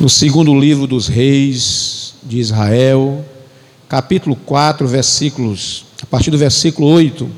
no 0.00 0.08
segundo 0.08 0.54
livro 0.54 0.86
dos 0.86 1.08
reis 1.08 2.14
de 2.22 2.38
Israel, 2.38 3.24
capítulo 3.88 4.36
4, 4.36 4.86
versículos, 4.86 5.86
a 6.00 6.06
partir 6.06 6.30
do 6.30 6.38
versículo 6.38 6.86
8. 6.88 7.28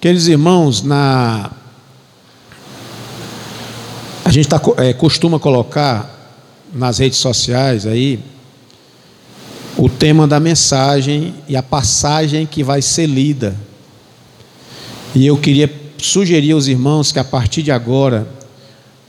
Queridos 0.00 0.28
irmãos, 0.28 0.82
na 0.82 1.50
a 4.24 4.30
gente 4.30 4.48
tá, 4.48 4.60
é, 4.76 4.92
costuma 4.92 5.40
colocar 5.40 6.38
nas 6.72 6.98
redes 6.98 7.18
sociais 7.18 7.84
aí 7.84 8.20
o 9.76 9.88
tema 9.88 10.28
da 10.28 10.38
mensagem 10.38 11.34
e 11.48 11.56
a 11.56 11.62
passagem 11.62 12.46
que 12.46 12.62
vai 12.62 12.80
ser 12.80 13.06
lida. 13.06 13.56
E 15.14 15.26
eu 15.26 15.36
queria 15.36 15.70
sugerir 15.98 16.52
aos 16.52 16.68
irmãos 16.68 17.10
que 17.10 17.18
a 17.18 17.24
partir 17.24 17.62
de 17.62 17.72
agora 17.72 18.41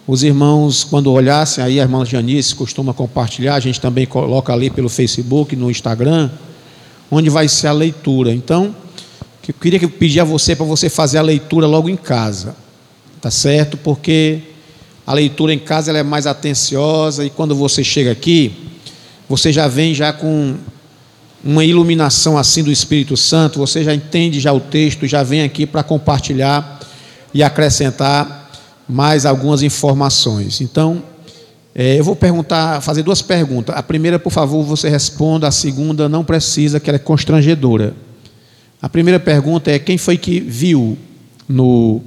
os 0.05 0.21
irmãos, 0.21 0.83
quando 0.83 1.11
olhassem 1.11 1.63
aí, 1.63 1.79
a 1.79 1.83
irmã 1.83 2.04
Janice 2.04 2.54
costuma 2.54 2.93
compartilhar, 2.93 3.55
a 3.55 3.59
gente 3.59 3.79
também 3.79 4.05
coloca 4.05 4.51
ali 4.51 4.69
pelo 4.69 4.89
Facebook, 4.89 5.55
no 5.55 5.71
Instagram, 5.71 6.29
onde 7.09 7.29
vai 7.29 7.47
ser 7.47 7.68
a 7.68 7.71
leitura. 7.71 8.33
Então, 8.33 8.75
eu 9.47 9.54
queria 9.54 9.87
pedir 9.87 10.19
a 10.19 10.25
você 10.25 10.55
para 10.55 10.65
você 10.65 10.89
fazer 10.89 11.19
a 11.19 11.21
leitura 11.21 11.65
logo 11.68 11.87
em 11.87 11.95
casa, 11.95 12.54
tá 13.21 13.31
certo? 13.31 13.78
Porque 13.78 14.42
a 15.07 15.14
leitura 15.14 15.54
em 15.54 15.59
casa 15.59 15.92
ela 15.92 16.00
é 16.00 16.04
mais 16.04 16.28
atenciosa 16.28 17.25
e 17.25 17.29
quando 17.29 17.56
você 17.56 17.81
chega 17.81 18.11
aqui, 18.11 18.51
você 19.29 19.54
já 19.54 19.70
vem 19.70 19.93
já 19.93 20.11
com 20.11 20.56
uma 21.42 21.64
iluminação 21.64 22.37
assim 22.37 22.61
do 22.61 22.71
Espírito 22.71 23.15
Santo, 23.15 23.57
você 23.57 23.83
já 23.86 23.93
entende 23.93 24.42
já 24.42 24.51
o 24.51 24.59
texto, 24.59 25.07
já 25.07 25.23
vem 25.23 25.43
aqui 25.43 25.65
para 25.65 25.81
compartilhar 25.81 26.81
e 27.33 27.42
acrescentar 27.42 28.43
mais 28.87 29.25
algumas 29.25 29.61
informações. 29.61 30.61
Então, 30.61 31.04
é, 31.75 31.97
eu 32.00 32.03
vou 32.03 32.16
perguntar, 32.16 32.81
fazer 32.81 33.02
duas 33.02 33.22
perguntas. 33.22 33.75
A 33.75 33.81
primeira, 33.81 34.19
por 34.19 34.31
favor, 34.31 34.64
você 34.64 34.89
responda. 34.89 35.47
A 35.47 35.52
segunda, 35.52 36.08
não 36.08 36.23
precisa, 36.23 36.80
que 36.80 36.89
ela 36.89 36.98
é 36.98 37.00
constrangedora. 37.00 37.95
A 38.81 38.88
primeira 38.88 39.20
pergunta 39.20 39.72
é: 39.72 39.80
quem 39.80 39.98
foi 39.98 40.17
que 40.17 40.39
viu 40.39 40.98
no, 41.48 42.02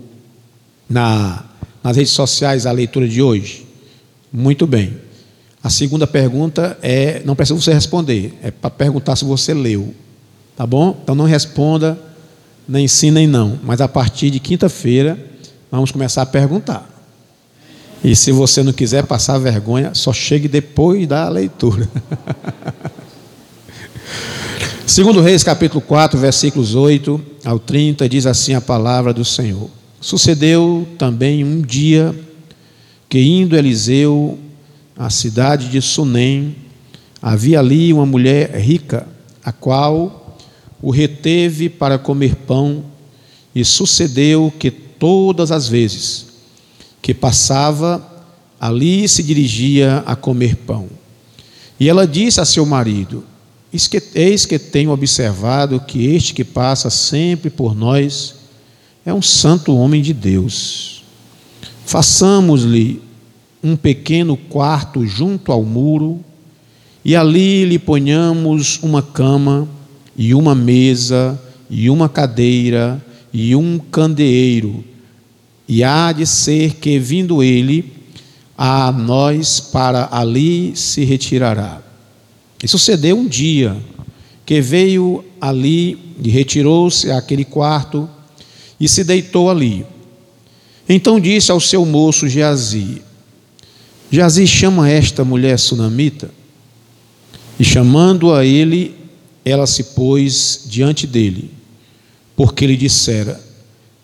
na, 0.89 1.45
nas 1.83 1.97
redes 1.97 2.13
sociais 2.13 2.67
a 2.67 2.73
leitura 2.73 3.09
de 3.09 3.21
hoje? 3.21 3.67
Muito 4.33 4.67
bem. 4.67 4.95
A 5.63 5.71
segunda 5.71 6.07
pergunta 6.07 6.79
é: 6.81 7.23
não 7.25 7.35
precisa 7.35 7.61
você 7.61 7.73
responder, 7.73 8.39
é 8.43 8.51
para 8.53 8.71
perguntar 8.71 9.17
se 9.17 9.25
você 9.25 9.53
leu. 9.53 9.93
Tá 10.57 10.65
bom? 10.65 10.97
Então 11.03 11.15
não 11.15 11.25
responda, 11.25 11.99
nem 12.69 12.87
sim 12.87 13.11
nem 13.11 13.27
não. 13.27 13.59
Mas 13.65 13.81
a 13.81 13.89
partir 13.89 14.31
de 14.31 14.39
quinta-feira 14.39 15.19
Vamos 15.77 15.93
começar 15.93 16.23
a 16.23 16.27
perguntar. 16.27 16.89
E 18.03 18.17
se 18.17 18.33
você 18.33 18.63
não 18.63 18.73
quiser 18.73 19.05
passar 19.05 19.37
vergonha, 19.37 19.93
só 19.93 20.11
chegue 20.11 20.49
depois 20.49 21.07
da 21.07 21.29
leitura. 21.29 21.87
Segundo 24.87 25.21
Reis, 25.21 25.45
capítulo 25.45 25.83
4, 25.83 26.19
versículos 26.19 26.75
8 26.75 27.21
ao 27.45 27.59
30, 27.59 28.09
diz 28.09 28.25
assim 28.25 28.55
a 28.55 28.61
palavra 28.63 29.13
do 29.13 29.23
Senhor. 29.23 29.69
Sucedeu 30.01 30.89
também 30.97 31.45
um 31.45 31.61
dia 31.61 32.19
que 33.07 33.21
indo 33.21 33.55
Eliseu 33.55 34.39
à 34.97 35.11
cidade 35.11 35.69
de 35.69 35.83
Sunem, 35.83 36.57
havia 37.21 37.59
ali 37.59 37.93
uma 37.93 38.07
mulher 38.07 38.57
rica, 38.59 39.07
a 39.45 39.53
qual 39.53 40.39
o 40.81 40.91
reteve 40.91 41.69
para 41.69 41.99
comer 41.99 42.35
pão, 42.35 42.83
e 43.55 43.63
sucedeu 43.63 44.51
que 44.59 44.86
todas 44.99 45.51
as 45.51 45.69
vezes 45.69 46.27
que 47.01 47.15
passava, 47.15 48.05
ali 48.61 49.09
se 49.09 49.23
dirigia 49.23 50.03
a 50.07 50.17
comer 50.17 50.57
pão. 50.57 50.89
E 51.79 51.89
ela 51.89 52.07
disse 52.07 52.41
a 52.41 52.45
seu 52.45 52.67
marido: 52.67 53.23
Eis 54.15 54.47
que 54.47 54.59
tenho 54.59 54.91
observado 54.91 55.81
que 55.81 56.07
este 56.07 56.35
que 56.35 56.45
passa 56.45 56.91
sempre 56.91 57.51
por 57.51 57.75
nós 57.75 58.35
é 59.05 59.13
um 59.13 59.23
santo 59.23 59.77
homem 59.77 60.03
de 60.03 60.13
Deus. 60.13 61.05
Façamos-lhe 61.85 63.01
um 63.63 63.77
pequeno 63.77 64.37
quarto 64.37 65.07
junto 65.07 65.53
ao 65.53 65.63
muro, 65.63 66.21
e 67.05 67.15
ali 67.15 67.65
lhe 67.65 67.79
ponhamos 67.79 68.81
uma 68.83 69.03
cama, 69.03 69.69
e 70.17 70.35
uma 70.35 70.55
mesa, 70.55 71.41
e 71.71 71.89
uma 71.89 72.09
cadeira, 72.09 73.05
e 73.33 73.55
um 73.55 73.79
candeeiro, 73.79 74.83
e 75.69 75.83
há 75.83 76.13
de 76.13 76.27
ser 76.27 76.75
que, 76.75 76.99
vindo 76.99 77.43
ele, 77.43 77.93
a 78.57 78.91
nós 78.93 79.61
para 79.61 80.09
ali 80.11 80.75
se 80.77 81.05
retirará. 81.05 81.83
E 82.63 82.69
sucedeu 82.69 83.19
um 83.19 83.27
dia 83.27 83.77
que 84.45 84.61
veio 84.61 85.25
ali 85.41 85.99
e 86.23 86.31
retirou-se 86.31 87.11
àquele 87.11 87.45
quarto 87.45 88.09
e 88.79 88.89
se 88.89 89.05
deitou 89.05 89.51
ali. 89.51 89.85
Então 90.89 91.21
disse 91.21 91.51
ao 91.51 91.61
seu 91.61 91.85
moço 91.85 92.29
Geazi: 92.29 93.03
Geazi 94.11 94.47
chama 94.47 94.89
esta 94.89 95.25
mulher 95.25 95.59
sunamita. 95.59 96.31
E 97.59 97.65
chamando 97.65 98.33
a 98.33 98.45
ele, 98.45 98.95
ela 99.45 99.67
se 99.67 99.83
pôs 99.83 100.63
diante 100.67 101.07
dele 101.07 101.57
porque 102.37 102.65
ele 102.65 102.77
dissera: 102.77 103.41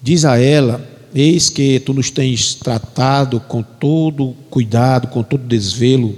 Diz 0.00 0.24
a 0.24 0.40
ela, 0.40 0.88
eis 1.14 1.50
que 1.50 1.80
tu 1.80 1.92
nos 1.92 2.10
tens 2.10 2.54
tratado 2.54 3.40
com 3.40 3.62
todo 3.62 4.34
cuidado, 4.50 5.08
com 5.08 5.22
todo 5.22 5.46
desvelo. 5.46 6.16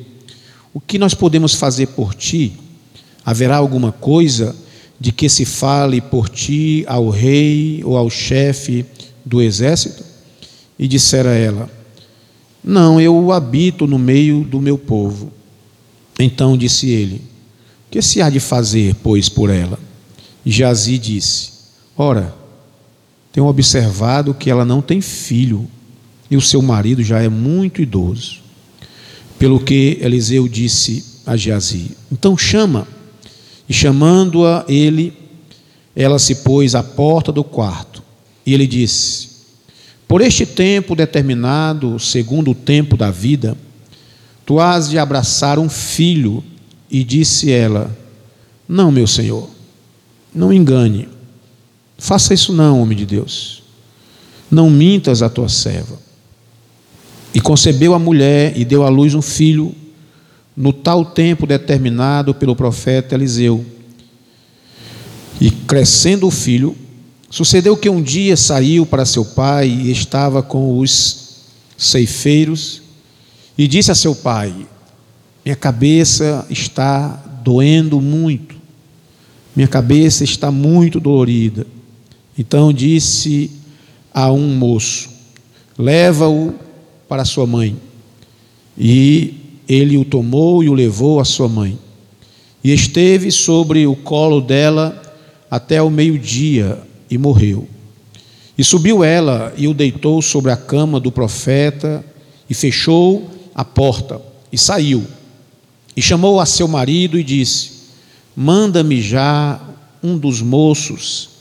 O 0.72 0.80
que 0.80 0.98
nós 0.98 1.14
podemos 1.14 1.54
fazer 1.54 1.86
por 1.88 2.14
ti? 2.14 2.52
Haverá 3.24 3.56
alguma 3.56 3.92
coisa 3.92 4.54
de 4.98 5.12
que 5.12 5.28
se 5.28 5.44
fale 5.44 6.00
por 6.00 6.28
ti 6.28 6.84
ao 6.86 7.08
rei 7.10 7.82
ou 7.84 7.96
ao 7.96 8.10
chefe 8.10 8.84
do 9.24 9.40
exército? 9.40 10.04
E 10.78 10.88
dissera 10.88 11.34
ela: 11.34 11.70
Não, 12.62 13.00
eu 13.00 13.32
habito 13.32 13.86
no 13.86 13.98
meio 13.98 14.44
do 14.44 14.60
meu 14.60 14.76
povo. 14.76 15.32
Então 16.18 16.56
disse 16.56 16.90
ele: 16.90 17.22
Que 17.90 18.02
se 18.02 18.20
há 18.20 18.28
de 18.28 18.40
fazer, 18.40 18.94
pois, 19.02 19.28
por 19.28 19.50
ela? 19.50 19.78
Jazi 20.44 20.98
disse: 20.98 21.52
Ora, 21.96 22.43
tenho 23.34 23.48
observado 23.48 24.32
que 24.32 24.48
ela 24.48 24.64
não 24.64 24.80
tem 24.80 25.00
filho 25.00 25.68
e 26.30 26.36
o 26.36 26.40
seu 26.40 26.62
marido 26.62 27.02
já 27.02 27.20
é 27.20 27.28
muito 27.28 27.82
idoso. 27.82 28.38
Pelo 29.36 29.58
que 29.58 29.98
Eliseu 30.00 30.46
disse 30.46 31.22
a 31.26 31.36
Geazi: 31.36 31.90
Então 32.12 32.38
chama. 32.38 32.86
E 33.68 33.72
chamando-a 33.72 34.64
ele, 34.68 35.12
ela 35.96 36.18
se 36.20 36.36
pôs 36.36 36.76
à 36.76 36.82
porta 36.82 37.32
do 37.32 37.42
quarto. 37.42 38.04
E 38.46 38.54
ele 38.54 38.68
disse: 38.68 39.30
Por 40.06 40.20
este 40.20 40.46
tempo 40.46 40.94
determinado, 40.94 41.98
segundo 41.98 42.52
o 42.52 42.54
tempo 42.54 42.96
da 42.96 43.10
vida, 43.10 43.58
tu 44.46 44.60
has 44.60 44.88
de 44.88 44.96
abraçar 44.96 45.58
um 45.58 45.68
filho. 45.68 46.44
E 46.88 47.02
disse 47.02 47.50
ela: 47.50 47.90
Não, 48.68 48.92
meu 48.92 49.08
senhor, 49.08 49.50
não 50.32 50.52
engane 50.52 51.08
Faça 51.98 52.34
isso 52.34 52.52
não, 52.52 52.80
homem 52.80 52.96
de 52.96 53.06
Deus. 53.06 53.62
Não 54.50 54.68
mintas 54.68 55.22
a 55.22 55.28
tua 55.28 55.48
serva. 55.48 55.98
E 57.34 57.40
concebeu 57.40 57.94
a 57.94 57.98
mulher 57.98 58.56
e 58.56 58.64
deu 58.64 58.84
à 58.84 58.88
luz 58.88 59.14
um 59.14 59.22
filho 59.22 59.74
no 60.56 60.72
tal 60.72 61.04
tempo 61.04 61.46
determinado 61.46 62.34
pelo 62.34 62.54
profeta 62.54 63.14
Eliseu. 63.14 63.64
E 65.40 65.50
crescendo 65.50 66.28
o 66.28 66.30
filho, 66.30 66.76
sucedeu 67.28 67.76
que 67.76 67.88
um 67.88 68.00
dia 68.00 68.36
saiu 68.36 68.86
para 68.86 69.04
seu 69.04 69.24
pai 69.24 69.68
e 69.68 69.90
estava 69.90 70.42
com 70.42 70.78
os 70.78 71.24
ceifeiros 71.76 72.82
e 73.58 73.66
disse 73.66 73.90
a 73.90 73.94
seu 73.94 74.14
pai: 74.14 74.54
Minha 75.44 75.56
cabeça 75.56 76.46
está 76.48 77.08
doendo 77.42 78.00
muito, 78.00 78.54
minha 79.56 79.68
cabeça 79.68 80.22
está 80.22 80.50
muito 80.50 81.00
dolorida. 81.00 81.66
Então 82.38 82.72
disse 82.72 83.50
a 84.12 84.30
um 84.32 84.54
moço: 84.54 85.08
Leva-o 85.78 86.54
para 87.08 87.24
sua 87.24 87.46
mãe. 87.46 87.76
E 88.76 89.34
ele 89.68 89.96
o 89.96 90.04
tomou 90.04 90.62
e 90.62 90.68
o 90.68 90.74
levou 90.74 91.20
à 91.20 91.24
sua 91.24 91.48
mãe. 91.48 91.78
E 92.62 92.72
esteve 92.72 93.30
sobre 93.30 93.86
o 93.86 93.94
colo 93.94 94.40
dela 94.40 95.00
até 95.50 95.80
o 95.80 95.90
meio-dia 95.90 96.80
e 97.10 97.16
morreu. 97.16 97.68
E 98.56 98.64
subiu 98.64 99.04
ela 99.04 99.52
e 99.56 99.68
o 99.68 99.74
deitou 99.74 100.22
sobre 100.22 100.50
a 100.50 100.56
cama 100.56 100.98
do 100.98 101.12
profeta 101.12 102.04
e 102.48 102.54
fechou 102.54 103.30
a 103.54 103.64
porta 103.64 104.20
e 104.52 104.58
saiu. 104.58 105.04
E 105.96 106.02
chamou 106.02 106.40
a 106.40 106.46
seu 106.46 106.66
marido 106.66 107.18
e 107.18 107.22
disse: 107.22 107.70
Manda-me 108.34 109.00
já 109.00 109.60
um 110.02 110.18
dos 110.18 110.40
moços 110.40 111.33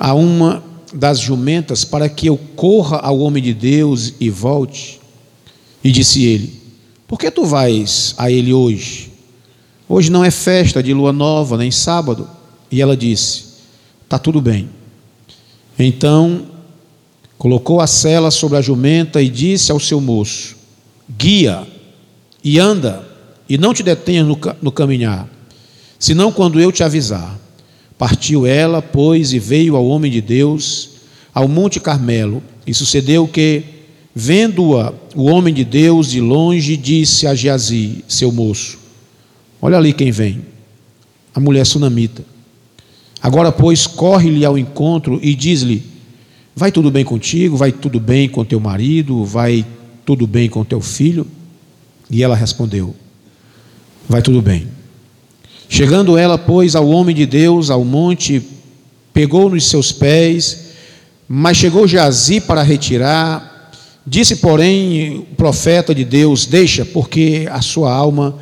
a 0.00 0.14
uma 0.14 0.64
das 0.94 1.20
jumentas 1.20 1.84
para 1.84 2.08
que 2.08 2.26
eu 2.26 2.38
corra 2.56 2.96
ao 2.96 3.18
homem 3.18 3.42
de 3.42 3.52
Deus 3.52 4.14
e 4.18 4.30
volte. 4.30 4.98
E 5.84 5.92
disse 5.92 6.24
ele: 6.24 6.58
Por 7.06 7.18
que 7.18 7.30
tu 7.30 7.44
vais 7.44 8.14
a 8.16 8.30
ele 8.30 8.54
hoje? 8.54 9.12
Hoje 9.86 10.10
não 10.10 10.24
é 10.24 10.30
festa 10.30 10.82
de 10.82 10.94
lua 10.94 11.12
nova, 11.12 11.58
nem 11.58 11.70
sábado. 11.70 12.26
E 12.70 12.80
ela 12.80 12.96
disse: 12.96 13.44
Está 14.02 14.18
tudo 14.18 14.40
bem. 14.40 14.70
Então 15.78 16.46
colocou 17.36 17.80
a 17.80 17.86
cela 17.86 18.30
sobre 18.30 18.56
a 18.56 18.62
jumenta 18.62 19.20
e 19.20 19.28
disse 19.28 19.70
ao 19.70 19.78
seu 19.78 20.00
moço: 20.00 20.56
Guia 21.10 21.66
e 22.42 22.58
anda, 22.58 23.06
e 23.46 23.58
não 23.58 23.74
te 23.74 23.82
detenhas 23.82 24.26
no, 24.26 24.38
no 24.62 24.72
caminhar, 24.72 25.28
senão 25.98 26.32
quando 26.32 26.58
eu 26.58 26.72
te 26.72 26.82
avisar. 26.82 27.38
Partiu 28.00 28.46
ela, 28.46 28.80
pois, 28.80 29.34
e 29.34 29.38
veio 29.38 29.76
ao 29.76 29.86
homem 29.86 30.10
de 30.10 30.22
Deus 30.22 30.92
ao 31.34 31.46
Monte 31.46 31.78
Carmelo. 31.78 32.42
E 32.66 32.72
sucedeu 32.72 33.28
que, 33.28 33.62
vendo-a, 34.14 34.94
o 35.14 35.24
homem 35.24 35.52
de 35.52 35.66
Deus 35.66 36.10
de 36.10 36.18
longe 36.18 36.78
disse 36.78 37.26
a 37.26 37.34
Geazi, 37.34 38.02
seu 38.08 38.32
moço: 38.32 38.78
Olha 39.60 39.76
ali 39.76 39.92
quem 39.92 40.10
vem, 40.10 40.40
a 41.34 41.40
mulher 41.40 41.66
sunamita. 41.66 42.24
Agora, 43.22 43.52
pois, 43.52 43.86
corre-lhe 43.86 44.46
ao 44.46 44.56
encontro 44.56 45.20
e 45.22 45.34
diz-lhe: 45.34 45.82
Vai 46.56 46.72
tudo 46.72 46.90
bem 46.90 47.04
contigo? 47.04 47.54
Vai 47.54 47.70
tudo 47.70 48.00
bem 48.00 48.30
com 48.30 48.46
teu 48.46 48.58
marido? 48.58 49.26
Vai 49.26 49.62
tudo 50.06 50.26
bem 50.26 50.48
com 50.48 50.64
teu 50.64 50.80
filho? 50.80 51.26
E 52.10 52.22
ela 52.22 52.34
respondeu: 52.34 52.96
Vai 54.08 54.22
tudo 54.22 54.40
bem. 54.40 54.79
Chegando 55.72 56.18
ela, 56.18 56.36
pois, 56.36 56.74
ao 56.74 56.88
homem 56.88 57.14
de 57.14 57.24
Deus, 57.24 57.70
ao 57.70 57.84
monte, 57.84 58.42
pegou 59.14 59.48
nos 59.48 59.70
seus 59.70 59.92
pés, 59.92 60.72
mas 61.28 61.56
chegou 61.56 61.86
Jazi 61.86 62.40
para 62.40 62.60
retirar. 62.60 63.70
Disse, 64.04 64.34
porém, 64.34 65.18
o 65.18 65.36
profeta 65.36 65.94
de 65.94 66.04
Deus: 66.04 66.44
Deixa, 66.44 66.84
porque 66.84 67.46
a 67.48 67.62
sua 67.62 67.94
alma 67.94 68.36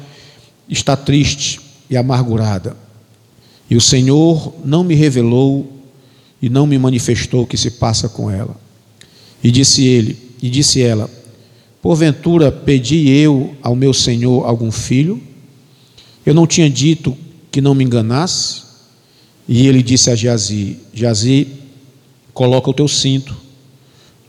está 0.71 0.97
triste 0.97 1.61
e 1.91 1.99
amargurada. 1.99 2.75
E 3.69 3.77
o 3.77 3.81
Senhor 3.81 4.55
não 4.65 4.83
me 4.83 4.95
revelou 4.95 5.71
e 6.41 6.49
não 6.49 6.67
me 6.67 6.79
manifestou 6.79 7.43
o 7.43 7.47
que 7.47 7.59
se 7.59 7.73
passa 7.73 8.09
com 8.09 8.31
ela. 8.31 8.57
E 9.45 9.51
disse 9.51 9.87
ele, 9.87 10.17
e 10.41 10.49
disse 10.49 10.81
ela: 10.81 11.11
Porventura 11.83 12.51
pedi 12.51 13.07
eu 13.11 13.55
ao 13.63 13.77
meu 13.77 13.93
Senhor 13.93 14.47
algum 14.47 14.73
filho? 14.73 15.28
Eu 16.29 16.35
não 16.35 16.47
tinha 16.47 16.69
dito 16.69 17.17
que 17.51 17.59
não 17.59 17.75
me 17.75 17.83
enganasse? 17.83 18.61
E 19.49 19.67
ele 19.67 19.83
disse 19.83 20.11
a 20.11 20.15
Jazi: 20.15 20.77
Jazi, 20.93 21.49
coloca 22.35 22.69
o 22.69 22.75
teu 22.75 22.87
cinto, 22.87 23.35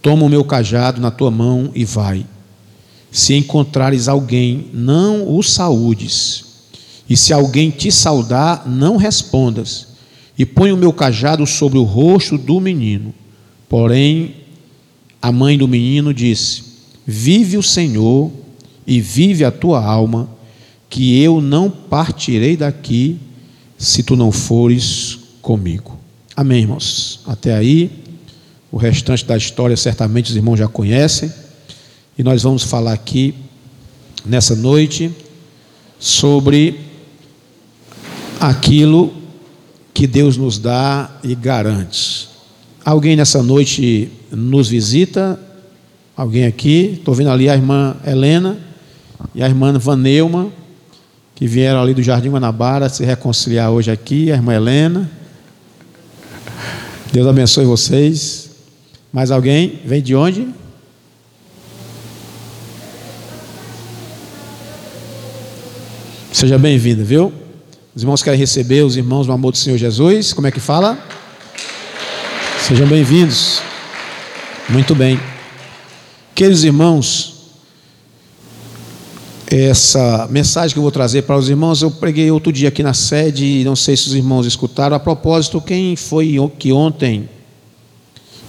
toma 0.01 0.23
o 0.23 0.29
meu 0.29 0.45
cajado 0.45 1.01
na 1.01 1.11
tua 1.11 1.29
mão 1.29 1.71
e 1.75 1.83
vai. 1.83 2.25
Se 3.11 3.33
encontrares 3.33 4.07
alguém, 4.07 4.67
não 4.73 5.35
o 5.35 5.43
saúdes. 5.43 6.45
E 7.09 7.17
se 7.17 7.33
alguém 7.33 7.69
te 7.69 7.91
saudar, 7.91 8.65
não 8.65 8.95
respondas. 8.95 9.89
E 10.37 10.45
põe 10.45 10.71
o 10.71 10.77
meu 10.77 10.93
cajado 10.93 11.45
sobre 11.45 11.77
o 11.77 11.83
rosto 11.83 12.37
do 12.37 12.61
menino. 12.61 13.13
Porém, 13.67 14.35
a 15.21 15.33
mãe 15.33 15.57
do 15.57 15.67
menino 15.67 16.13
disse: 16.13 16.63
Vive 17.05 17.57
o 17.57 17.61
Senhor 17.61 18.31
e 18.87 19.01
vive 19.01 19.43
a 19.43 19.51
tua 19.51 19.83
alma, 19.83 20.38
que 20.89 21.21
eu 21.21 21.39
não 21.39 21.69
partirei 21.69 22.57
daqui 22.57 23.19
se 23.77 24.03
tu 24.03 24.15
não 24.15 24.31
fores 24.31 25.19
comigo. 25.41 25.97
Amém, 26.35 26.61
irmãos. 26.61 27.19
Até 27.25 27.53
aí, 27.55 27.91
o 28.71 28.77
restante 28.77 29.25
da 29.25 29.37
história 29.37 29.77
certamente 29.77 30.31
os 30.31 30.35
irmãos 30.35 30.57
já 30.57 30.67
conhecem, 30.67 31.31
e 32.17 32.23
nós 32.23 32.43
vamos 32.43 32.63
falar 32.63 32.93
aqui 32.93 33.33
nessa 34.25 34.55
noite 34.55 35.11
sobre 35.97 36.79
aquilo 38.39 39.13
que 39.93 40.07
Deus 40.07 40.37
nos 40.37 40.59
dá 40.59 41.09
e 41.23 41.35
garante. 41.35 42.27
Alguém 42.83 43.15
nessa 43.15 43.43
noite 43.43 44.11
nos 44.31 44.67
visita? 44.69 45.39
Alguém 46.15 46.45
aqui? 46.45 46.95
Estou 46.99 47.13
vendo 47.13 47.29
ali 47.29 47.49
a 47.49 47.55
irmã 47.55 47.95
Helena 48.05 48.57
e 49.35 49.43
a 49.43 49.47
irmã 49.47 49.77
Vaneuma, 49.77 50.51
que 51.39 51.47
vieram 51.47 51.81
ali 51.81 51.93
do 51.93 52.03
Jardim 52.03 52.31
Guanabara 52.31 52.89
se 52.89 53.05
reconciliar 53.05 53.71
hoje 53.71 53.89
aqui, 53.89 54.29
a 54.29 54.35
irmã 54.35 54.53
Helena. 54.53 55.09
Deus 57.13 57.25
abençoe 57.25 57.63
vocês. 57.63 58.49
Mais 59.09 59.31
alguém? 59.31 59.79
Vem 59.85 60.01
de 60.01 60.13
onde? 60.13 60.49
Seja 66.33 66.57
bem-vinda, 66.57 67.05
viu? 67.05 67.31
Os 67.95 68.01
irmãos 68.01 68.21
querem 68.21 68.37
receber 68.37 68.81
os 68.81 68.97
irmãos 68.97 69.25
no 69.25 69.31
amor 69.31 69.53
do 69.53 69.57
Senhor 69.57 69.77
Jesus. 69.77 70.33
Como 70.33 70.45
é 70.45 70.51
que 70.51 70.59
fala? 70.59 70.99
Sejam 72.67 72.85
bem-vindos. 72.85 73.61
Muito 74.67 74.93
bem. 74.93 75.17
Queridos 76.35 76.65
irmãos, 76.65 77.38
essa 79.49 80.27
mensagem 80.29 80.73
que 80.73 80.77
eu 80.77 80.83
vou 80.83 80.91
trazer 80.91 81.23
para 81.23 81.35
os 81.35 81.49
irmãos, 81.49 81.81
eu 81.81 81.89
preguei 81.89 82.29
outro 82.29 82.51
dia 82.51 82.69
aqui 82.69 82.83
na 82.83 82.93
sede, 82.93 83.63
não 83.63 83.75
sei 83.75 83.97
se 83.97 84.07
os 84.07 84.13
irmãos 84.13 84.45
escutaram. 84.45 84.95
A 84.95 84.99
propósito, 84.99 85.59
quem 85.59 85.95
foi 85.95 86.35
que 86.59 86.71
ontem, 86.71 87.27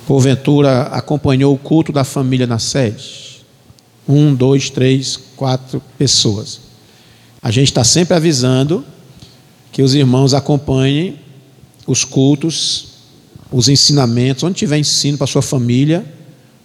porventura, 0.06 0.82
acompanhou 0.82 1.54
o 1.54 1.58
culto 1.58 1.90
da 1.90 2.04
família 2.04 2.46
na 2.46 2.58
sede? 2.58 3.40
Um, 4.06 4.34
dois, 4.34 4.68
três, 4.68 5.18
quatro 5.36 5.82
pessoas. 5.96 6.60
A 7.40 7.50
gente 7.50 7.68
está 7.68 7.82
sempre 7.82 8.14
avisando 8.14 8.84
que 9.72 9.82
os 9.82 9.94
irmãos 9.94 10.34
acompanhem 10.34 11.18
os 11.86 12.04
cultos, 12.04 12.88
os 13.50 13.68
ensinamentos, 13.68 14.44
onde 14.44 14.56
tiver 14.56 14.78
ensino 14.78 15.16
para 15.16 15.26
sua 15.26 15.42
família, 15.42 16.04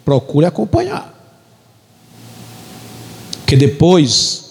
procure 0.04 0.46
acompanhar. 0.46 1.15
Porque 3.56 3.68
depois 3.68 4.44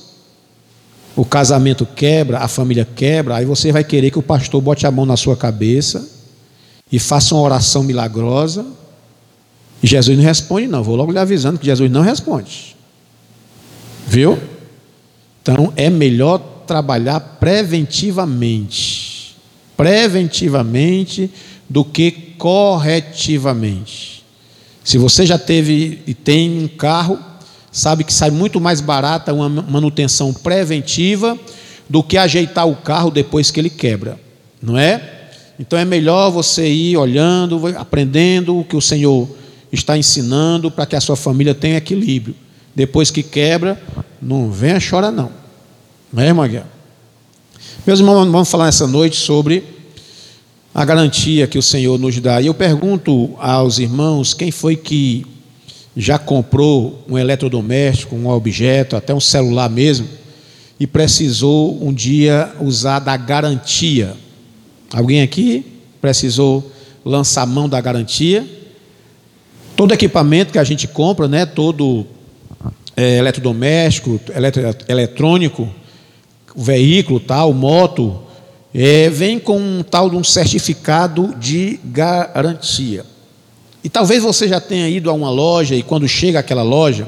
o 1.15 1.27
casamento 1.27 1.85
quebra, 1.85 2.39
a 2.39 2.49
família 2.49 2.89
quebra, 2.97 3.37
aí 3.37 3.45
você 3.45 3.71
vai 3.71 3.85
querer 3.85 4.11
que 4.11 4.19
o 4.19 4.23
pastor 4.23 4.62
bote 4.62 4.87
a 4.87 4.91
mão 4.91 5.05
na 5.05 5.15
sua 5.15 5.37
cabeça 5.37 6.09
e 6.91 6.99
faça 6.99 7.35
uma 7.35 7.45
oração 7.45 7.83
milagrosa. 7.83 8.65
E 9.83 9.87
Jesus 9.87 10.17
não 10.17 10.25
responde, 10.25 10.67
não. 10.67 10.83
Vou 10.83 10.97
logo 10.97 11.12
lhe 11.12 11.19
avisando 11.19 11.59
que 11.59 11.67
Jesus 11.67 11.91
não 11.91 12.01
responde. 12.01 12.75
Viu? 14.06 14.39
Então 15.43 15.71
é 15.77 15.91
melhor 15.91 16.39
trabalhar 16.67 17.20
preventivamente. 17.20 19.37
Preventivamente 19.77 21.31
do 21.69 21.84
que 21.84 22.11
corretivamente. 22.39 24.25
Se 24.82 24.96
você 24.96 25.27
já 25.27 25.39
teve 25.39 26.01
e 26.06 26.15
tem 26.15 26.65
um 26.65 26.69
carro, 26.69 27.19
sabe 27.74 28.04
que 28.04 28.12
sai 28.14 28.31
muito 28.31 28.60
mais 28.60 28.81
barata 28.81 29.34
uma 29.34 29.48
manutenção 29.48 30.32
preventiva 30.32 31.36
do 31.90 32.04
que 32.04 32.16
ajeitar 32.16 32.69
o 32.69 32.76
carro 32.76 33.10
depois 33.10 33.50
que 33.50 33.58
ele 33.58 33.69
quebra, 33.69 34.16
não 34.62 34.78
é? 34.78 35.10
Então 35.58 35.76
é 35.76 35.84
melhor 35.84 36.31
você 36.31 36.69
ir 36.69 36.96
olhando, 36.96 37.66
aprendendo 37.76 38.60
o 38.60 38.64
que 38.64 38.76
o 38.76 38.81
Senhor 38.81 39.28
está 39.72 39.98
ensinando 39.98 40.70
para 40.70 40.86
que 40.86 40.94
a 40.94 41.00
sua 41.00 41.16
família 41.16 41.52
tenha 41.52 41.76
equilíbrio. 41.76 42.36
Depois 42.76 43.10
que 43.10 43.24
quebra, 43.24 43.81
não 44.22 44.52
venha 44.52 44.78
chorar 44.78 45.10
não. 45.10 45.31
Não 46.12 46.22
é, 46.22 46.28
irmã? 46.28 46.48
Meus 47.84 47.98
irmãos, 47.98 48.24
vamos 48.24 48.48
falar 48.48 48.69
essa 48.69 48.86
noite 48.86 49.16
sobre 49.16 49.64
a 50.72 50.84
garantia 50.84 51.48
que 51.48 51.58
o 51.58 51.62
Senhor 51.62 51.98
nos 51.98 52.20
dá. 52.20 52.40
E 52.40 52.46
eu 52.46 52.54
pergunto 52.54 53.34
aos 53.38 53.81
irmãos 53.81 54.32
quem 54.32 54.52
foi 54.52 54.76
que 54.76 55.26
já 55.96 56.19
comprou 56.19 57.05
um 57.08 57.17
eletrodoméstico, 57.17 58.17
um 58.17 58.29
objeto, 58.29 58.96
até 58.96 59.15
um 59.15 59.20
celular 59.20 59.70
mesmo, 59.70 60.08
e 60.79 60.86
precisou 60.86 61.79
um 61.82 61.93
dia 61.93 62.53
usar 62.60 62.98
da 62.98 63.17
garantia. 63.17 64.15
Alguém 64.93 65.22
aqui 65.22 65.65
precisou 66.01 66.70
lançar 67.05 67.46
mão 67.46 67.69
da 67.69 67.81
garantia? 67.81 68.46
Todo 69.77 69.94
equipamento 69.94 70.53
que 70.53 70.58
a 70.58 70.65
gente 70.65 70.86
compra, 70.89 71.29
né, 71.29 71.46
todo 71.46 72.06
é, 72.96 73.19
eletrodoméstico, 73.19 74.20
eletro, 74.34 74.63
eletrônico, 74.89 75.69
veículo, 76.56 77.20
tal, 77.20 77.53
moto, 77.53 78.20
é, 78.72 79.08
vem 79.08 79.39
com 79.39 79.58
um 79.58 79.82
tal 79.82 80.10
de 80.10 80.17
um 80.17 80.24
certificado 80.24 81.34
de 81.39 81.79
garantia. 81.84 83.05
E 83.84 83.88
talvez 83.91 84.22
você 84.22 84.48
já 84.48 84.58
tenha 84.58 84.88
ido 84.88 85.10
a 85.10 85.12
uma 85.12 85.31
loja 85.31 85.74
e 85.74 85.82
quando 85.82 86.08
chega 86.08 86.38
àquela 86.38 86.62
loja, 86.62 87.06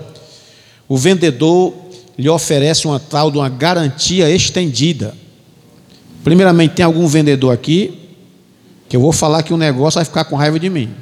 o 0.87 0.99
vendedor 0.99 1.73
lhe 2.19 2.29
oferece 2.29 2.87
uma 2.87 3.01
tal 3.01 3.31
de 3.31 3.39
uma 3.39 3.49
garantia 3.49 4.31
estendida. 4.31 5.15
Primeiramente, 6.23 6.75
tem 6.75 6.85
algum 6.85 7.07
vendedor 7.07 7.55
aqui 7.55 7.99
que 8.89 8.95
eu 8.97 9.01
vou 9.01 9.11
falar 9.11 9.43
que 9.43 9.55
o 9.55 9.57
negócio 9.57 9.97
vai 9.97 10.05
ficar 10.05 10.25
com 10.25 10.37
raiva 10.37 10.61
de 10.61 10.69
mim. 10.69 10.95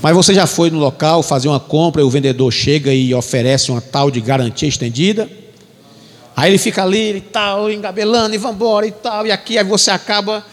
Mas 0.00 0.14
você 0.14 0.32
já 0.32 0.46
foi 0.46 0.70
no 0.70 0.78
local 0.78 1.20
fazer 1.22 1.48
uma 1.48 1.58
compra 1.58 2.00
e 2.00 2.04
o 2.04 2.10
vendedor 2.10 2.52
chega 2.52 2.94
e 2.94 3.12
oferece 3.12 3.72
uma 3.72 3.80
tal 3.80 4.12
de 4.12 4.20
garantia 4.20 4.68
estendida? 4.68 5.28
Aí 6.36 6.52
ele 6.52 6.58
fica 6.58 6.84
ali 6.84 7.16
e 7.16 7.20
tal, 7.20 7.68
engabelando 7.68 8.32
e 8.32 8.38
vambora 8.38 8.86
e 8.86 8.92
tal, 8.92 9.26
e 9.26 9.32
aqui 9.32 9.58
aí 9.58 9.64
você 9.64 9.90
acaba 9.90 10.44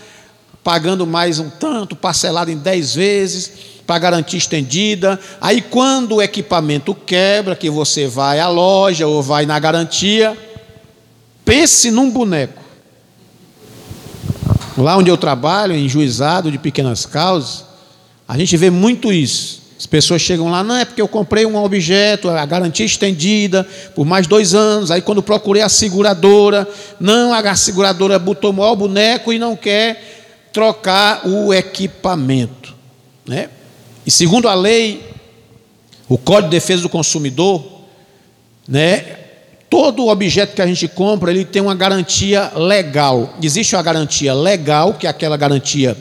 pagando 0.65 1.05
mais 1.05 1.37
um 1.37 1.47
tanto, 1.47 1.95
parcelado 1.95 2.49
em 2.49 2.57
10 2.57 2.95
vezes, 2.95 3.51
para 3.85 3.99
garantia 3.99 4.39
estendida. 4.39 5.19
Aí 5.39 5.61
quando 5.61 6.15
o 6.15 6.21
equipamento 6.23 6.95
quebra, 6.95 7.55
que 7.55 7.69
você 7.69 8.07
vai 8.07 8.39
à 8.39 8.49
loja 8.49 9.05
ou 9.05 9.21
vai 9.21 9.45
na 9.45 9.59
garantia, 9.59 10.35
pense 11.45 11.91
num 11.91 12.09
boneco. 12.09 12.63
Lá 14.75 14.97
onde 14.97 15.11
eu 15.11 15.17
trabalho, 15.17 15.75
em 15.75 15.87
juizado 15.87 16.49
de 16.49 16.57
pequenas 16.57 17.05
causas, 17.05 17.63
a 18.27 18.35
gente 18.35 18.57
vê 18.57 18.71
muito 18.71 19.13
isso. 19.13 19.61
As 19.77 19.85
pessoas 19.85 20.19
chegam 20.19 20.49
lá, 20.49 20.63
não 20.63 20.77
é 20.77 20.83
porque 20.83 21.01
eu 21.01 21.07
comprei 21.07 21.45
um 21.45 21.55
objeto, 21.57 22.27
a 22.27 22.43
garantia 22.43 22.85
estendida 22.85 23.67
por 23.93 24.03
mais 24.03 24.25
dois 24.25 24.55
anos. 24.55 24.89
Aí, 24.89 24.99
quando 24.99 25.21
procurei 25.21 25.61
a 25.61 25.69
seguradora, 25.69 26.67
não, 26.99 27.31
a 27.31 27.55
seguradora 27.55 28.17
botou 28.17 28.49
o 28.49 28.53
maior 28.53 28.75
boneco 28.75 29.31
e 29.31 29.37
não 29.37 29.55
quer 29.55 30.14
trocar 30.55 31.27
o 31.27 31.53
equipamento. 31.53 32.73
Né? 33.27 33.49
E 34.05 34.09
segundo 34.09 34.47
a 34.47 34.53
lei, 34.53 35.05
o 36.07 36.17
Código 36.17 36.49
de 36.49 36.55
Defesa 36.55 36.81
do 36.81 36.87
Consumidor, 36.87 37.81
né, 38.65 38.99
todo 39.69 40.07
objeto 40.07 40.55
que 40.55 40.61
a 40.61 40.65
gente 40.65 40.87
compra, 40.87 41.29
ele 41.29 41.43
tem 41.43 41.61
uma 41.61 41.75
garantia 41.75 42.53
legal. 42.55 43.33
Existe 43.43 43.75
uma 43.75 43.83
garantia 43.83 44.33
legal, 44.33 44.93
que 44.93 45.05
é 45.05 45.09
aquela 45.09 45.35
garantia 45.35 45.97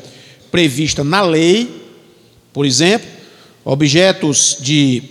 prevista 0.53 1.03
na 1.03 1.21
lei, 1.21 1.83
por 2.53 2.65
exemplo, 2.65 3.09
objetos 3.65 4.57
de 4.61 5.03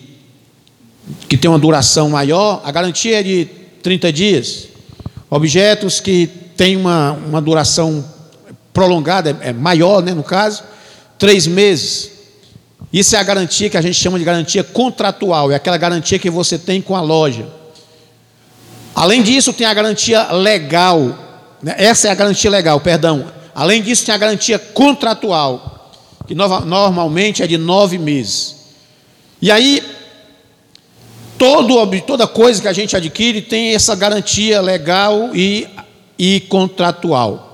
que 1.28 1.36
têm 1.36 1.50
uma 1.50 1.60
duração 1.60 2.10
maior, 2.10 2.62
a 2.64 2.72
garantia 2.72 3.20
é 3.20 3.24
de 3.24 3.50
30 3.82 4.14
dias. 4.14 4.70
Objetos 5.30 6.00
que 6.00 6.28
têm 6.56 6.78
uma, 6.78 7.12
uma 7.12 7.42
duração 7.42 8.13
prolongada, 8.74 9.38
é, 9.42 9.50
é 9.50 9.54
maior, 9.54 10.02
né, 10.02 10.14
no 10.14 10.24
caso, 10.24 10.64
três 11.18 11.48
meses. 11.48 12.12
Isso 12.92 13.16
é 13.16 13.20
a 13.20 13.24
garantia 13.24 13.70
que 13.70 13.78
a 13.78 13.82
gente 13.82 13.96
chama 13.96 14.20
de 14.20 14.26
garantia 14.26 14.64
contratual, 14.64 15.52
é 15.52 15.56
aquela 15.56 15.78
garantia 15.78 16.20
que 16.20 16.30
você 16.30 16.58
tem 16.58 16.82
com 16.82 16.96
a 16.96 17.02
loja. 17.02 17.48
Além 18.96 19.24
disso, 19.24 19.54
tem 19.54 19.66
a 19.66 19.74
garantia 19.74 20.32
legal. 20.32 21.00
Né? 21.62 21.74
Essa 21.78 22.08
é 22.08 22.12
a 22.12 22.16
garantia 22.16 22.52
legal, 22.52 22.80
perdão. 22.80 23.32
Além 23.56 23.82
disso, 23.82 24.06
tem 24.06 24.14
a 24.14 24.18
garantia 24.18 24.60
contratual 24.60 25.92
que 26.28 26.36
normalmente 26.36 27.44
é 27.44 27.48
de 27.48 27.58
nove 27.58 27.98
meses. 27.98 28.56
E 29.42 29.52
aí, 29.52 29.84
todo, 31.38 31.86
toda 32.02 32.28
coisa 32.28 32.62
que 32.62 32.68
a 32.68 32.74
gente 32.74 32.96
adquire 32.96 33.42
tem 33.42 33.76
essa 33.76 33.96
garantia 33.96 34.62
legal 34.62 35.32
e, 35.34 35.68
e 36.18 36.40
contratual. 36.42 37.53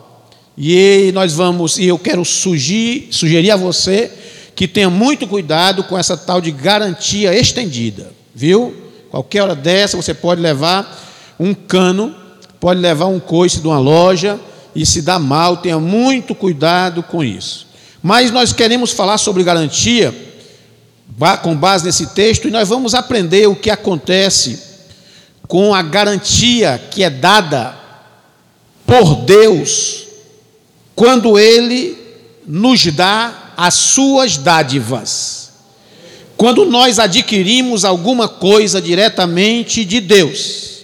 E 0.61 1.11
nós 1.13 1.31
vamos, 1.31 1.77
e 1.77 1.85
eu 1.85 1.97
quero 1.97 2.25
sugerir, 2.25 3.07
sugerir 3.11 3.49
a 3.49 3.55
você 3.55 4.11
que 4.53 4.67
tenha 4.67 4.89
muito 4.89 5.25
cuidado 5.25 5.85
com 5.85 5.97
essa 5.97 6.17
tal 6.17 6.41
de 6.41 6.51
garantia 6.51 7.33
estendida, 7.33 8.11
viu? 8.35 8.75
Qualquer 9.09 9.43
hora 9.43 9.55
dessa 9.55 9.95
você 9.95 10.13
pode 10.13 10.41
levar 10.41 11.01
um 11.39 11.53
cano, 11.53 12.13
pode 12.59 12.81
levar 12.81 13.05
um 13.05 13.21
coice 13.21 13.61
de 13.61 13.67
uma 13.67 13.79
loja 13.79 14.37
e 14.75 14.85
se 14.85 15.01
dá 15.01 15.17
mal, 15.17 15.55
tenha 15.55 15.79
muito 15.79 16.35
cuidado 16.35 17.01
com 17.03 17.23
isso. 17.23 17.65
Mas 18.03 18.29
nós 18.29 18.51
queremos 18.51 18.91
falar 18.91 19.17
sobre 19.17 19.45
garantia 19.45 20.13
com 21.41 21.55
base 21.55 21.85
nesse 21.85 22.07
texto 22.07 22.49
e 22.49 22.51
nós 22.51 22.67
vamos 22.67 22.93
aprender 22.93 23.47
o 23.47 23.55
que 23.55 23.69
acontece 23.69 24.61
com 25.47 25.73
a 25.73 25.81
garantia 25.81 26.81
que 26.91 27.01
é 27.01 27.09
dada 27.09 27.77
por 28.85 29.15
Deus 29.23 30.08
quando 30.99 31.39
Ele 31.39 31.97
nos 32.45 32.85
dá 32.87 33.53
as 33.55 33.73
suas 33.73 34.35
dádivas. 34.35 35.49
Quando 36.35 36.65
nós 36.65 36.99
adquirimos 36.99 37.85
alguma 37.85 38.27
coisa 38.27 38.81
diretamente 38.81 39.85
de 39.85 40.01
Deus. 40.01 40.81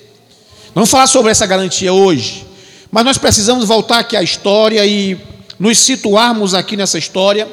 Vamos 0.74 0.90
falar 0.90 1.08
sobre 1.08 1.32
essa 1.32 1.46
garantia 1.46 1.92
hoje, 1.92 2.46
mas 2.90 3.04
nós 3.04 3.18
precisamos 3.18 3.66
voltar 3.66 4.00
aqui 4.00 4.16
à 4.16 4.24
história 4.24 4.86
e 4.86 5.18
nos 5.60 5.80
situarmos 5.80 6.54
aqui 6.54 6.78
nessa 6.78 6.98
história, 6.98 7.46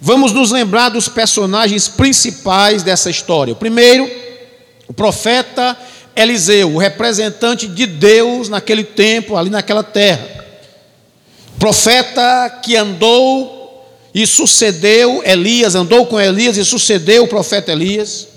vamos 0.00 0.30
nos 0.30 0.52
lembrar 0.52 0.90
dos 0.90 1.08
personagens 1.08 1.88
principais 1.88 2.84
dessa 2.84 3.10
história. 3.10 3.52
O 3.52 3.56
primeiro, 3.56 4.08
o 4.86 4.94
profeta 4.94 5.76
Eliseu, 6.14 6.72
o 6.72 6.78
representante 6.78 7.66
de 7.66 7.84
Deus 7.84 8.48
naquele 8.48 8.84
tempo, 8.84 9.36
ali 9.36 9.50
naquela 9.50 9.82
terra. 9.82 10.37
Profeta 11.58 12.60
que 12.62 12.76
andou 12.76 13.58
e 14.14 14.26
sucedeu 14.26 15.22
Elias, 15.24 15.74
andou 15.74 16.06
com 16.06 16.20
Elias 16.20 16.56
e 16.56 16.64
sucedeu 16.64 17.24
o 17.24 17.28
profeta 17.28 17.72
Elias. 17.72 18.28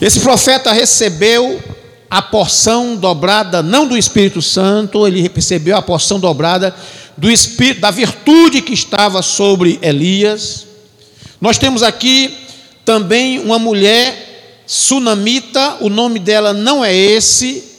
Esse 0.00 0.20
profeta 0.20 0.72
recebeu 0.72 1.62
a 2.08 2.22
porção 2.22 2.96
dobrada, 2.96 3.62
não 3.62 3.86
do 3.86 3.96
Espírito 3.96 4.40
Santo, 4.40 5.06
ele 5.06 5.30
recebeu 5.34 5.76
a 5.76 5.82
porção 5.82 6.20
dobrada 6.20 6.74
do 7.16 7.30
Espírito, 7.30 7.80
da 7.80 7.90
virtude 7.90 8.62
que 8.62 8.72
estava 8.72 9.22
sobre 9.22 9.78
Elias. 9.82 10.66
Nós 11.40 11.58
temos 11.58 11.82
aqui 11.82 12.36
também 12.84 13.40
uma 13.40 13.58
mulher 13.58 14.62
sunamita, 14.66 15.78
o 15.80 15.88
nome 15.88 16.18
dela 16.18 16.52
não 16.52 16.84
é 16.84 16.94
esse, 16.94 17.75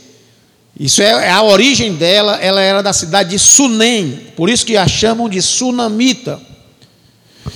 isso 0.79 1.01
é, 1.01 1.27
é 1.27 1.31
a 1.31 1.41
origem 1.41 1.95
dela, 1.95 2.37
ela 2.39 2.61
era 2.61 2.83
da 2.83 2.93
cidade 2.93 3.31
de 3.31 3.39
Sunem, 3.39 4.31
por 4.35 4.49
isso 4.49 4.65
que 4.65 4.77
a 4.77 4.87
chamam 4.87 5.27
de 5.27 5.41
sunamita. 5.41 6.39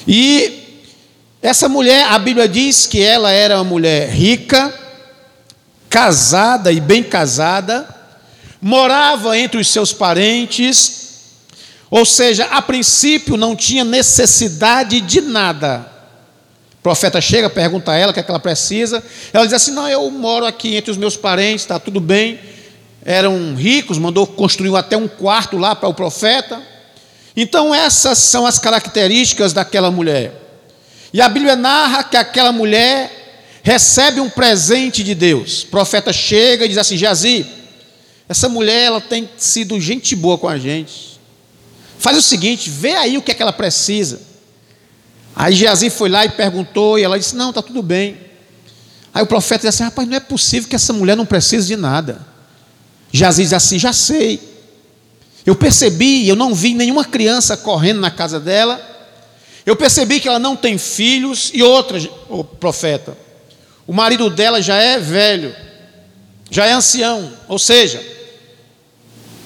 E 0.07 0.61
essa 1.41 1.69
mulher, 1.69 2.05
a 2.05 2.17
Bíblia 2.17 2.47
diz 2.47 2.87
que 2.87 3.01
ela 3.01 3.31
era 3.31 3.57
uma 3.57 3.63
mulher 3.63 4.09
rica, 4.09 4.73
casada 5.87 6.71
e 6.71 6.79
bem 6.79 7.03
casada, 7.03 7.87
morava 8.59 9.37
entre 9.37 9.59
os 9.59 9.67
seus 9.67 9.93
parentes, 9.93 11.01
ou 11.91 12.05
seja, 12.05 12.45
a 12.45 12.61
princípio 12.61 13.37
não 13.37 13.55
tinha 13.55 13.83
necessidade 13.83 14.99
de 15.01 15.21
nada. 15.21 15.85
O 16.79 16.81
profeta 16.81 17.21
chega, 17.21 17.49
pergunta 17.49 17.91
a 17.91 17.95
ela 17.95 18.11
o 18.11 18.13
que, 18.13 18.19
é 18.19 18.23
que 18.23 18.31
ela 18.31 18.39
precisa. 18.39 19.03
Ela 19.33 19.43
diz 19.45 19.53
assim: 19.53 19.71
Não, 19.71 19.87
eu 19.87 20.09
moro 20.09 20.45
aqui 20.45 20.75
entre 20.75 20.89
os 20.89 20.97
meus 20.97 21.15
parentes, 21.17 21.61
está 21.61 21.77
tudo 21.77 21.99
bem. 21.99 22.39
Eram 23.03 23.55
ricos, 23.55 23.97
mandou 23.97 24.27
construir 24.27 24.75
até 24.75 24.95
um 24.95 25.07
quarto 25.07 25.57
lá 25.57 25.75
para 25.75 25.89
o 25.89 25.93
profeta. 25.93 26.61
Então, 27.35 27.73
essas 27.73 28.17
são 28.17 28.45
as 28.45 28.59
características 28.59 29.53
daquela 29.53 29.89
mulher. 29.89 30.33
E 31.13 31.21
a 31.21 31.27
Bíblia 31.27 31.55
narra 31.55 32.03
que 32.03 32.17
aquela 32.17 32.51
mulher 32.51 33.21
recebe 33.63 34.19
um 34.19 34.29
presente 34.29 35.03
de 35.03 35.15
Deus. 35.15 35.63
O 35.63 35.67
profeta 35.67 36.13
chega 36.13 36.65
e 36.65 36.67
diz 36.67 36.77
assim: 36.77 36.97
Jazi, 36.97 37.45
essa 38.29 38.47
mulher 38.47 38.85
ela 38.85 39.01
tem 39.01 39.29
sido 39.37 39.79
gente 39.79 40.15
boa 40.15 40.37
com 40.37 40.47
a 40.47 40.57
gente. 40.57 41.19
Faz 41.97 42.17
o 42.17 42.21
seguinte, 42.21 42.69
vê 42.69 42.93
aí 42.93 43.17
o 43.17 43.21
que 43.21 43.31
é 43.31 43.33
que 43.33 43.41
ela 43.41 43.53
precisa. 43.53 44.21
Aí 45.35 45.53
Geazi 45.53 45.89
foi 45.89 46.09
lá 46.09 46.25
e 46.25 46.29
perguntou, 46.29 46.97
e 46.97 47.03
ela 47.03 47.17
disse: 47.17 47.35
Não, 47.35 47.49
está 47.49 47.61
tudo 47.61 47.81
bem. 47.81 48.17
Aí 49.13 49.23
o 49.23 49.27
profeta 49.27 49.67
disse 49.67 49.81
assim: 49.81 49.83
Rapaz, 49.83 50.07
não 50.07 50.17
é 50.17 50.19
possível 50.19 50.69
que 50.69 50.75
essa 50.75 50.93
mulher 50.93 51.15
não 51.15 51.25
precise 51.25 51.67
de 51.67 51.75
nada. 51.75 52.25
Geazi 53.11 53.43
diz 53.43 53.53
assim: 53.53 53.77
Já 53.77 53.93
sei. 53.93 54.51
Eu 55.45 55.55
percebi, 55.55 56.27
eu 56.27 56.35
não 56.35 56.53
vi 56.53 56.73
nenhuma 56.73 57.03
criança 57.03 57.57
correndo 57.57 57.99
na 57.99 58.11
casa 58.11 58.39
dela. 58.39 58.79
Eu 59.65 59.75
percebi 59.75 60.19
que 60.19 60.27
ela 60.27 60.39
não 60.39 60.55
tem 60.55 60.77
filhos. 60.77 61.51
E 61.53 61.63
outra, 61.63 61.99
o 62.29 62.43
profeta, 62.43 63.17
o 63.87 63.93
marido 63.93 64.29
dela 64.29 64.61
já 64.61 64.75
é 64.75 64.99
velho, 64.99 65.55
já 66.49 66.65
é 66.65 66.73
ancião, 66.73 67.31
ou 67.47 67.57
seja, 67.57 68.03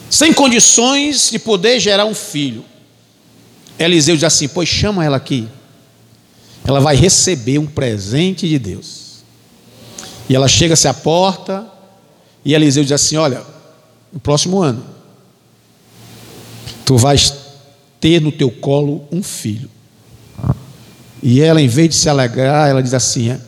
sem 0.10 0.34
condições 0.34 1.30
de 1.32 1.40
poder 1.40 1.80
gerar 1.80 2.06
um 2.06 2.16
filho. 2.16 2.66
Eliseu 3.80 4.16
diz 4.16 4.24
assim: 4.26 4.48
Pois 4.48 4.68
chama 4.68 5.06
ela 5.06 5.18
aqui, 5.18 5.48
ela 6.66 6.80
vai 6.80 6.96
receber 6.96 7.58
um 7.58 7.66
presente 7.66 8.48
de 8.48 8.60
Deus. 8.60 9.06
E 10.28 10.36
ela 10.36 10.48
chega-se 10.48 10.88
à 10.88 10.94
porta, 10.94 11.66
e 12.44 12.54
Eliseu 12.54 12.84
diz 12.84 12.92
assim: 12.92 13.18
Olha, 13.18 13.55
no 14.16 14.22
próximo 14.22 14.62
ano, 14.62 14.82
tu 16.86 16.98
vais 16.98 17.34
ter 18.00 18.22
no 18.22 18.32
teu 18.32 18.50
colo 18.50 19.06
um 19.12 19.22
filho. 19.22 19.70
E 21.22 21.42
ela, 21.42 21.62
em 21.62 21.68
vez 21.68 21.90
de 21.90 21.96
se 21.96 22.08
alegrar, 22.08 22.70
ela 22.70 22.82
diz 22.82 22.94
assim: 22.94 23.32
é, 23.32 23.42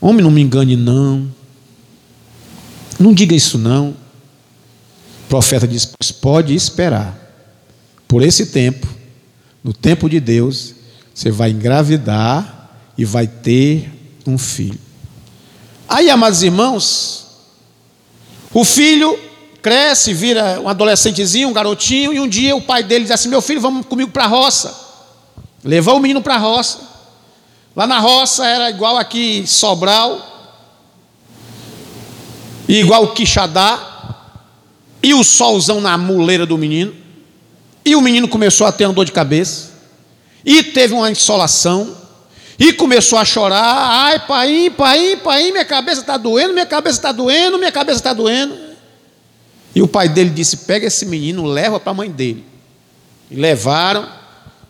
Homem, 0.00 0.24
não 0.24 0.30
me 0.30 0.40
engane, 0.40 0.74
não. 0.74 1.30
Não 2.98 3.14
diga 3.14 3.32
isso, 3.32 3.58
não. 3.58 3.90
O 3.90 5.28
profeta 5.28 5.68
diz: 5.68 5.86
Pode 6.20 6.52
esperar. 6.52 7.16
Por 8.08 8.22
esse 8.24 8.46
tempo, 8.46 8.88
no 9.62 9.72
tempo 9.72 10.10
de 10.10 10.18
Deus, 10.18 10.74
Você 11.14 11.30
vai 11.30 11.50
engravidar 11.50 12.76
e 12.98 13.04
vai 13.04 13.28
ter 13.28 13.88
um 14.26 14.36
filho. 14.36 14.80
Aí, 15.88 16.10
amados 16.10 16.42
irmãos, 16.42 17.26
o 18.52 18.64
filho 18.64 19.29
cresce, 19.60 20.12
vira 20.12 20.60
um 20.60 20.68
adolescentezinho, 20.68 21.48
um 21.48 21.52
garotinho, 21.52 22.12
e 22.12 22.20
um 22.20 22.28
dia 22.28 22.56
o 22.56 22.62
pai 22.62 22.82
dele 22.82 23.04
diz 23.04 23.10
assim: 23.10 23.28
Meu 23.28 23.40
filho, 23.40 23.60
vamos 23.60 23.86
comigo 23.86 24.10
para 24.10 24.24
a 24.24 24.28
roça. 24.28 24.74
Levou 25.62 25.96
o 25.96 26.00
menino 26.00 26.22
para 26.22 26.34
a 26.34 26.38
roça. 26.38 26.78
Lá 27.76 27.86
na 27.86 27.98
roça 27.98 28.46
era 28.46 28.68
igual 28.68 28.96
aqui 28.96 29.44
Sobral, 29.46 30.58
igual 32.68 33.08
Quixadá, 33.08 34.16
e 35.02 35.14
o 35.14 35.22
solzão 35.22 35.80
na 35.80 35.96
muleira 35.96 36.44
do 36.44 36.58
menino. 36.58 36.94
E 37.84 37.96
o 37.96 38.00
menino 38.00 38.28
começou 38.28 38.66
a 38.66 38.72
ter 38.72 38.86
uma 38.86 38.92
dor 38.92 39.04
de 39.04 39.12
cabeça. 39.12 39.70
E 40.44 40.62
teve 40.62 40.94
uma 40.94 41.10
insolação. 41.10 41.96
E 42.58 42.72
começou 42.74 43.18
a 43.18 43.24
chorar. 43.24 44.04
Ai, 44.04 44.18
pai, 44.26 44.70
pai, 44.76 45.16
pai, 45.16 45.50
minha 45.50 45.64
cabeça 45.64 46.02
está 46.02 46.18
doendo, 46.18 46.52
minha 46.52 46.66
cabeça 46.66 46.98
está 46.98 47.12
doendo, 47.12 47.58
minha 47.58 47.72
cabeça 47.72 47.98
está 47.98 48.12
doendo. 48.12 48.69
E 49.74 49.82
o 49.82 49.88
pai 49.88 50.08
dele 50.08 50.30
disse: 50.30 50.58
pega 50.58 50.86
esse 50.86 51.06
menino, 51.06 51.44
leva 51.44 51.78
para 51.78 51.92
a 51.92 51.94
mãe 51.94 52.10
dele. 52.10 52.44
E 53.30 53.36
levaram. 53.36 54.20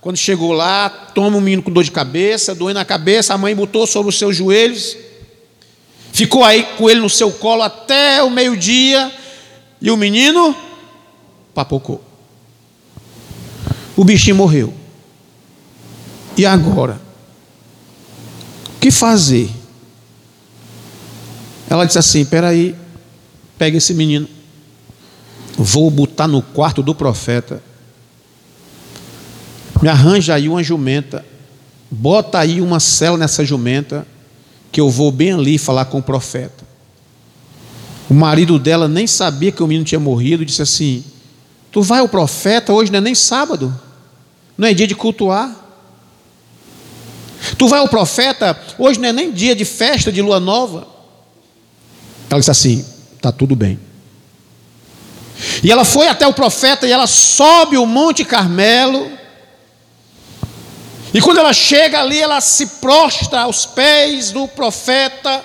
Quando 0.00 0.16
chegou 0.16 0.52
lá, 0.52 0.88
toma 0.88 1.36
o 1.36 1.40
menino 1.40 1.62
com 1.62 1.70
dor 1.70 1.84
de 1.84 1.90
cabeça, 1.90 2.54
doendo 2.54 2.78
a 2.78 2.84
cabeça, 2.84 3.34
a 3.34 3.38
mãe 3.38 3.54
botou 3.54 3.86
sobre 3.86 4.08
os 4.08 4.18
seus 4.18 4.34
joelhos, 4.34 4.96
ficou 6.10 6.42
aí 6.42 6.62
com 6.78 6.88
ele 6.88 7.00
no 7.00 7.10
seu 7.10 7.30
colo 7.30 7.62
até 7.62 8.22
o 8.22 8.30
meio-dia, 8.30 9.12
e 9.78 9.90
o 9.90 9.98
menino 9.98 10.56
papocou. 11.54 12.02
O 13.94 14.02
bichinho 14.02 14.36
morreu. 14.36 14.72
E 16.34 16.46
agora? 16.46 16.98
O 18.76 18.80
que 18.80 18.90
fazer? 18.90 19.50
Ela 21.68 21.84
disse 21.84 21.98
assim: 21.98 22.24
Peraí, 22.24 22.74
pega 23.58 23.76
esse 23.76 23.92
menino, 23.92 24.26
vou 25.56 25.90
botar 25.90 26.26
no 26.26 26.42
quarto 26.42 26.82
do 26.82 26.94
profeta, 26.94 27.62
me 29.82 29.88
arranja 29.88 30.34
aí 30.34 30.48
uma 30.48 30.62
jumenta, 30.62 31.24
bota 31.90 32.38
aí 32.38 32.60
uma 32.60 32.78
cela 32.78 33.16
nessa 33.16 33.44
jumenta, 33.44 34.06
que 34.70 34.80
eu 34.80 34.90
vou 34.90 35.10
bem 35.10 35.32
ali 35.32 35.58
falar 35.58 35.86
com 35.86 35.98
o 35.98 36.02
profeta. 36.02 36.64
O 38.08 38.14
marido 38.14 38.58
dela 38.58 38.88
nem 38.88 39.06
sabia 39.06 39.50
que 39.50 39.62
o 39.62 39.66
menino 39.66 39.84
tinha 39.84 40.00
morrido, 40.00 40.44
disse 40.44 40.62
assim: 40.62 41.04
Tu 41.72 41.80
vai 41.82 42.00
ao 42.00 42.08
profeta, 42.08 42.72
hoje 42.72 42.90
não 42.90 42.98
é 42.98 43.00
nem 43.00 43.14
sábado, 43.14 43.74
não 44.56 44.68
é 44.68 44.74
dia 44.74 44.86
de 44.86 44.94
cultuar. 44.94 45.56
Tu 47.56 47.68
vai 47.68 47.80
ao 47.80 47.88
profeta, 47.88 48.58
hoje 48.78 49.00
não 49.00 49.08
é 49.08 49.12
nem 49.12 49.32
dia 49.32 49.56
de 49.56 49.64
festa 49.64 50.12
de 50.12 50.20
lua 50.20 50.38
nova. 50.38 50.86
Ela 52.28 52.40
disse 52.40 52.50
assim: 52.50 52.84
Está 53.16 53.32
tudo 53.32 53.56
bem. 53.56 53.78
E 55.62 55.70
ela 55.70 55.84
foi 55.84 56.08
até 56.08 56.26
o 56.26 56.32
profeta 56.32 56.86
e 56.86 56.92
ela 56.92 57.06
sobe 57.06 57.76
o 57.76 57.86
Monte 57.86 58.24
Carmelo. 58.24 59.10
E 61.12 61.20
quando 61.20 61.38
ela 61.38 61.52
chega 61.52 62.00
ali, 62.00 62.20
ela 62.20 62.40
se 62.40 62.66
prostra 62.66 63.42
aos 63.42 63.66
pés 63.66 64.30
do 64.30 64.46
profeta 64.46 65.44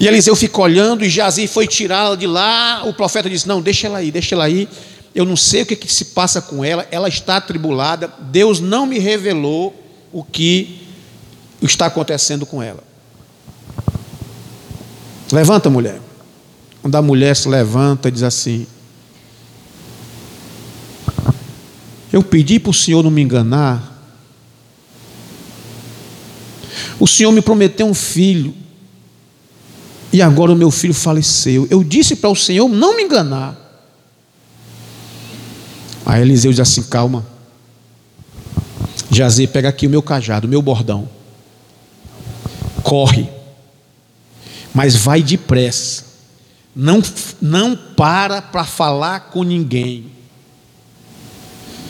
e 0.00 0.08
Eliseu 0.08 0.34
ficou 0.34 0.64
olhando 0.64 1.04
e 1.04 1.10
Jazi 1.10 1.46
foi 1.46 1.66
tirá-la 1.66 2.16
de 2.16 2.26
lá. 2.26 2.82
O 2.86 2.94
profeta 2.94 3.28
disse: 3.28 3.46
Não, 3.46 3.60
deixa 3.60 3.86
ela 3.86 3.98
aí, 3.98 4.10
deixa 4.10 4.34
ela 4.34 4.44
aí. 4.44 4.66
Eu 5.14 5.26
não 5.26 5.36
sei 5.36 5.62
o 5.62 5.66
que, 5.66 5.76
que 5.76 5.92
se 5.92 6.06
passa 6.06 6.40
com 6.40 6.64
ela, 6.64 6.88
ela 6.90 7.06
está 7.06 7.36
atribulada. 7.36 8.10
Deus 8.18 8.60
não 8.60 8.86
me 8.86 8.98
revelou 8.98 9.74
o 10.10 10.24
que 10.24 10.88
está 11.60 11.84
acontecendo 11.84 12.46
com 12.46 12.62
ela. 12.62 12.82
Levanta, 15.30 15.68
mulher. 15.68 16.00
Quando 16.82 16.94
a 16.96 17.02
mulher 17.02 17.36
se 17.36 17.48
levanta 17.48 18.08
e 18.08 18.12
diz 18.12 18.22
assim: 18.22 18.66
Eu 22.12 22.22
pedi 22.22 22.58
para 22.58 22.70
o 22.70 22.74
Senhor 22.74 23.02
não 23.02 23.10
me 23.10 23.22
enganar. 23.22 23.88
O 26.98 27.06
Senhor 27.06 27.32
me 27.32 27.40
prometeu 27.40 27.86
um 27.86 27.94
filho 27.94 28.54
e 30.12 30.20
agora 30.20 30.52
o 30.52 30.56
meu 30.56 30.70
filho 30.70 30.94
faleceu. 30.94 31.66
Eu 31.70 31.84
disse 31.84 32.16
para 32.16 32.30
o 32.30 32.36
Senhor 32.36 32.68
não 32.68 32.96
me 32.96 33.04
enganar. 33.04 33.56
Aí 36.04 36.22
Eliseu 36.22 36.50
diz 36.50 36.60
assim: 36.60 36.82
calma. 36.82 37.24
Jazê, 39.10 39.46
pega 39.46 39.68
aqui 39.68 39.86
o 39.86 39.90
meu 39.90 40.02
cajado, 40.02 40.46
o 40.46 40.50
meu 40.50 40.62
bordão. 40.62 41.08
Corre. 42.82 43.28
Mas 44.72 44.94
vai 44.94 45.22
depressa. 45.22 46.09
Não, 46.74 47.02
não 47.40 47.76
para 47.76 48.40
para 48.40 48.64
falar 48.64 49.30
com 49.30 49.42
ninguém. 49.42 50.06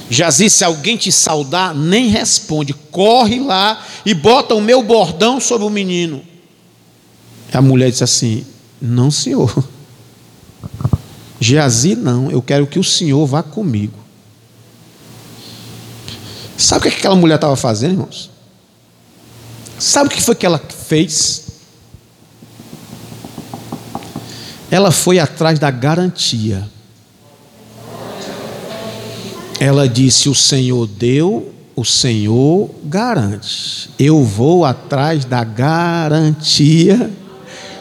Jazi, 0.08 0.50
se 0.50 0.64
alguém 0.64 0.96
te 0.96 1.12
saudar, 1.12 1.74
nem 1.74 2.08
responde. 2.08 2.72
Corre 2.72 3.38
lá 3.38 3.84
e 4.04 4.12
bota 4.12 4.54
o 4.54 4.60
meu 4.60 4.82
bordão 4.82 5.38
sobre 5.38 5.66
o 5.66 5.70
menino. 5.70 6.22
A 7.52 7.62
mulher 7.62 7.90
disse 7.90 8.02
assim: 8.02 8.44
Não, 8.80 9.10
senhor. 9.10 9.68
Geazi, 11.38 11.94
não. 11.94 12.30
Eu 12.30 12.42
quero 12.42 12.66
que 12.66 12.78
o 12.78 12.84
senhor 12.84 13.24
vá 13.26 13.42
comigo. 13.42 13.98
Sabe 16.56 16.88
o 16.88 16.90
que 16.90 16.98
aquela 16.98 17.16
mulher 17.16 17.36
estava 17.36 17.56
fazendo, 17.56 17.92
irmãos? 17.92 18.30
Sabe 19.78 20.08
o 20.08 20.10
que 20.10 20.20
foi 20.20 20.34
que 20.34 20.44
ela 20.44 20.58
fez? 20.58 21.49
Ela 24.70 24.90
foi 24.90 25.18
atrás 25.18 25.58
da 25.58 25.70
garantia. 25.70 26.68
Ela 29.58 29.88
disse: 29.88 30.28
O 30.28 30.34
Senhor 30.34 30.86
deu, 30.86 31.52
o 31.74 31.84
Senhor 31.84 32.70
garante. 32.84 33.90
Eu 33.98 34.24
vou 34.24 34.64
atrás 34.64 35.24
da 35.24 35.44
garantia 35.44 37.10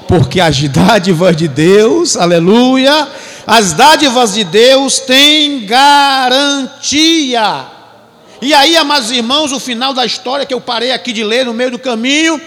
porque 0.09 0.41
as 0.41 0.59
dádivas 0.69 1.37
de 1.37 1.47
Deus, 1.47 2.17
aleluia, 2.17 3.07
as 3.45 3.73
dádivas 3.73 4.33
de 4.33 4.43
Deus 4.43 4.97
têm 4.97 5.67
garantia. 5.67 7.67
E 8.41 8.51
aí, 8.51 8.75
amados 8.75 9.11
irmãos, 9.11 9.51
o 9.51 9.59
final 9.59 9.93
da 9.93 10.03
história 10.03 10.47
que 10.47 10.53
eu 10.53 10.59
parei 10.59 10.91
aqui 10.91 11.13
de 11.13 11.23
ler 11.23 11.45
no 11.45 11.53
meio 11.53 11.69
do 11.69 11.77
caminho, 11.77 12.41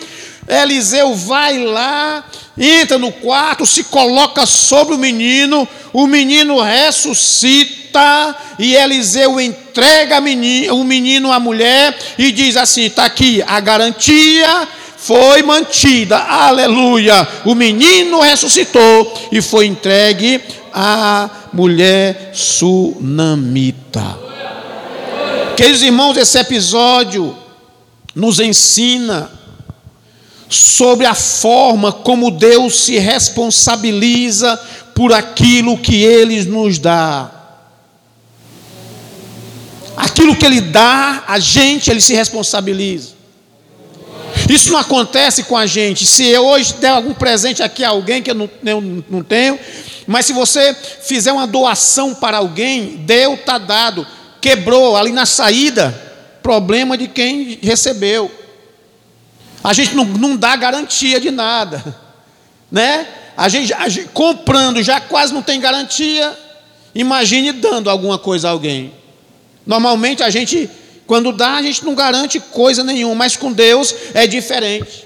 Eliseu 0.52 1.14
vai 1.14 1.58
lá, 1.58 2.24
entra 2.58 2.98
no 2.98 3.10
quarto, 3.10 3.64
se 3.64 3.84
coloca 3.84 4.44
sobre 4.44 4.94
o 4.94 4.98
menino, 4.98 5.66
o 5.92 6.06
menino 6.06 6.60
ressuscita, 6.60 8.36
e 8.58 8.74
Eliseu 8.74 9.40
entrega 9.40 10.18
o 10.70 10.84
menino 10.84 11.32
à 11.32 11.40
mulher 11.40 11.96
e 12.18 12.30
diz 12.30 12.56
assim: 12.56 12.82
está 12.82 13.04
aqui 13.04 13.42
a 13.46 13.60
garantia 13.60 14.68
foi 15.02 15.42
mantida, 15.42 16.16
aleluia. 16.16 17.26
O 17.44 17.56
menino 17.56 18.20
ressuscitou 18.20 19.12
e 19.32 19.42
foi 19.42 19.66
entregue 19.66 20.40
à 20.72 21.28
mulher 21.52 22.30
sunamita. 22.32 24.16
Queridos 25.56 25.82
irmãos, 25.82 26.16
esse 26.16 26.38
episódio 26.38 27.36
nos 28.14 28.38
ensina 28.38 29.28
sobre 30.56 31.06
a 31.06 31.14
forma 31.14 31.92
como 31.92 32.30
Deus 32.30 32.84
se 32.84 32.98
responsabiliza 32.98 34.56
por 34.94 35.12
aquilo 35.12 35.78
que 35.78 36.02
Ele 36.02 36.44
nos 36.44 36.78
dá. 36.78 37.30
Aquilo 39.96 40.34
que 40.36 40.44
Ele 40.44 40.60
dá 40.60 41.24
a 41.26 41.38
gente, 41.38 41.90
Ele 41.90 42.00
se 42.00 42.14
responsabiliza. 42.14 43.10
Isso 44.48 44.72
não 44.72 44.78
acontece 44.78 45.44
com 45.44 45.56
a 45.56 45.66
gente. 45.66 46.06
Se 46.06 46.26
eu 46.26 46.44
hoje 46.44 46.74
der 46.74 46.88
algum 46.88 47.14
presente 47.14 47.62
aqui 47.62 47.84
a 47.84 47.90
alguém 47.90 48.22
que 48.22 48.30
eu 48.30 48.34
não, 48.34 48.50
eu 48.64 49.04
não 49.08 49.22
tenho, 49.22 49.58
mas 50.06 50.26
se 50.26 50.32
você 50.32 50.74
fizer 51.02 51.32
uma 51.32 51.46
doação 51.46 52.14
para 52.14 52.38
alguém, 52.38 52.96
deu, 53.06 53.34
está 53.34 53.58
dado. 53.58 54.06
Quebrou 54.40 54.96
ali 54.96 55.12
na 55.12 55.26
saída, 55.26 55.94
problema 56.42 56.96
de 56.98 57.06
quem 57.08 57.58
recebeu. 57.62 58.30
A 59.62 59.72
gente 59.72 59.94
não, 59.94 60.04
não 60.04 60.36
dá 60.36 60.56
garantia 60.56 61.20
de 61.20 61.30
nada, 61.30 61.82
né? 62.70 63.06
A 63.36 63.48
gente, 63.48 63.72
a 63.72 63.88
gente 63.88 64.08
comprando 64.08 64.82
já 64.82 65.00
quase 65.00 65.32
não 65.32 65.42
tem 65.42 65.60
garantia. 65.60 66.36
Imagine 66.94 67.52
dando 67.52 67.88
alguma 67.88 68.18
coisa 68.18 68.48
a 68.48 68.50
alguém. 68.50 68.92
Normalmente 69.66 70.22
a 70.22 70.30
gente 70.30 70.68
quando 71.06 71.32
dá, 71.32 71.56
a 71.56 71.62
gente 71.62 71.84
não 71.84 71.94
garante 71.94 72.40
coisa 72.40 72.82
nenhuma, 72.82 73.14
mas 73.14 73.36
com 73.36 73.52
Deus 73.52 73.94
é 74.14 74.26
diferente. 74.26 75.04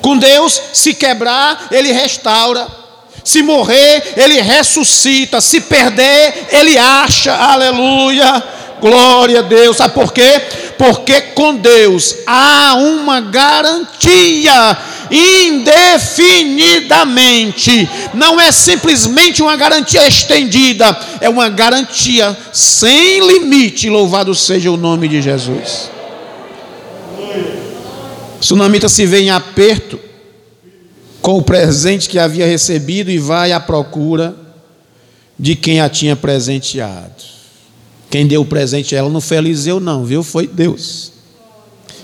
Com 0.00 0.16
Deus, 0.16 0.60
se 0.72 0.94
quebrar, 0.94 1.68
Ele 1.70 1.92
restaura. 1.92 2.66
Se 3.24 3.42
morrer, 3.42 4.14
Ele 4.16 4.40
ressuscita. 4.40 5.40
Se 5.40 5.60
perder, 5.60 6.48
Ele 6.50 6.76
acha. 6.76 7.34
Aleluia. 7.34 8.42
Glória 8.80 9.38
a 9.38 9.42
Deus. 9.42 9.76
Sabe 9.76 9.94
por 9.94 10.12
quê? 10.12 10.40
Porque 10.82 11.20
com 11.20 11.54
Deus 11.54 12.16
há 12.26 12.74
uma 12.74 13.20
garantia 13.20 14.76
indefinidamente. 15.08 17.88
Não 18.12 18.40
é 18.40 18.50
simplesmente 18.50 19.40
uma 19.40 19.56
garantia 19.56 20.04
estendida, 20.08 20.98
é 21.20 21.28
uma 21.28 21.48
garantia 21.48 22.36
sem 22.52 23.24
limite. 23.24 23.88
Louvado 23.88 24.34
seja 24.34 24.72
o 24.72 24.76
nome 24.76 25.06
de 25.06 25.22
Jesus. 25.22 25.88
Sunamita 28.40 28.88
se 28.88 29.06
vê 29.06 29.20
em 29.20 29.30
aperto 29.30 30.00
com 31.20 31.38
o 31.38 31.42
presente 31.42 32.08
que 32.08 32.18
havia 32.18 32.44
recebido 32.44 33.08
e 33.08 33.20
vai 33.20 33.52
à 33.52 33.60
procura 33.60 34.34
de 35.38 35.54
quem 35.54 35.80
a 35.80 35.88
tinha 35.88 36.16
presenteado. 36.16 37.41
Quem 38.12 38.26
deu 38.26 38.42
o 38.42 38.44
presente 38.44 38.94
a 38.94 38.98
ela 38.98 39.08
não 39.08 39.22
foi 39.22 39.38
Eliseu, 39.38 39.80
não, 39.80 40.04
viu? 40.04 40.22
Foi 40.22 40.46
Deus. 40.46 41.12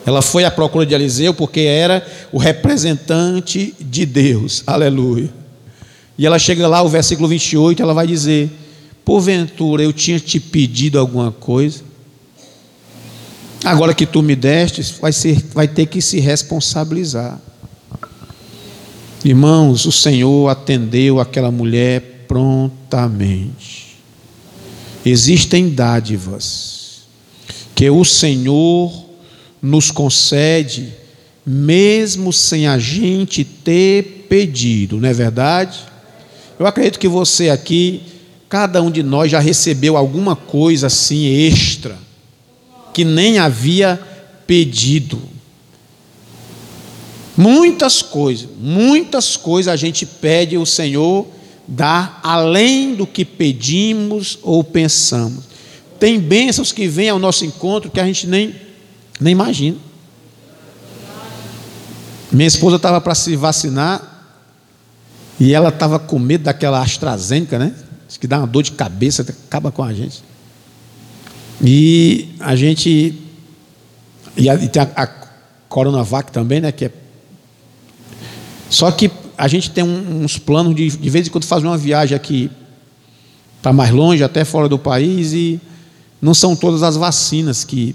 Ela 0.07 0.23
foi 0.23 0.43
à 0.43 0.51
procura 0.51 0.87
de 0.87 0.95
Eliseu 0.95 1.35
porque 1.35 1.61
era 1.61 2.03
o 2.33 2.39
representante 2.39 3.75
de 3.79 4.07
Deus. 4.07 4.63
Aleluia. 4.67 5.29
E 6.17 6.25
ela 6.25 6.39
chega 6.39 6.67
lá, 6.67 6.81
o 6.81 6.89
versículo 6.89 7.29
28, 7.29 7.83
ela 7.83 7.93
vai 7.93 8.07
dizer: 8.07 8.51
Porventura 9.05 9.83
eu 9.83 9.93
tinha 9.93 10.19
te 10.19 10.41
pedido 10.41 10.99
alguma 10.99 11.31
coisa, 11.31 11.83
agora 13.63 13.93
que 13.93 14.07
tu 14.07 14.23
me 14.23 14.35
deste, 14.35 14.81
vai, 15.03 15.13
ser, 15.13 15.45
vai 15.53 15.69
ter 15.69 15.85
que 15.85 16.01
se 16.01 16.21
responsabilizar. 16.21 17.39
Irmãos, 19.23 19.85
o 19.85 19.93
Senhor 19.93 20.49
atendeu 20.49 21.21
aquela 21.21 21.51
mulher 21.51 22.25
prontamente. 22.27 23.88
Existem 25.05 25.71
dádivas 25.71 26.79
que 27.75 27.89
o 27.89 28.05
Senhor 28.05 28.93
nos 29.63 29.91
concede, 29.91 30.93
mesmo 31.47 32.33
sem 32.33 32.67
a 32.67 32.79
gente 32.79 33.45
ter 33.45 34.27
pedido, 34.29 35.01
não 35.01 35.09
é 35.09 35.13
verdade? 35.13 35.79
Eu 36.59 36.67
acredito 36.67 36.99
que 36.99 37.09
você 37.09 37.51
aqui, 37.51 38.03
cada 38.49 38.83
um 38.83 38.91
de 38.91 39.03
nós 39.03 39.31
já 39.31 39.39
recebeu 39.39 39.97
alguma 39.97 40.35
coisa 40.35 40.89
assim 40.89 41.27
extra, 41.27 41.97
que 42.93 43.05
nem 43.05 43.39
havia 43.39 44.01
pedido. 44.47 45.21
Muitas 47.37 48.03
coisas, 48.03 48.49
muitas 48.59 49.37
coisas 49.37 49.73
a 49.73 49.77
gente 49.77 50.05
pede 50.05 50.57
o 50.57 50.67
Senhor 50.67 51.25
dá 51.69 52.19
além 52.23 52.95
do 52.95 53.07
que 53.07 53.25
pedimos 53.25 54.39
ou 54.43 54.65
pensamos. 54.65 55.45
Tem 56.01 56.19
bênçãos 56.19 56.73
que 56.73 56.89
vêm 56.89 57.11
ao 57.11 57.19
nosso 57.19 57.45
encontro 57.45 57.91
que 57.91 58.01
a 58.01 58.07
gente 58.07 58.27
nem 58.27 58.55
nem 59.21 59.33
imagina. 59.33 59.77
Minha 62.33 62.47
esposa 62.47 62.77
estava 62.77 63.01
para 63.01 63.15
se 63.15 63.35
vacinar 63.37 64.17
e 65.41 65.53
ela 65.53 65.69
estava 65.69 65.99
com 65.99 66.19
medo 66.19 66.45
daquela 66.45 66.81
AstraZeneca, 66.81 67.59
né? 67.59 67.75
Que 68.21 68.27
dá 68.27 68.39
uma 68.39 68.47
dor 68.47 68.63
de 68.63 68.73
cabeça, 68.73 69.23
acaba 69.23 69.71
com 69.71 69.83
a 69.83 69.93
gente. 69.93 70.23
E 71.63 72.29
a 72.41 72.57
gente. 72.57 73.15
E, 74.37 74.49
a, 74.49 74.55
e 74.55 74.69
tem 74.69 74.83
a, 74.83 74.89
a 74.95 75.07
Coronavac 75.69 76.33
também, 76.33 76.61
né? 76.61 76.73
Que 76.73 76.87
é, 76.87 76.93
só 78.71 78.91
que 78.91 79.11
a 79.39 79.47
gente 79.47 79.71
tem 79.71 79.85
uns 79.85 80.37
planos 80.37 80.75
de, 80.75 80.89
de 80.91 81.11
vez 81.11 81.27
em 81.27 81.31
quando 81.31 81.45
fazer 81.45 81.67
uma 81.67 81.79
viagem 81.79 82.17
aqui 82.17 82.51
para 83.63 83.73
mais 83.73 83.91
longe, 83.91 84.23
até 84.25 84.45
fora 84.45 84.69
do 84.69 84.79
país, 84.79 85.33
e 85.33 85.61
não 86.21 86.35
são 86.35 86.57
todas 86.57 86.83
as 86.83 86.97
vacinas 86.97 87.65
que 87.65 87.95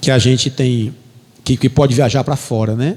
que 0.00 0.12
a 0.12 0.18
gente 0.18 0.48
tem, 0.48 0.94
que, 1.42 1.56
que 1.56 1.68
pode 1.68 1.92
viajar 1.92 2.22
para 2.22 2.36
fora, 2.36 2.76
né? 2.76 2.96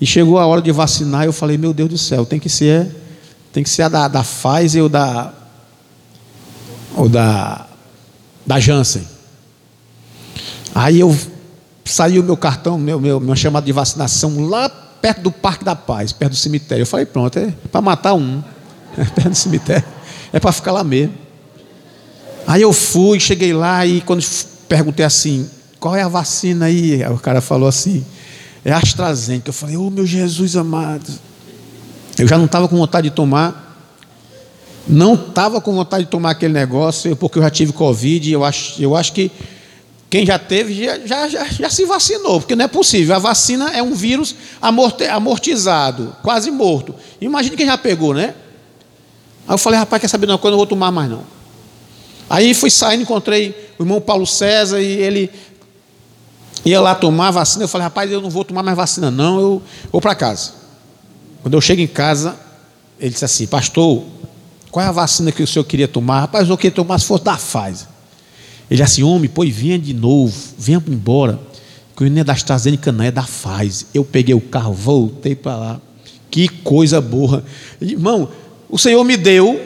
E 0.00 0.06
chegou 0.06 0.38
a 0.38 0.46
hora 0.46 0.60
de 0.60 0.70
vacinar, 0.70 1.24
eu 1.24 1.32
falei, 1.32 1.56
meu 1.56 1.72
Deus 1.72 1.88
do 1.88 1.96
céu, 1.96 2.26
tem 2.26 2.38
que 2.38 2.48
ser, 2.48 2.94
tem 3.52 3.62
que 3.62 3.70
ser 3.70 3.82
a 3.82 3.88
da, 3.88 4.08
da 4.08 4.22
Pfizer 4.22 4.82
ou 4.82 4.88
da, 4.90 5.32
ou 6.96 7.08
da, 7.08 7.66
da 8.44 8.60
Janssen. 8.60 9.06
Aí 10.74 11.00
eu 11.00 11.08
o 11.10 12.22
meu 12.22 12.36
cartão, 12.36 12.78
meu, 12.78 13.00
meu, 13.00 13.20
meu 13.20 13.36
chamado 13.36 13.64
de 13.64 13.72
vacinação 13.72 14.48
lá 14.48 14.70
perto 15.02 15.20
do 15.20 15.30
Parque 15.30 15.64
da 15.64 15.76
Paz, 15.76 16.12
perto 16.12 16.32
do 16.32 16.38
cemitério. 16.38 16.82
Eu 16.82 16.86
falei, 16.86 17.04
pronto, 17.04 17.38
é 17.38 17.52
para 17.70 17.82
matar 17.82 18.14
um, 18.14 18.42
é 18.96 19.04
perto 19.04 19.30
do 19.30 19.34
cemitério, 19.34 19.84
é 20.32 20.40
para 20.40 20.52
ficar 20.52 20.72
lá 20.72 20.82
mesmo. 20.82 21.12
Aí 22.46 22.62
eu 22.62 22.72
fui, 22.72 23.20
cheguei 23.20 23.52
lá 23.52 23.84
e 23.84 24.00
quando 24.00 24.24
perguntei 24.68 25.04
assim, 25.04 25.48
qual 25.82 25.96
é 25.96 26.02
a 26.02 26.08
vacina 26.08 26.66
aí? 26.66 27.04
O 27.06 27.18
cara 27.18 27.40
falou 27.40 27.68
assim: 27.68 28.04
é 28.64 28.72
AstraZeneca. 28.72 29.48
Eu 29.48 29.52
falei: 29.52 29.76
oh 29.76 29.90
meu 29.90 30.06
Jesus 30.06 30.54
amado. 30.56 31.10
Eu 32.16 32.28
já 32.28 32.38
não 32.38 32.44
estava 32.44 32.68
com 32.68 32.76
vontade 32.76 33.10
de 33.10 33.14
tomar. 33.16 33.70
Não 34.86 35.14
estava 35.14 35.60
com 35.60 35.74
vontade 35.74 36.04
de 36.04 36.10
tomar 36.10 36.30
aquele 36.30 36.52
negócio, 36.52 37.16
porque 37.16 37.38
eu 37.38 37.42
já 37.42 37.50
tive 37.50 37.72
Covid. 37.72 38.30
Eu 38.30 38.44
acho, 38.44 38.80
eu 38.80 38.96
acho 38.96 39.12
que 39.12 39.30
quem 40.12 40.26
já 40.26 40.38
teve 40.38 40.74
já, 40.74 40.98
já, 41.06 41.26
já, 41.26 41.44
já 41.46 41.70
se 41.70 41.86
vacinou, 41.86 42.38
porque 42.38 42.54
não 42.54 42.66
é 42.66 42.68
possível. 42.68 43.16
A 43.16 43.18
vacina 43.18 43.70
é 43.70 43.82
um 43.82 43.94
vírus 43.94 44.34
amortizado, 44.60 46.14
quase 46.22 46.50
morto. 46.50 46.94
Imagine 47.18 47.56
quem 47.56 47.64
já 47.64 47.78
pegou, 47.78 48.12
né? 48.12 48.34
Aí 49.48 49.54
eu 49.54 49.56
falei, 49.56 49.78
rapaz, 49.78 50.02
quer 50.02 50.08
saber 50.08 50.26
não, 50.26 50.36
quando 50.36 50.52
eu 50.52 50.58
vou 50.58 50.66
tomar 50.66 50.92
mais 50.92 51.08
não. 51.08 51.22
Aí 52.28 52.52
fui 52.52 52.68
saindo, 52.68 53.04
encontrei 53.04 53.72
o 53.78 53.84
irmão 53.84 54.02
Paulo 54.02 54.26
César 54.26 54.82
e 54.82 54.84
ele 54.84 55.30
ia 56.62 56.78
lá 56.78 56.94
tomar 56.94 57.30
vacina. 57.30 57.64
Eu 57.64 57.68
falei, 57.68 57.86
rapaz, 57.86 58.12
eu 58.12 58.20
não 58.20 58.28
vou 58.28 58.44
tomar 58.44 58.62
mais 58.62 58.76
vacina, 58.76 59.10
não, 59.10 59.40
eu 59.40 59.62
vou 59.90 59.98
para 59.98 60.14
casa. 60.14 60.52
Quando 61.40 61.54
eu 61.54 61.60
chego 61.62 61.80
em 61.80 61.86
casa, 61.86 62.38
ele 63.00 63.12
disse 63.12 63.24
assim, 63.24 63.46
pastor, 63.46 64.04
qual 64.70 64.84
é 64.84 64.88
a 64.90 64.92
vacina 64.92 65.32
que 65.32 65.42
o 65.42 65.46
senhor 65.46 65.64
queria 65.64 65.88
tomar? 65.88 66.20
Rapaz, 66.20 66.50
eu 66.50 66.56
queria 66.58 66.74
tomar 66.74 66.98
se 66.98 67.06
fosse 67.06 67.24
da 67.24 67.34
Pfizer. 67.34 67.91
Ele 68.72 68.82
disse 68.82 69.02
assim, 69.02 69.02
homem, 69.02 69.28
pois 69.28 69.54
venha 69.54 69.78
de 69.78 69.92
novo, 69.92 70.34
venha 70.56 70.82
embora. 70.88 71.38
Que 71.94 72.04
eu 72.04 72.10
não 72.10 72.22
é 72.22 72.24
da 72.24 72.32
AstraZeneca, 72.32 72.94
é 73.04 73.10
da 73.10 73.22
Pfizer. 73.22 73.86
Eu 73.92 74.02
peguei 74.02 74.34
o 74.34 74.40
carro, 74.40 74.72
voltei 74.72 75.36
para 75.36 75.56
lá. 75.56 75.80
Que 76.30 76.48
coisa 76.48 76.98
boa. 76.98 77.44
Irmão, 77.78 78.30
o 78.70 78.78
Senhor 78.78 79.04
me 79.04 79.18
deu 79.18 79.60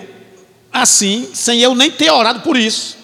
assim, 0.73 1.29
sem 1.33 1.61
eu 1.61 1.73
nem 1.73 1.89
ter 1.89 2.11
orado 2.11 2.41
por 2.41 2.57
isso. 2.57 2.97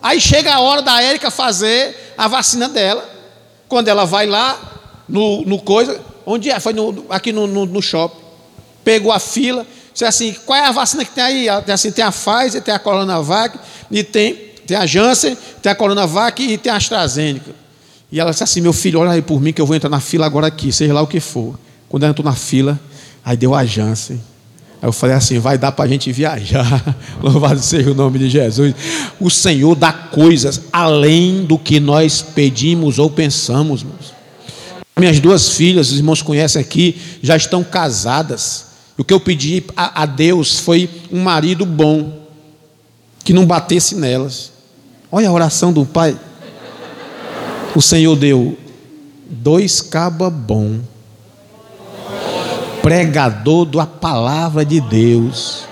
Aí 0.00 0.20
chega 0.20 0.54
a 0.54 0.60
hora 0.60 0.82
da 0.82 1.02
Érica 1.02 1.32
fazer 1.32 2.14
a 2.16 2.28
vacina 2.28 2.68
dela. 2.68 3.04
Quando 3.66 3.88
ela 3.88 4.04
vai 4.04 4.26
lá 4.26 5.02
no, 5.08 5.44
no 5.44 5.58
coisa, 5.58 6.00
onde 6.24 6.48
é? 6.48 6.60
Foi 6.60 6.72
no, 6.72 7.06
aqui 7.10 7.32
no, 7.32 7.48
no, 7.48 7.66
no, 7.66 7.82
shopping. 7.82 8.22
Pegou 8.84 9.10
a 9.10 9.18
fila, 9.18 9.66
disse 9.92 10.04
assim: 10.04 10.32
qual 10.46 10.56
é 10.56 10.64
a 10.64 10.70
vacina 10.70 11.04
que 11.04 11.10
tem 11.10 11.24
aí? 11.24 11.48
Ela 11.48 11.60
tem 11.60 11.74
assim, 11.74 11.90
tem 11.90 12.04
a 12.04 12.12
Pfizer, 12.12 12.62
tem 12.62 12.72
a 12.72 12.78
Coronavac, 12.78 13.58
e 13.90 14.04
tem, 14.04 14.53
tem 14.66 14.76
a 14.76 14.86
Janssen, 14.86 15.36
tem 15.62 15.70
a 15.70 15.74
Coronavac 15.74 16.42
e 16.42 16.58
tem 16.58 16.72
a 16.72 16.76
AstraZeneca. 16.76 17.52
E 18.10 18.20
ela 18.20 18.30
disse 18.30 18.44
assim: 18.44 18.60
meu 18.60 18.72
filho, 18.72 19.00
olha 19.00 19.10
aí 19.10 19.22
por 19.22 19.40
mim 19.40 19.52
que 19.52 19.60
eu 19.60 19.66
vou 19.66 19.74
entrar 19.74 19.90
na 19.90 20.00
fila 20.00 20.24
agora 20.24 20.46
aqui, 20.46 20.72
seja 20.72 20.92
lá 20.94 21.02
o 21.02 21.06
que 21.06 21.20
for. 21.20 21.58
Quando 21.88 22.04
ela 22.04 22.10
entrou 22.10 22.24
na 22.24 22.34
fila, 22.34 22.78
aí 23.24 23.36
deu 23.36 23.54
a 23.54 23.64
Janssen. 23.64 24.20
Aí 24.80 24.88
eu 24.88 24.92
falei 24.92 25.16
assim: 25.16 25.38
vai 25.38 25.58
dar 25.58 25.72
para 25.72 25.84
a 25.84 25.88
gente 25.88 26.12
viajar. 26.12 26.96
Louvado 27.20 27.58
seja 27.60 27.90
o 27.90 27.94
nome 27.94 28.18
de 28.18 28.28
Jesus. 28.28 28.74
O 29.18 29.30
Senhor 29.30 29.74
dá 29.74 29.92
coisas 29.92 30.60
além 30.72 31.44
do 31.44 31.58
que 31.58 31.80
nós 31.80 32.22
pedimos 32.22 32.98
ou 32.98 33.10
pensamos. 33.10 33.84
Minhas 34.96 35.18
duas 35.18 35.48
filhas, 35.48 35.90
os 35.90 35.98
irmãos 35.98 36.22
conhecem 36.22 36.60
aqui, 36.60 36.96
já 37.20 37.36
estão 37.36 37.64
casadas. 37.64 38.66
O 38.96 39.02
que 39.02 39.12
eu 39.12 39.18
pedi 39.18 39.64
a 39.76 40.06
Deus 40.06 40.60
foi 40.60 40.88
um 41.10 41.20
marido 41.20 41.66
bom, 41.66 42.28
que 43.24 43.32
não 43.32 43.44
batesse 43.44 43.96
nelas. 43.96 44.53
Olha 45.16 45.28
a 45.28 45.32
oração 45.32 45.72
do 45.72 45.86
pai. 45.86 46.18
O 47.72 47.80
Senhor 47.80 48.16
deu 48.16 48.58
dois 49.30 49.80
cabas 49.80 50.32
bons 50.32 50.80
pregador 52.82 53.64
da 53.64 53.86
palavra 53.86 54.64
de 54.64 54.80
Deus, 54.80 55.66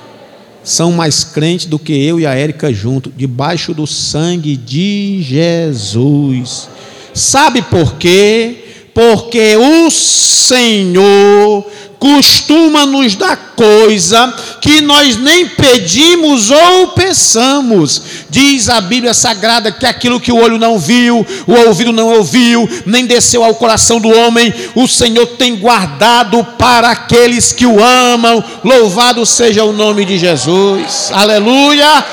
são 0.63 0.93
mais 0.93 1.25
crentes 1.25 1.67
do 1.67 1.77
que 1.77 1.93
eu 1.93 2.21
e 2.21 2.27
a 2.27 2.37
Érica 2.37 2.73
junto, 2.73 3.11
debaixo 3.11 3.75
do 3.75 3.85
sangue 3.85 4.57
de 4.57 5.21
Jesus. 5.23 6.69
Sabe 7.13 7.63
por 7.63 7.95
quê? 7.97 8.87
Porque 8.95 9.57
o 9.57 9.91
Senhor 9.91 11.67
costuma 12.03 12.85
nos 12.85 13.15
dar 13.15 13.53
coisa 13.55 14.35
que 14.61 14.81
nós 14.81 15.17
nem 15.17 15.47
pedimos 15.47 16.51
ou 16.51 16.89
pensamos. 16.89 18.03
Diz 18.29 18.69
a 18.69 18.81
Bíblia 18.81 19.15
Sagrada 19.15 19.71
que 19.71 19.87
aquilo 19.87 20.19
que 20.19 20.33
o 20.33 20.37
olho 20.37 20.59
não 20.59 20.81
viu, 20.81 21.25
o 21.47 21.53
ouvido 21.53 21.93
não 21.93 22.09
ouviu, 22.09 22.69
nem 22.85 23.07
desceu 23.07 23.45
ao 23.45 23.55
coração 23.55 24.01
do 24.01 24.09
homem, 24.09 24.53
o 24.75 24.89
Senhor 24.89 25.27
tem 25.39 25.55
guardado 25.55 26.43
para 26.59 26.91
aqueles 26.91 27.53
que 27.53 27.67
o 27.67 27.81
amam. 27.81 28.43
Louvado 28.65 29.25
seja 29.25 29.63
o 29.63 29.73
nome 29.73 30.05
de 30.05 30.19
Jesus. 30.19 31.09
Aleluia! 31.13 32.05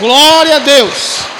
Glória 0.00 0.56
a 0.56 0.58
Deus. 0.58 1.37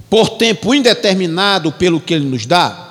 por 0.09 0.29
tempo 0.31 0.73
indeterminado 0.73 1.71
pelo 1.71 1.99
que 1.99 2.13
Ele 2.13 2.25
nos 2.25 2.45
dá? 2.45 2.85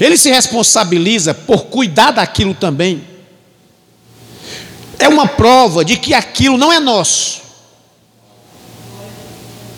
Ele 0.00 0.16
se 0.16 0.30
responsabiliza 0.30 1.34
por 1.34 1.66
cuidar 1.66 2.12
daquilo 2.12 2.54
também. 2.54 3.04
É 4.98 5.08
uma 5.08 5.26
prova 5.26 5.84
de 5.84 5.96
que 5.96 6.14
aquilo 6.14 6.56
não 6.56 6.72
é 6.72 6.78
nosso. 6.78 7.47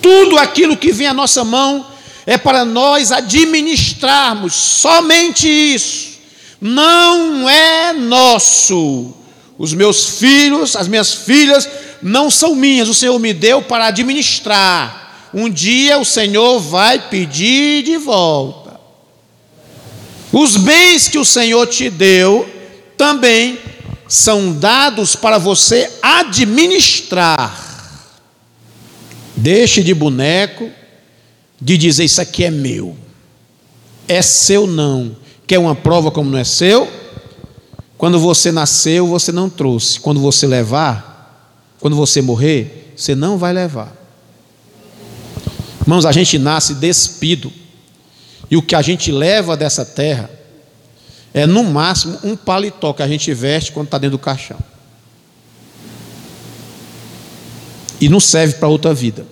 Tudo 0.00 0.38
aquilo 0.38 0.76
que 0.76 0.92
vem 0.92 1.06
à 1.06 1.14
nossa 1.14 1.44
mão 1.44 1.86
é 2.26 2.38
para 2.38 2.64
nós 2.64 3.12
administrarmos, 3.12 4.54
somente 4.54 5.48
isso. 5.48 6.10
Não 6.60 7.48
é 7.48 7.92
nosso. 7.92 9.14
Os 9.58 9.72
meus 9.72 10.18
filhos, 10.18 10.76
as 10.76 10.88
minhas 10.88 11.12
filhas 11.12 11.68
não 12.02 12.30
são 12.30 12.54
minhas, 12.54 12.88
o 12.88 12.94
Senhor 12.94 13.18
me 13.18 13.32
deu 13.32 13.62
para 13.62 13.86
administrar. 13.86 15.28
Um 15.32 15.48
dia 15.48 15.98
o 15.98 16.04
Senhor 16.04 16.58
vai 16.58 16.98
pedir 17.08 17.82
de 17.82 17.96
volta. 17.96 18.80
Os 20.32 20.56
bens 20.56 21.08
que 21.08 21.18
o 21.18 21.24
Senhor 21.24 21.66
te 21.66 21.90
deu 21.90 22.48
também 22.96 23.58
são 24.08 24.52
dados 24.52 25.14
para 25.14 25.38
você 25.38 25.90
administrar. 26.02 27.69
Deixe 29.40 29.82
de 29.82 29.94
boneco, 29.94 30.70
de 31.58 31.78
dizer 31.78 32.04
isso 32.04 32.20
aqui 32.20 32.44
é 32.44 32.50
meu. 32.50 32.94
É 34.06 34.20
seu 34.20 34.66
não. 34.66 35.16
Quer 35.46 35.58
uma 35.58 35.74
prova 35.74 36.10
como 36.10 36.28
não 36.28 36.38
é 36.38 36.44
seu? 36.44 36.86
Quando 37.96 38.20
você 38.20 38.52
nasceu, 38.52 39.06
você 39.06 39.32
não 39.32 39.48
trouxe. 39.48 39.98
Quando 39.98 40.20
você 40.20 40.46
levar, 40.46 41.56
quando 41.80 41.96
você 41.96 42.20
morrer, 42.20 42.92
você 42.94 43.14
não 43.14 43.38
vai 43.38 43.54
levar. 43.54 43.96
Irmãos, 45.80 46.04
a 46.04 46.12
gente 46.12 46.38
nasce 46.38 46.74
despido. 46.74 47.50
E 48.50 48.58
o 48.58 48.62
que 48.62 48.74
a 48.74 48.82
gente 48.82 49.10
leva 49.10 49.56
dessa 49.56 49.86
terra 49.86 50.30
é 51.32 51.46
no 51.46 51.64
máximo 51.64 52.18
um 52.22 52.36
paletó 52.36 52.92
que 52.92 53.02
a 53.02 53.08
gente 53.08 53.32
veste 53.32 53.72
quando 53.72 53.86
está 53.86 53.96
dentro 53.96 54.18
do 54.18 54.22
caixão. 54.22 54.58
E 58.00 58.08
não 58.08 58.20
serve 58.20 58.54
para 58.54 58.68
outra 58.68 58.94
vida. 58.94 59.26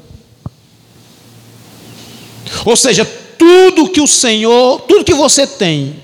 Ou 2.64 2.76
seja, 2.76 3.04
tudo 3.04 3.88
que 3.88 4.00
o 4.00 4.06
Senhor, 4.06 4.80
tudo 4.82 5.04
que 5.04 5.14
você 5.14 5.46
tem, 5.46 5.96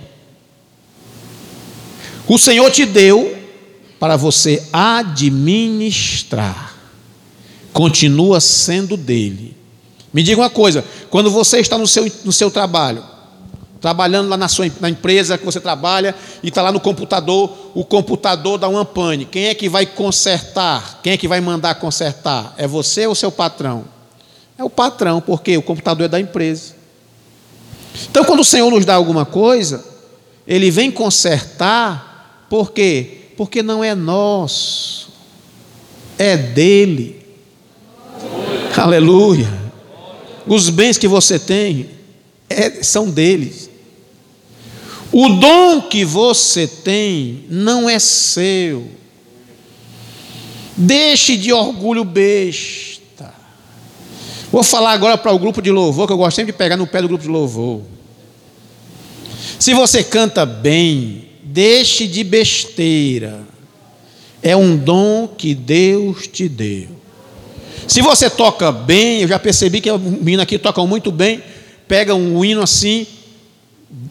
o 2.27 2.38
Senhor 2.38 2.70
te 2.70 2.87
deu 2.87 3.37
para 3.98 4.16
você 4.16 4.62
administrar. 4.72 6.74
Continua 7.72 8.40
sendo 8.40 8.96
dele. 8.96 9.57
Me 10.12 10.22
diga 10.22 10.40
uma 10.40 10.50
coisa: 10.50 10.85
quando 11.11 11.31
você 11.31 11.59
está 11.59 11.77
no 11.77 11.87
seu, 11.87 12.11
no 12.24 12.33
seu 12.33 12.50
trabalho, 12.50 13.05
trabalhando 13.85 14.31
lá 14.31 14.38
na 14.38 14.49
sua 14.49 14.64
na 14.81 14.88
empresa 14.88 15.37
que 15.37 15.44
você 15.44 15.61
trabalha 15.61 16.14
e 16.42 16.49
está 16.49 16.62
lá 16.62 16.73
no 16.73 16.81
computador, 16.81 17.55
o 17.75 17.85
computador 17.85 18.57
dá 18.57 18.66
uma 18.66 18.83
pane. 18.83 19.27
Quem 19.27 19.49
é 19.49 19.55
que 19.55 19.68
vai 19.68 19.85
consertar? 19.85 21.01
Quem 21.03 21.12
é 21.12 21.16
que 21.18 21.29
vai 21.29 21.38
mandar 21.42 21.75
consertar? 21.75 22.55
É 22.57 22.66
você 22.66 23.07
ou 23.07 23.14
seu 23.14 23.31
patrão? 23.31 23.85
É 24.57 24.64
o 24.64 24.70
patrão, 24.70 25.20
porque 25.20 25.55
o 25.59 25.61
computador 25.61 26.07
é 26.07 26.09
da 26.09 26.18
empresa. 26.18 26.73
Então, 28.11 28.25
quando 28.25 28.40
o 28.40 28.44
Senhor 28.44 28.70
nos 28.70 28.87
dá 28.87 28.94
alguma 28.94 29.27
coisa, 29.27 29.85
Ele 30.47 30.70
vem 30.70 30.90
consertar, 30.90 32.47
por 32.49 32.73
quê? 32.73 33.18
Porque 33.37 33.62
não 33.62 33.85
é 33.85 33.94
nosso, 33.94 35.11
é 36.16 36.38
dele. 36.38 37.23
Aleluia. 38.75 39.53
Os 40.47 40.70
bens 40.70 40.97
que 40.97 41.07
você 41.07 41.38
tem 41.38 41.90
é, 42.49 42.83
são 42.83 43.11
deles. 43.11 43.73
O 45.12 45.29
dom 45.29 45.83
que 45.83 46.05
você 46.05 46.67
tem 46.67 47.45
não 47.49 47.88
é 47.88 47.99
seu. 47.99 48.88
Deixe 50.77 51.37
de 51.37 51.53
orgulho 51.53 52.05
besta. 52.05 53.33
Vou 54.51 54.62
falar 54.62 54.93
agora 54.93 55.17
para 55.17 55.33
o 55.33 55.38
grupo 55.38 55.62
de 55.62 55.71
louvor, 55.71 56.07
que 56.07 56.12
eu 56.12 56.17
gosto 56.17 56.37
sempre 56.37 56.53
de 56.53 56.59
pegar 56.59 56.77
no 56.77 56.87
pé 56.87 57.01
do 57.01 57.09
grupo 57.09 57.23
de 57.23 57.31
louvor. 57.31 57.83
Se 59.59 59.73
você 59.73 60.03
canta 60.03 60.45
bem, 60.45 61.29
deixe 61.43 62.07
de 62.07 62.25
besteira. 62.25 63.40
É 64.43 64.57
um 64.57 64.77
dom 64.77 65.29
que 65.29 65.55
Deus 65.55 66.27
te 66.27 66.49
deu. 66.49 66.88
Se 67.87 68.03
você 68.03 68.29
toca 68.29 68.73
bem, 68.73 69.23
eu 69.23 69.29
já 69.29 69.38
percebi 69.38 69.81
que 69.81 69.88
a 69.88 69.99
menina 69.99 70.43
aqui 70.43 70.59
tocam 70.59 70.87
muito 70.87 71.12
bem, 71.12 71.43
pega 71.87 72.14
um 72.14 72.45
hino 72.45 72.62
assim, 72.62 73.07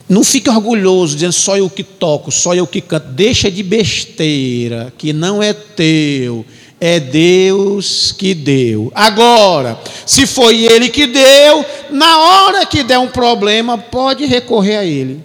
não 0.07 0.23
fica 0.23 0.51
orgulhoso 0.51 1.15
dizendo 1.15 1.33
só 1.33 1.57
eu 1.57 1.69
que 1.69 1.83
toco, 1.83 2.31
só 2.31 2.53
eu 2.53 2.67
que 2.67 2.81
canto. 2.81 3.07
Deixa 3.07 3.49
de 3.49 3.63
besteira, 3.63 4.93
que 4.97 5.13
não 5.13 5.41
é 5.41 5.53
teu, 5.53 6.45
é 6.79 6.99
Deus 6.99 8.11
que 8.11 8.33
deu. 8.33 8.91
Agora, 8.93 9.79
se 10.05 10.27
foi 10.27 10.65
Ele 10.65 10.89
que 10.89 11.07
deu, 11.07 11.65
na 11.89 12.19
hora 12.19 12.65
que 12.65 12.83
der 12.83 12.99
um 12.99 13.07
problema, 13.07 13.77
pode 13.77 14.25
recorrer 14.25 14.77
a 14.77 14.85
Ele 14.85 15.21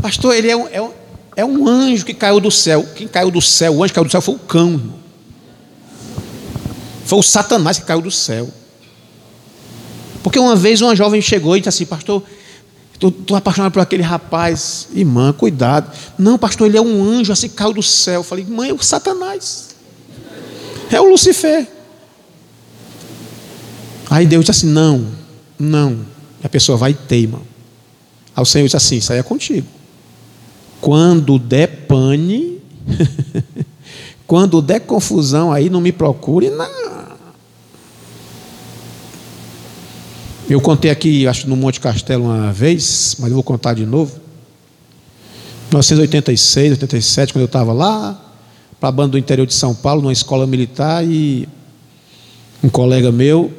pastor, 0.00 0.34
ele 0.34 0.48
é 0.48 0.56
um, 0.56 0.68
é, 0.68 0.80
um, 0.80 0.90
é 1.36 1.44
um 1.44 1.68
anjo 1.68 2.04
que 2.04 2.14
caiu 2.14 2.40
do 2.40 2.50
céu. 2.50 2.84
Quem 2.96 3.06
caiu 3.06 3.30
do 3.30 3.42
céu, 3.42 3.76
o 3.76 3.84
anjo 3.84 3.92
que 3.92 3.94
caiu 3.94 4.06
do 4.06 4.10
céu 4.10 4.22
foi 4.22 4.34
o 4.34 4.38
cão. 4.38 4.70
Irmão. 4.70 4.98
Foi 7.04 7.18
o 7.18 7.22
Satanás 7.22 7.78
que 7.78 7.84
caiu 7.84 8.00
do 8.00 8.10
céu. 8.10 8.50
Porque 10.22 10.38
uma 10.38 10.56
vez 10.56 10.82
uma 10.82 10.96
jovem 10.96 11.20
chegou 11.20 11.56
e 11.56 11.60
disse 11.60 11.68
assim, 11.68 11.86
pastor, 11.86 12.22
Estou 12.98 13.36
apaixonado 13.36 13.72
por 13.72 13.80
aquele 13.80 14.02
rapaz. 14.02 14.88
Irmã, 14.94 15.30
cuidado. 15.30 15.92
Não, 16.18 16.38
pastor, 16.38 16.66
ele 16.66 16.78
é 16.78 16.80
um 16.80 17.04
anjo, 17.04 17.30
assim 17.30 17.48
caiu 17.48 17.74
do 17.74 17.82
céu. 17.82 18.20
Eu 18.20 18.24
falei, 18.24 18.44
mãe, 18.46 18.70
é 18.70 18.72
o 18.72 18.82
Satanás. 18.82 19.76
É 20.90 20.98
o 20.98 21.04
Lucifer. 21.04 21.68
Aí 24.08 24.24
Deus 24.24 24.44
disse 24.44 24.64
assim: 24.64 24.72
não, 24.72 25.06
não. 25.58 26.06
E 26.42 26.46
a 26.46 26.48
pessoa 26.48 26.78
vai 26.78 26.92
e 26.92 26.94
teima. 26.94 27.42
Aí 28.34 28.42
o 28.42 28.46
Senhor 28.46 28.64
disse 28.64 28.76
assim: 28.76 28.96
isso 28.96 29.12
aí 29.12 29.18
é 29.18 29.22
contigo. 29.22 29.66
Quando 30.80 31.38
der 31.38 31.86
pane, 31.86 32.60
quando 34.26 34.60
der 34.62 34.80
confusão 34.80 35.52
aí, 35.52 35.70
não 35.70 35.80
me 35.80 35.92
procure, 35.92 36.50
não. 36.50 36.86
Eu 40.48 40.60
contei 40.60 40.90
aqui, 40.90 41.26
acho 41.26 41.48
no 41.48 41.56
Monte 41.56 41.80
Castelo 41.80 42.24
uma 42.24 42.52
vez, 42.52 43.16
mas 43.18 43.30
eu 43.30 43.34
vou 43.34 43.42
contar 43.42 43.74
de 43.74 43.84
novo. 43.84 44.20
1986, 45.70 46.72
87, 46.72 47.32
quando 47.32 47.42
eu 47.42 47.46
estava 47.46 47.72
lá, 47.72 48.20
para 48.78 48.88
a 48.88 48.92
banda 48.92 49.12
do 49.12 49.18
interior 49.18 49.46
de 49.46 49.54
São 49.54 49.74
Paulo, 49.74 50.02
numa 50.02 50.12
escola 50.12 50.46
militar, 50.46 51.04
e 51.04 51.48
um 52.62 52.68
colega 52.68 53.10
meu 53.10 53.52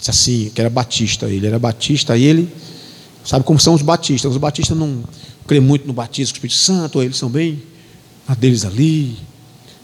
disse 0.00 0.10
assim, 0.10 0.50
que 0.54 0.60
era 0.60 0.70
batista, 0.70 1.26
ele 1.26 1.46
era 1.46 1.58
batista, 1.58 2.16
e 2.16 2.24
ele, 2.24 2.52
sabe 3.22 3.44
como 3.44 3.60
são 3.60 3.74
os 3.74 3.82
batistas, 3.82 4.32
os 4.32 4.38
batistas 4.38 4.76
não 4.76 5.04
creem 5.50 5.60
muito 5.60 5.84
no 5.84 5.92
batismo 5.92 6.32
do 6.32 6.36
Espírito 6.36 6.56
Santo, 6.56 7.02
eles 7.02 7.16
são 7.16 7.28
bem 7.28 7.60
a 8.28 8.36
deles 8.36 8.64
ali, 8.64 9.18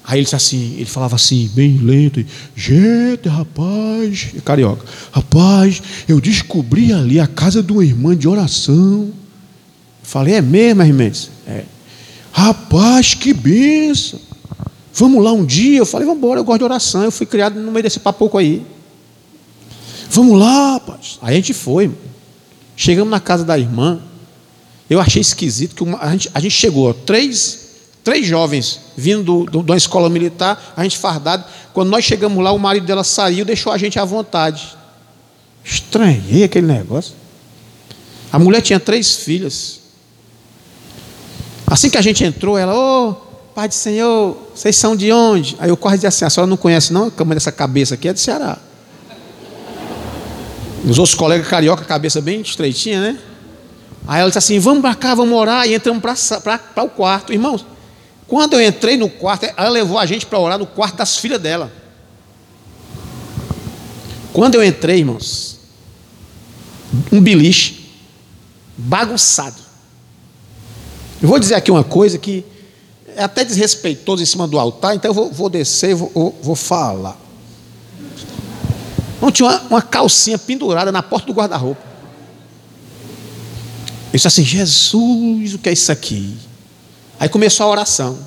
Aí 0.04 0.18
ele 0.18 0.22
disse 0.22 0.36
assim, 0.36 0.74
ele 0.76 0.84
falava 0.84 1.16
assim, 1.16 1.50
bem 1.52 1.78
lento, 1.78 2.24
gente, 2.54 3.28
rapaz, 3.28 4.28
carioca, 4.44 4.86
rapaz, 5.10 5.82
eu 6.06 6.20
descobri 6.20 6.92
ali 6.92 7.18
a 7.18 7.26
casa 7.26 7.60
de 7.60 7.72
uma 7.72 7.84
irmã 7.84 8.16
de 8.16 8.28
oração. 8.28 9.10
falei, 10.04 10.34
é 10.34 10.40
mesmo, 10.40 10.84
irmã? 10.84 11.10
É. 11.48 11.64
Rapaz, 12.30 13.14
que 13.14 13.34
benção. 13.34 14.20
Vamos 14.94 15.24
lá 15.24 15.32
um 15.32 15.44
dia. 15.44 15.78
Eu 15.78 15.86
falei, 15.86 16.06
vamos 16.06 16.22
embora, 16.22 16.38
eu 16.38 16.44
gosto 16.44 16.58
de 16.58 16.64
oração. 16.64 17.02
Eu 17.02 17.10
fui 17.10 17.26
criado 17.26 17.58
no 17.58 17.72
meio 17.72 17.82
desse 17.82 17.98
papoco 17.98 18.38
aí. 18.38 18.64
Vamos 20.08 20.38
lá, 20.38 20.74
rapaz. 20.74 21.18
Aí 21.20 21.34
a 21.34 21.36
gente 21.36 21.52
foi. 21.52 21.90
Chegamos 22.76 23.10
na 23.10 23.18
casa 23.18 23.44
da 23.44 23.58
irmã. 23.58 24.00
Eu 24.88 25.00
achei 25.00 25.20
esquisito 25.20 25.74
que 25.74 25.82
uma, 25.82 25.98
a, 25.98 26.12
gente, 26.12 26.30
a 26.32 26.40
gente 26.40 26.54
chegou, 26.54 26.92
três 26.94 27.66
três 28.06 28.24
jovens 28.24 28.78
vindo 28.96 29.48
de 29.50 29.56
uma 29.56 29.76
escola 29.76 30.08
militar, 30.08 30.74
a 30.76 30.84
gente 30.84 30.96
fardado. 30.96 31.44
Quando 31.72 31.90
nós 31.90 32.04
chegamos 32.04 32.42
lá, 32.42 32.52
o 32.52 32.58
marido 32.58 32.86
dela 32.86 33.02
saiu, 33.02 33.44
deixou 33.44 33.72
a 33.72 33.78
gente 33.78 33.98
à 33.98 34.04
vontade. 34.04 34.76
Estranhei 35.64 36.44
aquele 36.44 36.68
negócio. 36.68 37.14
A 38.32 38.38
mulher 38.38 38.60
tinha 38.60 38.78
três 38.78 39.16
filhas. 39.16 39.80
Assim 41.66 41.90
que 41.90 41.98
a 41.98 42.00
gente 42.00 42.22
entrou, 42.22 42.56
ela, 42.56 42.72
ô, 42.72 43.10
oh, 43.10 43.14
Pai 43.56 43.66
do 43.66 43.74
Senhor, 43.74 44.36
vocês 44.54 44.76
são 44.76 44.94
de 44.94 45.10
onde? 45.10 45.56
Aí 45.58 45.70
eu 45.70 45.76
quase 45.76 45.96
disse 45.96 46.06
assim: 46.06 46.24
a 46.26 46.30
senhora 46.30 46.48
não 46.48 46.56
conhece, 46.56 46.92
não? 46.92 47.08
A 47.08 47.10
cama 47.10 47.34
dessa 47.34 47.50
cabeça 47.50 47.94
aqui 47.94 48.06
é 48.06 48.12
do 48.12 48.20
Ceará. 48.20 48.58
Os 50.88 50.96
outros 50.96 51.16
colegas 51.16 51.48
carioca, 51.48 51.84
cabeça 51.84 52.20
bem 52.20 52.40
estreitinha, 52.40 53.00
né? 53.00 53.18
Aí 54.06 54.20
ela 54.20 54.30
disse 54.30 54.38
assim: 54.38 54.58
vamos 54.58 54.80
para 54.80 54.94
cá, 54.94 55.14
vamos 55.14 55.36
orar. 55.36 55.66
E 55.66 55.74
entramos 55.74 56.02
para 56.02 56.84
o 56.84 56.88
quarto. 56.88 57.32
Irmãos, 57.32 57.64
quando 58.26 58.54
eu 58.54 58.66
entrei 58.66 58.96
no 58.96 59.08
quarto, 59.08 59.46
ela 59.56 59.68
levou 59.68 59.98
a 59.98 60.06
gente 60.06 60.26
para 60.26 60.38
orar 60.38 60.58
no 60.58 60.66
quarto 60.66 60.96
das 60.96 61.16
filhas 61.18 61.40
dela. 61.40 61.72
Quando 64.32 64.56
eu 64.56 64.64
entrei, 64.64 64.98
irmãos, 64.98 65.58
um 67.10 67.20
beliche 67.20 67.90
bagunçado. 68.76 69.56
Eu 71.22 71.28
vou 71.28 71.38
dizer 71.38 71.54
aqui 71.54 71.70
uma 71.70 71.84
coisa 71.84 72.18
que 72.18 72.44
é 73.16 73.22
até 73.24 73.44
desrespeitoso 73.44 74.22
em 74.22 74.26
cima 74.26 74.46
do 74.46 74.58
altar, 74.58 74.94
então 74.94 75.10
eu 75.10 75.14
vou, 75.14 75.32
vou 75.32 75.48
descer 75.48 75.90
e 75.90 75.94
vou, 75.94 76.38
vou, 76.42 76.54
falar. 76.54 77.16
Não 79.20 79.32
tinha 79.32 79.48
uma, 79.48 79.60
uma 79.70 79.82
calcinha 79.82 80.36
pendurada 80.36 80.92
na 80.92 81.02
porta 81.02 81.26
do 81.26 81.32
guarda-roupa. 81.32 81.80
Disse 84.16 84.28
assim: 84.28 84.44
Jesus, 84.44 85.54
o 85.54 85.58
que 85.58 85.68
é 85.68 85.72
isso 85.72 85.92
aqui? 85.92 86.34
Aí 87.20 87.28
começou 87.28 87.66
a 87.66 87.68
oração. 87.68 88.18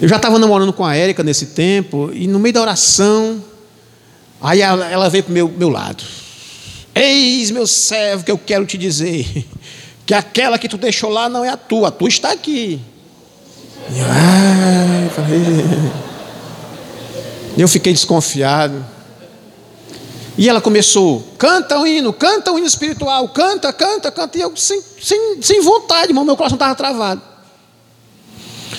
Eu 0.00 0.08
já 0.08 0.16
estava 0.16 0.38
namorando 0.38 0.72
com 0.72 0.86
a 0.86 0.96
Érica 0.96 1.22
nesse 1.22 1.46
tempo, 1.46 2.10
e 2.14 2.26
no 2.26 2.38
meio 2.38 2.54
da 2.54 2.62
oração, 2.62 3.44
aí 4.40 4.62
ela, 4.62 4.90
ela 4.90 5.10
veio 5.10 5.24
para 5.24 5.30
o 5.30 5.34
meu, 5.34 5.48
meu 5.48 5.68
lado. 5.68 6.02
Eis, 6.94 7.50
meu 7.50 7.66
servo, 7.66 8.24
que 8.24 8.30
eu 8.30 8.38
quero 8.38 8.64
te 8.64 8.78
dizer, 8.78 9.46
que 10.06 10.14
aquela 10.14 10.58
que 10.58 10.68
tu 10.68 10.78
deixou 10.78 11.10
lá 11.10 11.28
não 11.28 11.44
é 11.44 11.50
a 11.50 11.56
tua, 11.56 11.88
a 11.88 11.90
tua 11.90 12.08
está 12.08 12.32
aqui. 12.32 12.80
E 13.90 13.98
eu, 13.98 15.10
falei, 15.10 15.40
eu 17.58 17.68
fiquei 17.68 17.92
desconfiado. 17.92 18.91
E 20.36 20.48
ela 20.48 20.60
começou, 20.60 21.26
canta 21.38 21.78
um 21.78 21.86
hino, 21.86 22.12
canta 22.12 22.52
um 22.52 22.58
hino 22.58 22.66
espiritual, 22.66 23.28
canta, 23.28 23.72
canta, 23.72 24.10
canta. 24.10 24.38
E 24.38 24.40
eu 24.40 24.56
sem, 24.56 24.82
sem, 25.00 25.42
sem 25.42 25.60
vontade, 25.60 26.10
irmão, 26.10 26.24
meu 26.24 26.36
coração 26.36 26.56
estava 26.56 26.74
travado. 26.74 27.20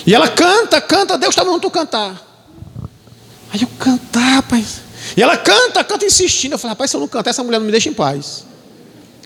E 0.06 0.14
ela 0.14 0.28
canta, 0.28 0.80
canta, 0.80 1.16
Deus 1.16 1.30
está 1.30 1.44
mandando 1.44 1.62
tu 1.62 1.70
cantar. 1.70 2.20
Aí 3.52 3.62
eu 3.62 3.68
cantar, 3.78 4.34
rapaz. 4.36 4.82
E 5.16 5.22
ela 5.22 5.36
canta, 5.36 5.84
canta 5.84 6.04
insistindo. 6.04 6.52
Eu 6.52 6.58
falei, 6.58 6.72
rapaz, 6.72 6.90
se 6.90 6.96
eu 6.96 7.00
não 7.00 7.06
cantar, 7.06 7.30
essa 7.30 7.44
mulher 7.44 7.58
não 7.58 7.66
me 7.66 7.72
deixa 7.72 7.88
em 7.88 7.94
paz. 7.94 8.44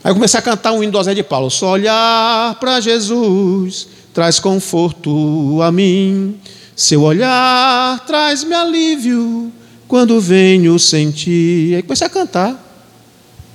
Aí 0.05 0.11
eu 0.11 0.14
comecei 0.14 0.38
a 0.38 0.42
cantar 0.42 0.72
um 0.72 0.82
hino 0.82 0.92
do 0.92 1.03
Zé 1.03 1.14
de 1.14 1.22
Paulo. 1.22 1.50
Só 1.50 1.70
olhar 1.70 2.55
para 2.57 2.78
Jesus 2.80 3.88
traz 4.12 4.38
conforto 4.38 5.62
a 5.62 5.72
mim. 5.72 6.38
Seu 6.76 7.03
olhar 7.03 8.05
traz-me 8.07 8.55
alívio 8.55 9.53
quando 9.89 10.20
venho 10.20 10.78
sentir. 10.78 11.74
Aí 11.74 11.82
comecei 11.82 12.07
a 12.07 12.11
cantar. 12.11 12.66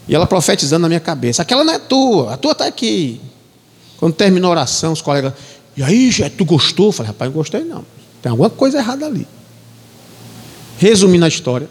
E 0.08 0.14
ela 0.14 0.28
profetizando 0.28 0.82
na 0.82 0.90
minha 0.90 1.00
cabeça: 1.00 1.44
aquela 1.44 1.64
não 1.64 1.74
é 1.74 1.80
tua, 1.80 2.34
a 2.34 2.38
tua 2.38 2.52
está 2.52 2.66
aqui. 2.66 3.22
Quando 3.98 4.16
terminou 4.16 4.50
a 4.50 4.52
oração, 4.52 4.92
os 4.92 5.02
colegas, 5.02 5.34
e 5.78 5.84
aí, 5.84 6.12
tu 6.38 6.44
gostou? 6.44 6.92
Falei, 6.92 7.12
rapaz, 7.12 7.32
não 7.32 7.38
gostei 7.38 7.64
não. 7.64 7.86
Tem 8.22 8.30
alguma 8.30 8.50
coisa 8.50 8.78
errada 8.80 9.06
ali. 9.06 9.28
Resumindo 10.78 11.24
a 11.24 11.28
história, 11.28 11.70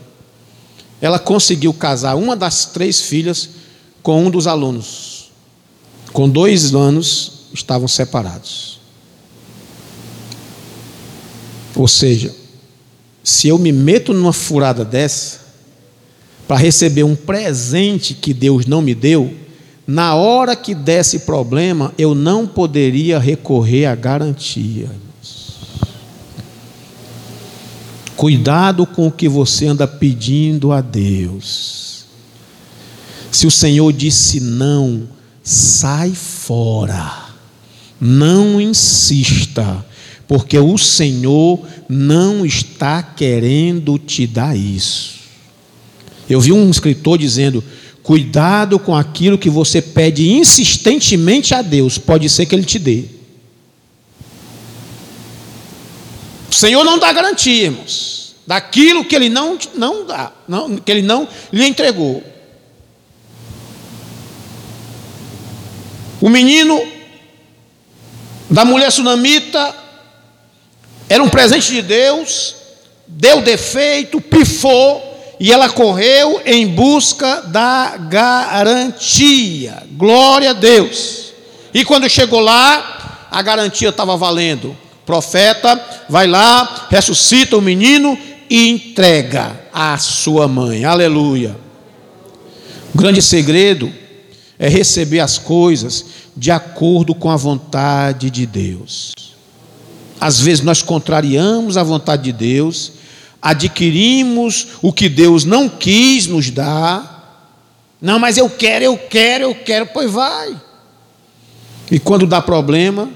ela 1.01 1.19
conseguiu 1.19 1.75
casar 1.75 2.15
uma 2.15 2.35
das 2.35 2.67
três 2.67 3.01
filhas 3.01 3.51
com 4.03 4.25
um 4.25 4.31
dos 4.31 4.47
alunos. 4.47 5.31
Com 6.13 6.29
dois 6.29 6.75
anos 6.75 7.47
estavam 7.53 7.87
separados. 7.87 8.81
Ou 11.75 11.89
seja, 11.89 12.35
se 13.23 13.49
eu 13.49 13.59
me 13.59 13.73
meto 13.73 14.12
numa 14.12 14.33
furada 14.33 14.85
dessa, 14.85 15.41
para 16.47 16.57
receber 16.57 17.05
um 17.05 17.14
presente 17.14 18.14
que 18.14 18.35
Deus 18.35 18.66
não 18.66 18.83
me 18.83 18.95
deu, 18.95 19.33
na 19.87 20.14
hora 20.14 20.55
que 20.55 20.75
desse 20.75 21.20
problema, 21.20 21.93
eu 21.99 22.14
não 22.14 22.47
poderia 22.47 23.18
recorrer 23.18 23.87
à 23.87 23.95
garantia. 23.95 24.91
Cuidado 28.16 28.87
com 28.87 29.09
o 29.09 29.12
que 29.12 29.29
você 29.29 29.66
anda 29.66 29.87
pedindo 29.87 30.70
a 30.70 30.81
Deus. 30.81 32.05
Se 33.31 33.47
o 33.47 33.51
Senhor 33.51 33.93
disse 33.93 34.39
não, 34.39 35.09
sai 35.43 36.12
fora. 36.12 37.31
Não 38.01 38.61
insista, 38.61 39.85
porque 40.33 40.59
o 40.59 40.78
Senhor 40.78 41.61
não 41.87 42.47
está 42.47 43.03
querendo 43.03 43.99
te 43.99 44.26
dar 44.26 44.57
isso. 44.57 45.16
Eu 46.26 46.41
vi 46.41 46.51
um 46.51 46.70
escritor 46.70 47.18
dizendo: 47.18 47.62
cuidado 48.03 48.78
com 48.78 48.97
aquilo 48.97 49.37
que 49.37 49.51
você 49.51 49.83
pede 49.83 50.30
insistentemente 50.30 51.55
a 51.55 51.61
Deus, 51.61 51.99
pode 51.99 52.30
ser 52.30 52.47
que 52.47 52.55
Ele 52.55 52.64
te 52.64 52.78
dê. 52.78 53.05
O 56.51 56.55
Senhor 56.55 56.83
não 56.83 56.99
dá 56.99 57.12
garantia, 57.12 57.64
irmãos, 57.64 58.35
daquilo 58.47 59.05
que 59.05 59.14
Ele 59.14 59.28
não, 59.28 59.59
não 59.74 60.07
dá, 60.07 60.33
não, 60.49 60.78
que 60.78 60.91
Ele 60.91 61.03
não 61.03 61.28
lhe 61.53 61.66
entregou. 61.66 62.24
O 66.22 66.30
menino 66.30 66.83
da 68.49 68.64
mulher 68.64 68.91
sunamita 68.91 69.82
era 71.13 71.23
um 71.23 71.29
presente 71.29 71.73
de 71.73 71.83
Deus, 71.83 72.55
deu 73.07 73.43
defeito, 73.43 74.21
pifou, 74.21 75.37
e 75.39 75.53
ela 75.53 75.69
correu 75.69 76.41
em 76.47 76.67
busca 76.69 77.43
da 77.43 77.97
garantia. 77.97 79.83
Glória 79.93 80.51
a 80.51 80.55
Deus. 80.55 81.33
E 81.75 81.85
quando 81.85 82.09
chegou 82.09 82.41
lá, 82.41 83.29
a 83.31 83.43
garantia 83.43 83.89
estava 83.89 84.17
valendo 84.17 84.77
profeta 85.05 85.81
vai 86.09 86.27
lá, 86.27 86.87
ressuscita 86.91 87.57
o 87.57 87.61
menino 87.61 88.17
e 88.49 88.69
entrega 88.69 89.61
à 89.73 89.99
sua 89.99 90.47
mãe. 90.47 90.85
Aleluia. 90.85 91.57
O 92.95 92.99
grande 92.99 93.23
segredo 93.23 93.93
é 94.59 94.69
receber 94.69 95.21
as 95.21 95.39
coisas 95.39 96.05
de 96.37 96.51
acordo 96.51 97.15
com 97.15 97.31
a 97.31 97.37
vontade 97.37 98.31
de 98.31 98.47
Deus. 98.47 99.13
Às 100.23 100.39
vezes 100.39 100.62
nós 100.62 100.83
contrariamos 100.83 101.77
a 101.77 101.83
vontade 101.83 102.23
de 102.23 102.33
Deus, 102.33 102.93
adquirimos 103.43 104.68
o 104.81 104.93
que 104.93 105.09
Deus 105.09 105.45
não 105.45 105.68
quis 105.68 106.29
nos 106.29 106.49
dar. 106.49 107.51
Não, 108.01 108.20
mas 108.20 108.39
eu 108.39 108.49
quero, 108.49 108.85
eu 108.85 108.97
quero, 108.97 109.47
eu 109.47 109.55
quero, 109.57 109.87
pois 109.87 110.09
vai. 110.09 110.57
E 111.91 111.99
quando 111.99 112.25
dá 112.25 112.41
problema, 112.41 113.11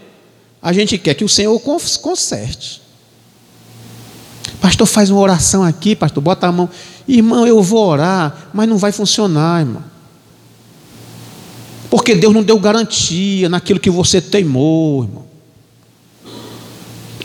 a 0.61 0.73
gente 0.73 0.99
quer 0.99 1.15
que 1.15 1.23
o 1.23 1.29
Senhor 1.29 1.57
conserte. 1.61 2.83
Pastor, 4.61 4.89
faz 4.89 5.09
uma 5.09 5.21
oração 5.21 5.63
aqui, 5.63 5.95
pastor, 5.95 6.21
bota 6.21 6.49
a 6.49 6.53
mão. 6.53 6.69
Irmão, 7.07 7.47
eu 7.47 7.63
vou 7.63 7.87
orar, 7.87 8.49
mas 8.53 8.69
não 8.69 8.79
vai 8.79 8.91
funcionar, 8.91 9.61
irmão. 9.61 9.85
Porque 11.89 12.17
Deus 12.17 12.35
não 12.35 12.43
deu 12.43 12.59
garantia 12.59 13.49
naquilo 13.49 13.79
que 13.79 13.91
você 13.91 14.21
teimou, 14.21 15.05
irmão. 15.05 15.36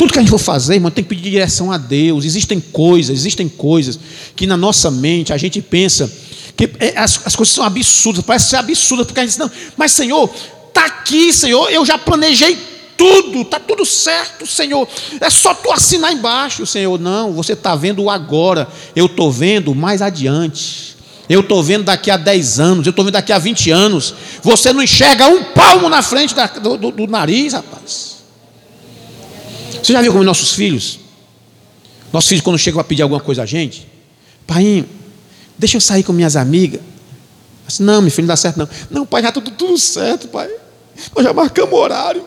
Tudo 0.02 0.14
que 0.14 0.18
a 0.18 0.22
gente 0.24 0.32
for 0.32 0.40
fazer, 0.40 0.74
irmão, 0.74 0.90
tem 0.90 1.04
que 1.04 1.10
pedir 1.12 1.30
direção 1.30 1.72
a 1.72 1.78
Deus. 1.78 2.26
Existem 2.26 2.60
coisas, 2.60 3.16
existem 3.16 3.48
coisas 3.48 4.00
que 4.36 4.48
na 4.48 4.58
nossa 4.58 4.90
mente 4.90 5.32
a 5.32 5.38
gente 5.38 5.62
pensa 5.62 6.12
que 6.58 6.68
é, 6.80 6.98
as, 6.98 7.22
as 7.24 7.36
coisas 7.36 7.54
são 7.54 7.64
absurdas, 7.64 8.26
parece 8.26 8.50
ser 8.50 8.56
absurdas, 8.56 9.06
porque 9.06 9.20
a 9.20 9.24
gente 9.24 9.34
diz, 9.34 9.38
não, 9.38 9.52
mas 9.78 9.92
Senhor, 9.92 10.28
está 10.70 10.88
aqui, 10.88 11.32
Senhor, 11.32 11.70
eu 11.70 11.86
já 11.86 12.00
planejei 12.00 12.58
tudo, 12.98 13.42
está 13.44 13.60
tudo 13.60 13.86
certo, 13.86 14.48
Senhor. 14.48 14.88
É 15.20 15.30
só 15.30 15.54
tu 15.54 15.72
assinar 15.72 16.12
embaixo, 16.12 16.66
Senhor. 16.66 17.00
Não, 17.00 17.34
você 17.34 17.54
está 17.54 17.76
vendo 17.76 18.10
agora. 18.10 18.68
Eu 18.96 19.06
estou 19.06 19.32
vendo 19.32 19.76
mais 19.76 20.02
adiante. 20.02 20.98
Eu 21.30 21.42
estou 21.42 21.62
vendo 21.62 21.84
daqui 21.84 22.10
a 22.10 22.18
10 22.18 22.60
anos, 22.60 22.88
eu 22.88 22.90
estou 22.90 23.06
vendo 23.06 23.14
daqui 23.14 23.32
a 23.32 23.38
20 23.38 23.70
anos. 23.70 24.16
Você 24.42 24.74
não 24.74 24.82
enxerga 24.82 25.28
um 25.28 25.44
palmo 25.44 25.88
na 25.90 26.02
frente 26.02 26.34
da, 26.34 26.48
do, 26.48 26.76
do, 26.76 26.90
do 26.90 27.06
nariz, 27.06 27.54
rapaz. 27.54 28.11
Você 29.82 29.94
já 29.94 30.02
viu 30.02 30.12
como 30.12 30.24
nossos 30.24 30.54
filhos? 30.54 31.00
Nossos 32.12 32.30
filhos, 32.30 32.44
quando 32.44 32.58
chegam 32.58 32.80
a 32.80 32.84
pedir 32.84 33.02
alguma 33.02 33.22
coisa 33.22 33.44
a 33.44 33.46
gente, 33.46 33.88
pai, 34.46 34.86
deixa 35.58 35.78
eu 35.78 35.82
sair 35.82 36.04
com 36.04 36.14
minhas 36.14 36.36
amigas. 36.36 36.82
Assim, 37.68 37.84
não, 37.84 38.02
meu 38.02 38.12
filho, 38.12 38.24
não 38.24 38.34
dá 38.34 38.38
certo, 38.38 38.58
não. 38.58 38.70
Não, 38.90 39.06
pai, 39.06 39.22
já 39.22 39.30
está 39.30 39.42
tudo, 39.42 39.56
tudo 39.56 39.78
certo, 39.78 40.28
pai. 40.28 40.50
Nós 41.16 41.24
já 41.24 41.34
marcamos 41.34 41.74
horário. 41.74 42.26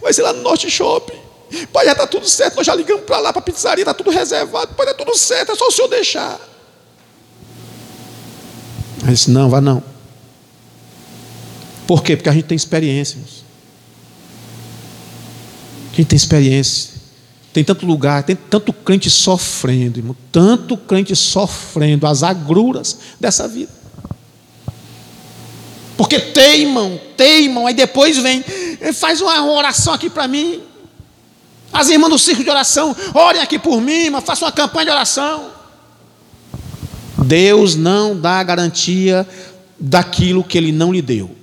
Vai 0.00 0.12
ser 0.12 0.22
lá 0.22 0.32
no 0.32 0.42
Norte 0.42 0.70
Shopping. 0.70 1.18
Pai, 1.72 1.86
já 1.86 1.92
está 1.92 2.06
tudo 2.06 2.28
certo. 2.28 2.56
Nós 2.56 2.66
já 2.66 2.74
ligamos 2.74 3.04
para 3.04 3.18
lá, 3.18 3.32
para 3.32 3.40
a 3.40 3.42
pizzaria, 3.42 3.82
está 3.82 3.94
tudo 3.94 4.10
reservado. 4.10 4.74
Pai, 4.74 4.86
está 4.86 5.04
tudo 5.04 5.16
certo, 5.16 5.52
é 5.52 5.54
só 5.54 5.66
o 5.66 5.70
senhor 5.70 5.88
deixar. 5.88 6.38
Aí 9.04 9.12
disse: 9.12 9.30
Não, 9.30 9.48
vá 9.48 9.60
não. 9.60 9.82
Por 11.86 12.02
quê? 12.02 12.16
Porque 12.16 12.28
a 12.28 12.32
gente 12.32 12.44
tem 12.44 12.56
experiência. 12.56 13.18
Gente 15.98 16.10
tem 16.10 16.16
experiência. 16.16 16.90
Tem 17.52 17.64
tanto 17.64 17.84
lugar, 17.84 18.22
tem 18.22 18.36
tanto 18.36 18.72
crente 18.72 19.10
sofrendo, 19.10 19.98
irmão, 19.98 20.16
tanto 20.30 20.76
crente 20.76 21.16
sofrendo 21.16 22.06
as 22.06 22.22
agruras 22.22 23.00
dessa 23.18 23.48
vida. 23.48 23.72
Porque 25.96 26.20
teimam, 26.20 27.00
teimam, 27.16 27.66
aí 27.66 27.74
depois 27.74 28.16
vem, 28.16 28.44
faz 28.94 29.20
uma 29.20 29.44
oração 29.50 29.92
aqui 29.92 30.08
para 30.08 30.28
mim. 30.28 30.60
As 31.72 31.88
irmãs 31.88 32.10
do 32.10 32.18
círculo 32.18 32.44
de 32.44 32.50
oração, 32.50 32.94
orem 33.12 33.42
aqui 33.42 33.58
por 33.58 33.80
mim, 33.80 34.08
mas 34.08 34.22
façam 34.22 34.46
uma 34.46 34.52
campanha 34.52 34.84
de 34.84 34.92
oração. 34.92 35.50
Deus 37.24 37.74
não 37.74 38.16
dá 38.16 38.40
garantia 38.44 39.26
daquilo 39.80 40.44
que 40.44 40.56
Ele 40.56 40.70
não 40.70 40.92
lhe 40.92 41.02
deu. 41.02 41.37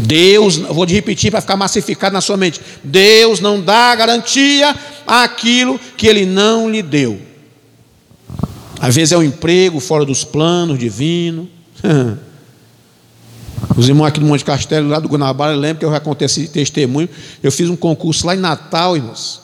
Deus, 0.00 0.56
vou 0.56 0.84
repetir 0.84 1.30
para 1.30 1.40
ficar 1.40 1.56
massificado 1.56 2.12
na 2.12 2.20
sua 2.20 2.36
mente: 2.36 2.60
Deus 2.84 3.40
não 3.40 3.60
dá 3.60 3.94
garantia 3.96 4.74
àquilo 5.06 5.78
que 5.96 6.06
Ele 6.06 6.24
não 6.24 6.70
lhe 6.70 6.82
deu. 6.82 7.20
Às 8.80 8.94
vezes 8.94 9.12
é 9.12 9.18
um 9.18 9.22
emprego 9.22 9.80
fora 9.80 10.04
dos 10.04 10.22
planos 10.22 10.78
divinos. 10.78 11.48
Os 13.76 13.88
irmãos 13.88 14.06
aqui 14.06 14.20
do 14.20 14.26
Monte 14.26 14.44
Castelo, 14.44 14.88
lá 14.88 15.00
do 15.00 15.08
Guanabara, 15.08 15.54
lembram 15.54 15.78
que 15.78 15.84
eu 15.84 15.90
já 15.90 16.00
contei 16.00 16.26
esse 16.26 16.46
testemunho. 16.48 17.08
Eu 17.42 17.50
fiz 17.50 17.68
um 17.68 17.76
concurso 17.76 18.26
lá 18.26 18.34
em 18.34 18.38
Natal, 18.38 18.96
irmãos. 18.96 19.40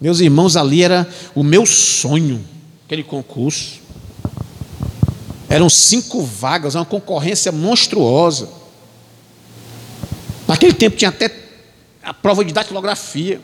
Meus 0.00 0.20
irmãos, 0.20 0.56
ali 0.56 0.82
era 0.82 1.06
o 1.34 1.42
meu 1.42 1.66
sonho, 1.66 2.42
aquele 2.86 3.02
concurso. 3.02 3.80
Eram 5.48 5.68
cinco 5.68 6.22
vagas, 6.22 6.74
uma 6.74 6.86
concorrência 6.86 7.52
monstruosa. 7.52 8.48
Naquele 10.50 10.72
tempo 10.72 10.96
tinha 10.96 11.10
até 11.10 11.30
a 12.02 12.12
prova 12.12 12.44
de 12.44 12.52
datilografia. 12.52 13.40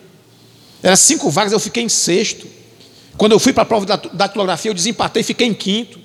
Era 0.82 0.96
cinco 0.96 1.30
vagas, 1.30 1.52
eu 1.52 1.60
fiquei 1.60 1.84
em 1.84 1.88
sexto. 1.88 2.48
Quando 3.16 3.30
eu 3.30 3.38
fui 3.38 3.52
para 3.52 3.62
a 3.62 3.66
prova 3.66 3.86
de 3.86 4.08
datilografia, 4.12 4.72
eu 4.72 4.74
desempatei 4.74 5.20
e 5.20 5.24
fiquei 5.24 5.46
em 5.46 5.54
quinto. 5.54 6.00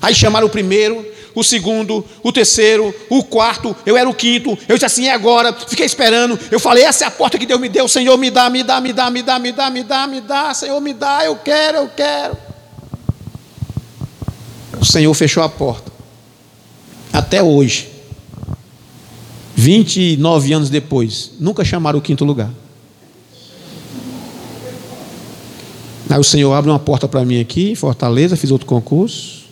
Aí 0.00 0.14
chamaram 0.14 0.46
o 0.46 0.50
primeiro, 0.50 1.06
o 1.34 1.44
segundo, 1.44 2.02
o 2.22 2.32
terceiro, 2.32 2.94
o 3.10 3.22
quarto, 3.22 3.76
eu 3.84 3.98
era 3.98 4.08
o 4.08 4.14
quinto, 4.14 4.58
eu 4.66 4.76
disse 4.76 4.86
assim, 4.86 5.08
é 5.08 5.12
agora, 5.12 5.52
fiquei 5.52 5.84
esperando, 5.84 6.38
eu 6.50 6.58
falei, 6.58 6.84
essa 6.84 7.04
é 7.04 7.06
a 7.06 7.10
porta 7.10 7.36
que 7.36 7.44
Deus 7.44 7.60
me 7.60 7.68
deu, 7.68 7.86
Senhor, 7.86 8.16
me 8.16 8.30
dá, 8.30 8.48
me 8.48 8.62
dá, 8.62 8.80
me 8.80 8.94
dá, 8.94 9.10
me 9.10 9.22
dá, 9.22 9.38
me 9.38 9.52
dá, 9.52 9.70
me 9.70 9.82
dá, 9.82 10.06
me 10.06 10.20
dá, 10.22 10.54
Senhor, 10.54 10.80
me 10.80 10.94
dá, 10.94 11.22
eu 11.26 11.36
quero, 11.36 11.78
eu 11.78 11.88
quero. 11.94 12.38
O 14.80 14.86
Senhor 14.86 15.12
fechou 15.12 15.42
a 15.42 15.50
porta. 15.50 15.92
Até 17.12 17.42
hoje, 17.42 17.97
29 19.60 20.52
anos 20.52 20.70
depois, 20.70 21.32
nunca 21.40 21.64
chamaram 21.64 21.98
o 21.98 22.00
quinto 22.02 22.24
lugar. 22.24 22.48
Aí 26.08 26.16
o 26.16 26.22
Senhor 26.22 26.52
abre 26.52 26.70
uma 26.70 26.78
porta 26.78 27.08
para 27.08 27.24
mim 27.24 27.40
aqui, 27.40 27.72
em 27.72 27.74
Fortaleza, 27.74 28.36
fiz 28.36 28.52
outro 28.52 28.68
concurso. 28.68 29.46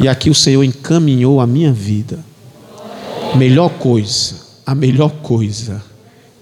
E 0.00 0.08
aqui 0.08 0.28
o 0.28 0.34
Senhor 0.34 0.64
encaminhou 0.64 1.40
a 1.40 1.46
minha 1.46 1.72
vida. 1.72 2.18
Melhor 3.36 3.70
coisa, 3.70 4.40
a 4.66 4.74
melhor 4.74 5.10
coisa 5.22 5.80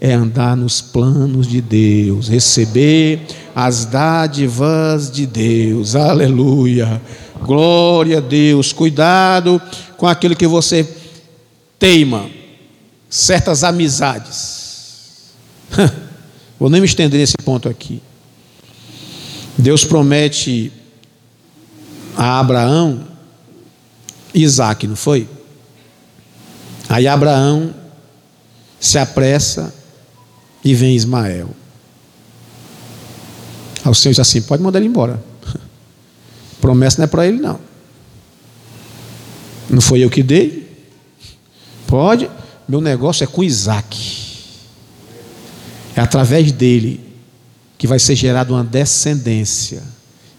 é 0.00 0.14
andar 0.14 0.56
nos 0.56 0.80
planos 0.80 1.46
de 1.46 1.60
Deus, 1.60 2.28
receber 2.28 3.20
as 3.54 3.84
dádivas 3.84 5.10
de 5.10 5.26
Deus. 5.26 5.94
Aleluia. 5.94 6.98
Glória 7.42 8.16
a 8.16 8.20
Deus. 8.22 8.72
Cuidado 8.72 9.60
com 9.98 10.06
aquilo 10.06 10.34
que 10.34 10.46
você 10.46 10.88
teima. 11.78 12.39
Certas 13.10 13.64
amizades. 13.64 15.32
Vou 16.58 16.70
nem 16.70 16.80
me 16.80 16.86
estender 16.86 17.20
nesse 17.20 17.36
ponto 17.44 17.68
aqui. 17.68 18.00
Deus 19.58 19.84
promete 19.84 20.72
a 22.16 22.38
Abraão 22.38 23.06
Isaac, 24.32 24.86
não 24.86 24.96
foi? 24.96 25.28
Aí 26.88 27.06
Abraão 27.06 27.74
se 28.78 28.98
apressa 28.98 29.74
e 30.64 30.74
vem 30.74 30.96
Ismael. 30.96 31.50
Aí 33.84 33.90
o 33.90 33.94
Senhor 33.94 34.12
diz 34.12 34.20
assim: 34.20 34.42
pode 34.42 34.62
mandar 34.62 34.78
ele 34.78 34.88
embora. 34.88 35.22
Promessa 36.60 36.98
não 36.98 37.04
é 37.04 37.08
para 37.08 37.26
ele, 37.26 37.38
não. 37.38 37.60
Não 39.68 39.80
foi 39.80 40.00
eu 40.00 40.10
que 40.10 40.22
dei? 40.22 40.68
Pode. 41.86 42.30
Meu 42.70 42.80
negócio 42.80 43.24
é 43.24 43.26
com 43.26 43.42
Isaac. 43.42 43.98
É 45.96 46.00
através 46.00 46.52
dele 46.52 47.00
que 47.76 47.84
vai 47.84 47.98
ser 47.98 48.14
gerada 48.14 48.52
uma 48.52 48.62
descendência. 48.62 49.82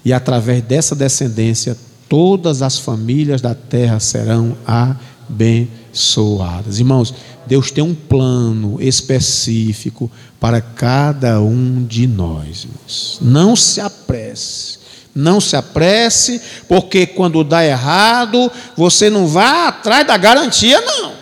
E 0.06 0.14
através 0.14 0.64
dessa 0.64 0.96
descendência, 0.96 1.78
todas 2.08 2.62
as 2.62 2.80
famílias 2.80 3.42
da 3.42 3.54
terra 3.54 4.00
serão 4.00 4.56
abençoadas. 4.66 6.80
Irmãos, 6.80 7.14
Deus 7.46 7.70
tem 7.70 7.84
um 7.84 7.94
plano 7.94 8.82
específico 8.82 10.10
para 10.40 10.62
cada 10.62 11.42
um 11.42 11.84
de 11.84 12.08
nós. 12.08 12.64
Irmãos. 12.64 13.18
Não 13.20 13.58
se 13.58 13.82
apresse. 13.82 14.80
Não 15.14 15.42
se 15.42 15.58
apresse, 15.58 16.42
porque 16.70 17.06
quando 17.06 17.44
dá 17.44 17.66
errado, 17.66 18.50
você 18.78 19.10
não 19.10 19.28
vai 19.28 19.68
atrás 19.68 20.08
da 20.08 20.16
garantia, 20.16 20.80
não. 20.80 21.21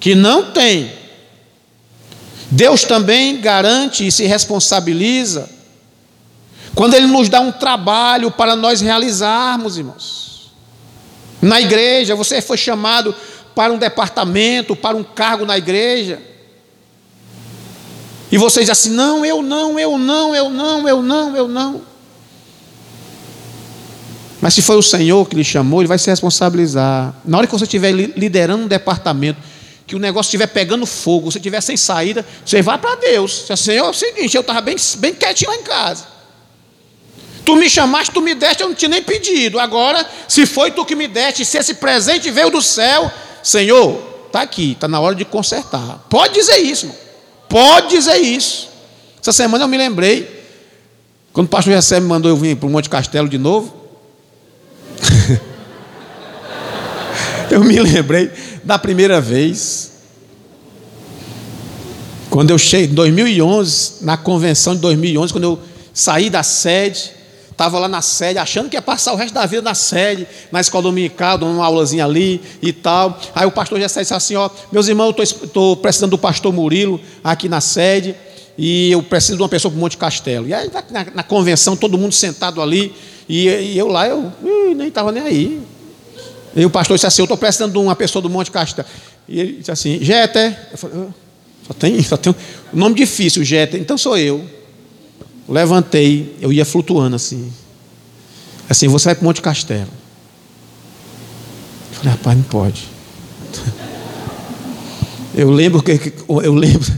Que 0.00 0.14
não 0.14 0.50
tem. 0.50 0.92
Deus 2.50 2.82
também 2.82 3.40
garante 3.40 4.04
e 4.04 4.10
se 4.10 4.24
responsabiliza 4.24 5.48
quando 6.74 6.94
Ele 6.94 7.06
nos 7.06 7.28
dá 7.28 7.40
um 7.40 7.52
trabalho 7.52 8.30
para 8.30 8.56
nós 8.56 8.80
realizarmos, 8.80 9.76
irmãos. 9.76 10.50
Na 11.40 11.60
igreja, 11.60 12.14
você 12.14 12.40
foi 12.40 12.56
chamado 12.56 13.14
para 13.54 13.72
um 13.72 13.78
departamento, 13.78 14.76
para 14.76 14.96
um 14.96 15.02
cargo 15.02 15.44
na 15.44 15.58
igreja. 15.58 16.20
E 18.30 18.38
você 18.38 18.60
diz 18.60 18.70
assim: 18.70 18.90
não, 18.90 19.24
eu 19.24 19.42
não, 19.42 19.78
eu 19.78 19.98
não, 19.98 20.34
eu 20.34 20.50
não, 20.50 20.88
eu 20.88 21.02
não, 21.02 21.36
eu 21.36 21.48
não. 21.48 21.82
Mas 24.40 24.54
se 24.54 24.62
foi 24.62 24.76
o 24.76 24.82
Senhor 24.82 25.28
que 25.28 25.36
lhe 25.36 25.44
chamou, 25.44 25.80
Ele 25.80 25.88
vai 25.88 25.98
se 25.98 26.08
responsabilizar. 26.08 27.14
Na 27.24 27.38
hora 27.38 27.46
que 27.46 27.52
você 27.52 27.64
estiver 27.64 27.92
liderando 27.92 28.64
um 28.64 28.68
departamento, 28.68 29.38
que 29.90 29.96
o 29.96 29.98
negócio 29.98 30.28
estiver 30.28 30.46
pegando 30.46 30.86
fogo, 30.86 31.32
você 31.32 31.38
estiver 31.38 31.60
sem 31.60 31.76
saída, 31.76 32.24
você 32.46 32.62
vai 32.62 32.78
para 32.78 32.94
Deus. 32.94 33.42
Você 33.44 33.56
Senhor, 33.56 33.86
é 33.86 33.90
o 33.90 33.92
seguinte, 33.92 34.36
eu 34.36 34.40
estava 34.40 34.60
bem, 34.60 34.76
bem 34.98 35.12
quietinho 35.12 35.50
lá 35.50 35.56
em 35.56 35.64
casa. 35.64 36.06
Tu 37.44 37.56
me 37.56 37.68
chamaste, 37.68 38.14
tu 38.14 38.20
me 38.20 38.32
deste, 38.32 38.62
eu 38.62 38.68
não 38.68 38.74
tinha 38.76 38.88
nem 38.88 39.02
pedido. 39.02 39.58
Agora, 39.58 40.08
se 40.28 40.46
foi 40.46 40.70
tu 40.70 40.84
que 40.84 40.94
me 40.94 41.08
deste, 41.08 41.44
se 41.44 41.58
esse 41.58 41.74
presente 41.74 42.30
veio 42.30 42.50
do 42.50 42.62
céu, 42.62 43.10
Senhor, 43.42 44.00
está 44.28 44.42
aqui, 44.42 44.72
está 44.72 44.86
na 44.86 45.00
hora 45.00 45.16
de 45.16 45.24
consertar. 45.24 46.06
Pode 46.08 46.34
dizer 46.34 46.58
isso, 46.58 46.86
irmão. 46.86 46.98
Pode 47.48 47.88
dizer 47.88 48.18
isso. 48.18 48.68
Essa 49.20 49.32
semana 49.32 49.64
eu 49.64 49.68
me 49.68 49.76
lembrei, 49.76 50.46
quando 51.32 51.48
o 51.48 51.50
pastor 51.50 51.72
Jessé 51.72 51.98
me 51.98 52.06
mandou 52.06 52.30
eu 52.30 52.36
vir 52.36 52.56
para 52.56 52.68
o 52.68 52.70
Monte 52.70 52.88
Castelo 52.88 53.28
de 53.28 53.38
novo. 53.38 53.74
eu 57.52 57.64
me 57.64 57.78
lembrei 57.80 58.30
da 58.62 58.78
primeira 58.78 59.20
vez, 59.20 59.90
quando 62.30 62.50
eu 62.50 62.58
cheguei, 62.58 62.86
em 62.86 62.94
2011, 62.94 64.04
na 64.04 64.16
convenção 64.16 64.74
de 64.74 64.80
2011, 64.80 65.32
quando 65.32 65.44
eu 65.44 65.58
saí 65.92 66.30
da 66.30 66.44
sede, 66.44 67.10
estava 67.50 67.78
lá 67.78 67.88
na 67.88 68.00
sede, 68.00 68.38
achando 68.38 68.70
que 68.70 68.76
ia 68.76 68.82
passar 68.82 69.12
o 69.12 69.16
resto 69.16 69.34
da 69.34 69.44
vida 69.46 69.62
na 69.62 69.74
sede, 69.74 70.26
na 70.52 70.60
escola 70.60 70.84
dominical, 70.84 71.36
dando 71.36 71.52
uma 71.52 71.66
aulazinha 71.66 72.04
ali 72.04 72.40
e 72.62 72.72
tal. 72.72 73.18
Aí 73.34 73.46
o 73.46 73.50
pastor 73.50 73.80
já 73.80 73.86
disse 73.86 74.14
assim: 74.14 74.36
Ó, 74.36 74.48
meus 74.70 74.86
irmãos, 74.86 75.12
eu 75.18 75.24
estou 75.24 75.76
precisando 75.76 76.12
do 76.12 76.18
pastor 76.18 76.52
Murilo 76.52 77.00
aqui 77.22 77.48
na 77.48 77.60
sede, 77.60 78.14
e 78.56 78.92
eu 78.92 79.02
preciso 79.02 79.36
de 79.36 79.42
uma 79.42 79.48
pessoa 79.48 79.72
para 79.72 79.78
o 79.78 79.80
Monte 79.80 79.96
Castelo. 79.96 80.46
E 80.46 80.54
aí, 80.54 80.70
na, 80.90 81.06
na, 81.16 81.22
convenção, 81.24 81.76
todo 81.76 81.98
mundo 81.98 82.12
sentado 82.12 82.62
ali, 82.62 82.94
e, 83.28 83.48
e 83.48 83.76
eu 83.78 83.88
lá, 83.88 84.06
eu 84.06 84.32
ui, 84.40 84.74
nem 84.74 84.86
estava 84.86 85.10
nem 85.10 85.22
aí. 85.22 85.60
E 86.54 86.64
o 86.64 86.70
pastor 86.70 86.96
disse 86.96 87.06
assim: 87.06 87.22
Eu 87.22 87.24
estou 87.24 87.36
precisando 87.36 87.72
de 87.72 87.78
uma 87.78 87.94
pessoa 87.96 88.22
do 88.22 88.30
Monte 88.30 88.50
Castelo. 88.50 88.88
E 89.28 89.40
ele 89.40 89.52
disse 89.58 89.70
assim: 89.70 89.98
Jeter. 90.02 90.58
Eu 90.72 90.78
falei, 90.78 90.98
ah, 90.98 91.14
só 91.66 91.74
tem, 91.74 92.02
só 92.02 92.16
tem 92.16 92.34
um 92.72 92.76
nome 92.76 92.94
difícil, 92.94 93.44
Jeter. 93.44 93.80
Então 93.80 93.96
sou 93.96 94.16
eu 94.16 94.44
levantei, 95.50 96.36
eu 96.40 96.52
ia 96.52 96.64
flutuando 96.64 97.16
assim. 97.16 97.52
Assim, 98.68 98.86
você 98.86 99.06
vai 99.06 99.14
para 99.16 99.22
o 99.22 99.24
Monte 99.24 99.42
Castelo. 99.42 99.88
Eu 101.90 101.96
falei, 101.96 102.12
rapaz, 102.12 102.36
não 102.36 102.44
pode. 102.44 102.88
Eu 105.32 105.48
lembro 105.48 105.80
que 105.80 106.12
eu 106.28 106.52
lembro, 106.52 106.92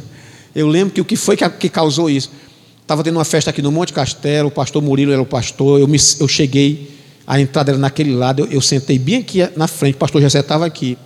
eu 0.55 0.67
lembro 0.67 0.95
que 0.95 1.03
o 1.03 1.05
que 1.05 1.17
foi 1.17 1.37
que, 1.37 1.69
causou 1.69 2.09
isso. 2.09 2.33
Estava 2.81 3.05
tendo 3.05 3.19
uma 3.19 3.27
festa 3.27 3.51
aqui 3.51 3.61
no 3.61 3.71
Monte 3.71 3.93
Castelo, 3.93 4.49
o 4.49 4.51
pastor 4.51 4.81
Murilo 4.81 5.13
era 5.13 5.21
o 5.21 5.27
pastor, 5.27 5.79
eu, 5.79 5.87
me, 5.87 5.99
eu 6.19 6.27
cheguei, 6.27 6.99
a 7.33 7.41
entrada 7.41 7.71
era 7.71 7.79
naquele 7.79 8.15
lado, 8.15 8.43
eu, 8.43 8.47
eu 8.47 8.61
sentei 8.61 8.99
bem 8.99 9.17
aqui 9.17 9.39
na 9.57 9.67
frente, 9.67 9.95
o 9.95 9.99
pastor 9.99 10.21
José 10.21 10.41
estava 10.41 10.67
aqui. 10.67 10.99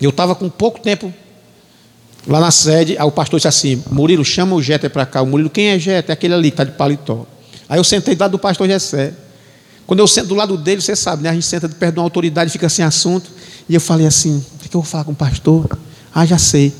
Eu 0.00 0.10
estava 0.10 0.34
com 0.34 0.48
pouco 0.48 0.80
tempo 0.80 1.12
Lá 2.26 2.40
na 2.40 2.50
sede, 2.50 2.96
aí 2.96 3.04
o 3.04 3.10
pastor 3.10 3.38
disse 3.38 3.48
assim: 3.48 3.82
Murilo, 3.90 4.24
chama 4.24 4.56
o 4.56 4.62
Jeter 4.62 4.88
para 4.88 5.04
cá. 5.04 5.20
O 5.20 5.26
Murilo, 5.26 5.50
quem 5.50 5.68
é 5.68 5.78
Jeter? 5.78 6.10
É 6.10 6.12
aquele 6.12 6.32
ali 6.32 6.50
que 6.50 6.54
está 6.54 6.64
de 6.64 6.72
paletó. 6.72 7.26
Aí 7.68 7.78
eu 7.78 7.84
sentei 7.84 8.14
do 8.14 8.20
lado 8.20 8.30
do 8.32 8.38
pastor 8.38 8.66
Jessé. 8.66 9.12
Quando 9.86 10.00
eu 10.00 10.06
sento 10.06 10.28
do 10.28 10.34
lado 10.34 10.56
dele, 10.56 10.80
você 10.80 10.96
sabe, 10.96 11.22
né? 11.22 11.28
A 11.28 11.34
gente 11.34 11.44
senta 11.44 11.68
perto 11.68 11.94
de 11.94 12.00
uma 12.00 12.06
autoridade, 12.06 12.50
fica 12.50 12.68
sem 12.70 12.82
assunto. 12.82 13.30
E 13.68 13.74
eu 13.74 13.80
falei 13.80 14.06
assim: 14.06 14.42
o 14.54 14.58
que, 14.58 14.70
que 14.70 14.74
eu 14.74 14.80
vou 14.80 14.90
falar 14.90 15.04
com 15.04 15.12
o 15.12 15.14
pastor? 15.14 15.78
Ah, 16.14 16.24
já 16.24 16.38
sei. 16.38 16.72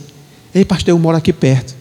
Ei, 0.54 0.64
pastor, 0.64 0.90
eu 0.92 0.98
moro 0.98 1.16
aqui 1.16 1.32
perto. 1.32 1.74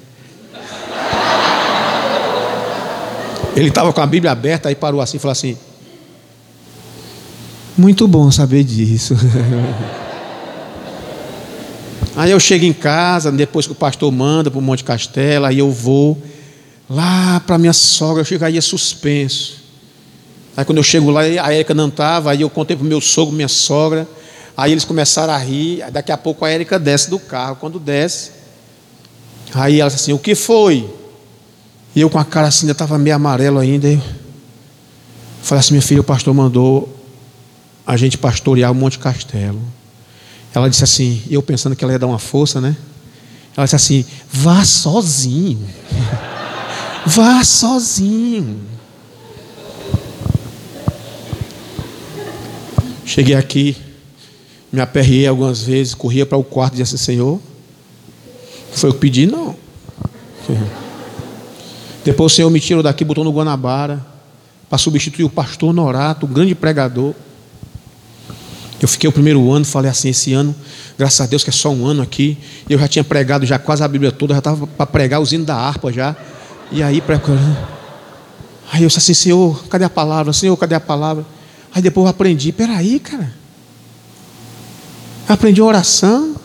Ele 3.55 3.69
estava 3.69 3.93
com 3.93 4.01
a 4.01 4.05
Bíblia 4.05 4.31
aberta, 4.31 4.67
aí 4.67 4.75
parou 4.75 4.99
assim 4.99 5.15
e 5.15 5.19
falou 5.21 5.31
assim: 5.31 5.57
Muito 7.75 8.07
bom 8.07 8.29
saber 8.29 8.63
disso. 8.63 9.15
Aí 12.15 12.29
eu 12.29 12.39
chego 12.39 12.63
em 12.65 12.73
casa, 12.73 13.31
depois 13.31 13.65
que 13.65 13.71
o 13.71 13.75
pastor 13.75 14.11
manda 14.11 14.51
para 14.51 14.59
o 14.59 14.61
Monte 14.61 14.83
Castelo, 14.83 15.45
aí 15.45 15.57
eu 15.57 15.71
vou 15.71 16.21
lá 16.87 17.39
para 17.39 17.57
minha 17.57 17.73
sogra, 17.73 18.23
eu 18.29 18.45
aí 18.45 18.55
é 18.55 18.61
suspenso. 18.61 19.63
Aí 20.55 20.63
quando 20.63 20.77
eu 20.77 20.83
chego 20.83 21.09
lá, 21.09 21.21
a 21.21 21.51
Érica 21.51 21.73
não 21.73 21.87
estava, 21.87 22.29
aí 22.29 22.41
eu 22.41 22.51
contei 22.51 22.77
para 22.77 22.83
o 22.83 22.87
meu 22.87 23.01
sogro, 23.01 23.33
minha 23.33 23.47
sogra, 23.47 24.07
aí 24.55 24.71
eles 24.71 24.85
começaram 24.85 25.33
a 25.33 25.37
rir, 25.37 25.83
daqui 25.91 26.11
a 26.11 26.17
pouco 26.17 26.45
a 26.45 26.51
Érica 26.51 26.77
desce 26.77 27.09
do 27.09 27.17
carro, 27.17 27.55
quando 27.55 27.79
desce, 27.79 28.29
aí 29.51 29.81
ela 29.81 29.89
disse 29.89 30.03
assim, 30.03 30.13
o 30.13 30.19
que 30.19 30.35
foi? 30.35 30.87
E 31.95 32.01
eu 32.01 32.11
com 32.11 32.19
a 32.19 32.25
cara 32.25 32.47
assim, 32.47 32.67
ainda 32.67 32.73
estava 32.73 32.99
meio 32.99 33.15
amarelo 33.15 33.57
ainda, 33.57 33.87
eu 33.87 33.99
falei 35.41 35.61
assim, 35.61 35.73
minha 35.73 35.81
filha, 35.81 36.01
o 36.01 36.03
pastor 36.03 36.31
mandou 36.31 36.92
a 37.85 37.97
gente 37.97 38.17
pastorear 38.17 38.71
o 38.71 38.75
Monte 38.75 38.99
Castelo. 38.99 39.61
Ela 40.53 40.69
disse 40.69 40.83
assim, 40.83 41.21
eu 41.29 41.41
pensando 41.41 41.75
que 41.75 41.83
ela 41.83 41.93
ia 41.93 41.99
dar 41.99 42.07
uma 42.07 42.19
força, 42.19 42.61
né? 42.61 42.75
Ela 43.55 43.65
disse 43.65 43.75
assim: 43.75 44.05
vá 44.31 44.65
sozinho. 44.65 45.67
vá 47.05 47.43
sozinho. 47.43 48.59
Cheguei 53.05 53.35
aqui, 53.35 53.77
me 54.71 54.81
aperriei 54.81 55.27
algumas 55.27 55.61
vezes, 55.61 55.93
corria 55.93 56.25
para 56.25 56.37
o 56.37 56.43
quarto 56.43 56.73
e 56.73 56.77
disse 56.77 56.95
assim: 56.95 57.05
Senhor, 57.05 57.39
foi 58.73 58.89
eu 58.89 58.93
que 58.93 58.99
pedi? 58.99 59.27
Não. 59.27 59.55
Depois 62.03 62.33
o 62.33 62.35
Senhor 62.35 62.49
me 62.49 62.59
tirou 62.59 62.81
daqui, 62.81 63.05
botou 63.05 63.23
no 63.23 63.31
Guanabara, 63.31 64.03
para 64.67 64.77
substituir 64.77 65.23
o 65.23 65.29
pastor 65.29 65.73
Norato, 65.73 66.25
o 66.25 66.29
grande 66.29 66.55
pregador. 66.55 67.13
Eu 68.83 68.87
fiquei 68.89 69.09
o 69.09 69.13
primeiro 69.13 69.49
ano, 69.49 69.63
falei 69.63 69.89
assim, 69.89 70.09
esse 70.09 70.33
ano, 70.33 70.53
graças 70.97 71.21
a 71.21 71.25
Deus 71.25 71.41
que 71.41 71.49
é 71.49 71.53
só 71.53 71.69
um 71.69 71.87
ano 71.87 72.01
aqui. 72.01 72.37
Eu 72.69 72.77
já 72.77 72.85
tinha 72.85 73.01
pregado 73.01 73.45
já 73.45 73.57
quase 73.57 73.81
a 73.81 73.87
Bíblia 73.87 74.11
toda, 74.11 74.33
já 74.33 74.39
estava 74.39 74.67
para 74.67 74.85
pregar 74.85 75.21
os 75.21 75.31
hinos 75.31 75.47
da 75.47 75.55
harpa 75.55 75.89
já. 75.89 76.13
E 76.69 76.83
aí, 76.83 77.01
aí 78.73 78.83
eu 78.83 78.87
disse 78.89 78.99
assim, 78.99 79.13
Senhor, 79.13 79.63
cadê 79.69 79.85
a 79.85 79.89
palavra? 79.89 80.33
Senhor, 80.33 80.57
cadê 80.57 80.75
a 80.75 80.81
palavra? 80.81 81.25
Aí 81.73 81.81
depois 81.81 82.03
eu 82.03 82.09
aprendi, 82.09 82.51
peraí, 82.51 82.99
cara. 82.99 83.33
Aprendi 85.29 85.61
a 85.61 85.63
oração. 85.63 86.35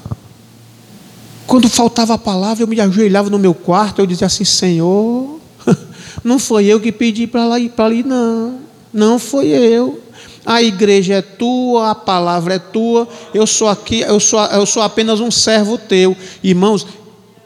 Quando 1.44 1.68
faltava 1.68 2.14
a 2.14 2.18
palavra, 2.18 2.62
eu 2.62 2.68
me 2.68 2.80
ajoelhava 2.80 3.28
no 3.30 3.38
meu 3.40 3.52
quarto, 3.52 4.00
eu 4.00 4.06
dizia 4.06 4.28
assim, 4.28 4.44
Senhor, 4.44 5.40
não 6.22 6.38
foi 6.38 6.66
eu 6.66 6.78
que 6.78 6.92
pedi 6.92 7.26
para 7.26 7.44
lá 7.46 7.58
ir 7.58 7.70
para 7.70 7.86
ali, 7.86 8.04
não. 8.04 8.60
Não 8.92 9.18
foi 9.18 9.48
eu 9.48 10.06
a 10.48 10.62
igreja 10.62 11.16
é 11.16 11.22
tua, 11.22 11.90
a 11.90 11.94
palavra 11.94 12.54
é 12.54 12.58
tua, 12.58 13.06
eu 13.34 13.46
sou 13.46 13.68
aqui, 13.68 14.00
eu 14.00 14.18
sou, 14.18 14.42
eu 14.46 14.64
sou 14.64 14.82
apenas 14.82 15.20
um 15.20 15.30
servo 15.30 15.76
teu. 15.76 16.16
Irmãos, 16.42 16.86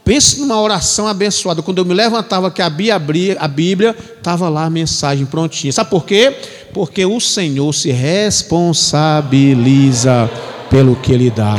Pense 0.04 0.40
numa 0.40 0.60
oração 0.60 1.06
abençoada. 1.06 1.62
Quando 1.62 1.78
eu 1.78 1.84
me 1.84 1.94
levantava, 1.94 2.50
que 2.50 2.60
abria 2.60 3.00
a 3.38 3.46
Bíblia, 3.46 3.94
estava 4.18 4.48
lá 4.48 4.64
a 4.64 4.70
mensagem 4.70 5.24
prontinha. 5.24 5.72
Sabe 5.72 5.90
por 5.90 6.04
quê? 6.04 6.36
Porque 6.74 7.06
o 7.06 7.20
Senhor 7.20 7.72
se 7.72 7.92
responsabiliza 7.92 10.28
pelo 10.68 10.96
que 10.96 11.12
Ele 11.12 11.30
dá. 11.30 11.54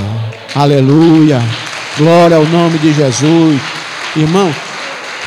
Aleluia. 0.53 1.41
Glória 1.97 2.35
ao 2.35 2.45
nome 2.45 2.77
de 2.79 2.91
Jesus. 2.91 3.61
Irmão, 4.13 4.53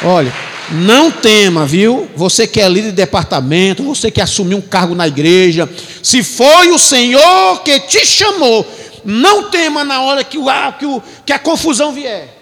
olha, 0.05 0.31
não 0.73 1.11
tema, 1.11 1.67
viu? 1.67 2.09
Você 2.17 2.47
que 2.47 2.61
é 2.61 2.69
líder 2.69 2.91
de 2.91 2.97
departamento, 2.97 3.83
você 3.83 4.11
que 4.11 4.21
assumiu 4.21 4.59
um 4.59 4.63
cargo 4.63 4.95
na 4.95 5.07
igreja, 5.07 5.69
se 6.03 6.23
foi 6.23 6.71
o 6.71 6.79
Senhor 6.79 7.63
que 7.63 7.81
te 7.81 8.05
chamou, 8.05 8.67
não 9.05 9.51
tema 9.51 9.85
na 9.85 10.01
hora 10.03 10.25
que, 10.25 10.37
o, 10.37 10.47
que, 10.79 10.87
o, 10.87 11.03
que 11.25 11.33
a 11.33 11.39
confusão 11.39 11.93
vier. 11.93 12.35